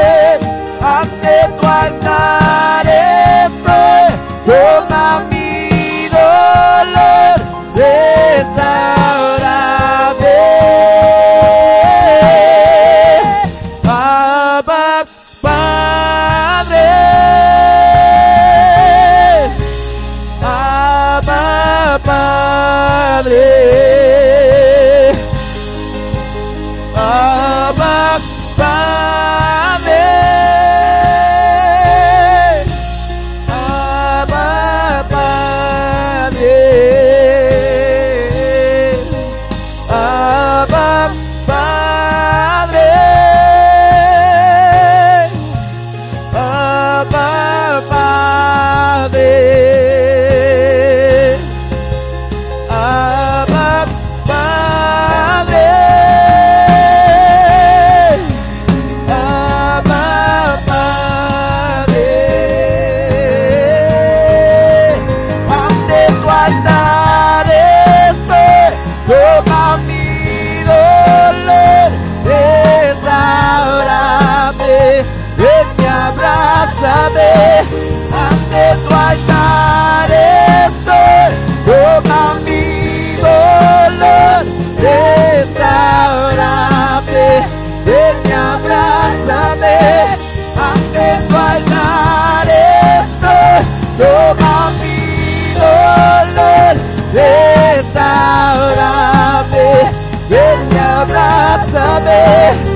啊。 102.31 102.70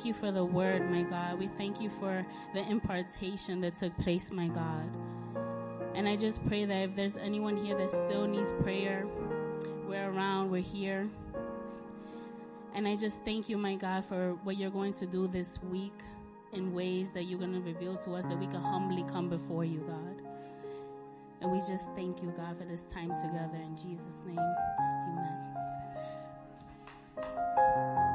thank 0.00 0.16
you 0.16 0.18
for 0.18 0.32
the 0.32 0.42
word, 0.42 0.90
my 0.90 1.02
God. 1.02 1.38
We 1.38 1.48
thank 1.58 1.78
you 1.78 1.90
for 1.90 2.24
the 2.54 2.66
impartation 2.70 3.60
that 3.60 3.76
took 3.76 3.94
place, 3.98 4.32
my 4.32 4.48
God. 4.48 4.88
And 5.94 6.08
I 6.08 6.16
just 6.16 6.42
pray 6.48 6.64
that 6.64 6.74
if 6.74 6.96
there's 6.96 7.18
anyone 7.18 7.62
here 7.62 7.76
that 7.76 7.90
still 7.90 8.26
needs 8.26 8.50
prayer, 8.62 9.06
we're 9.86 10.10
around, 10.10 10.50
we're 10.50 10.62
here. 10.62 11.06
And 12.74 12.88
I 12.88 12.96
just 12.96 13.22
thank 13.26 13.50
you, 13.50 13.58
my 13.58 13.74
God, 13.74 14.06
for 14.06 14.38
what 14.42 14.56
you're 14.56 14.70
going 14.70 14.94
to 14.94 15.04
do 15.04 15.26
this 15.26 15.62
week 15.64 15.98
in 16.54 16.72
ways 16.72 17.10
that 17.10 17.24
you're 17.24 17.38
going 17.38 17.52
to 17.52 17.60
reveal 17.60 17.96
to 17.96 18.14
us 18.14 18.24
that 18.24 18.38
we 18.38 18.46
can 18.46 18.62
humbly 18.62 19.02
come 19.02 19.28
before 19.28 19.66
you, 19.66 19.80
God. 19.80 20.22
And 21.42 21.52
we 21.52 21.58
just 21.58 21.90
thank 21.94 22.22
you, 22.22 22.32
God, 22.38 22.56
for 22.56 22.64
this 22.64 22.84
time 22.84 23.10
together. 23.10 23.58
In 23.62 23.76
Jesus' 23.76 24.16
name, 24.24 24.38
amen. 27.18 28.09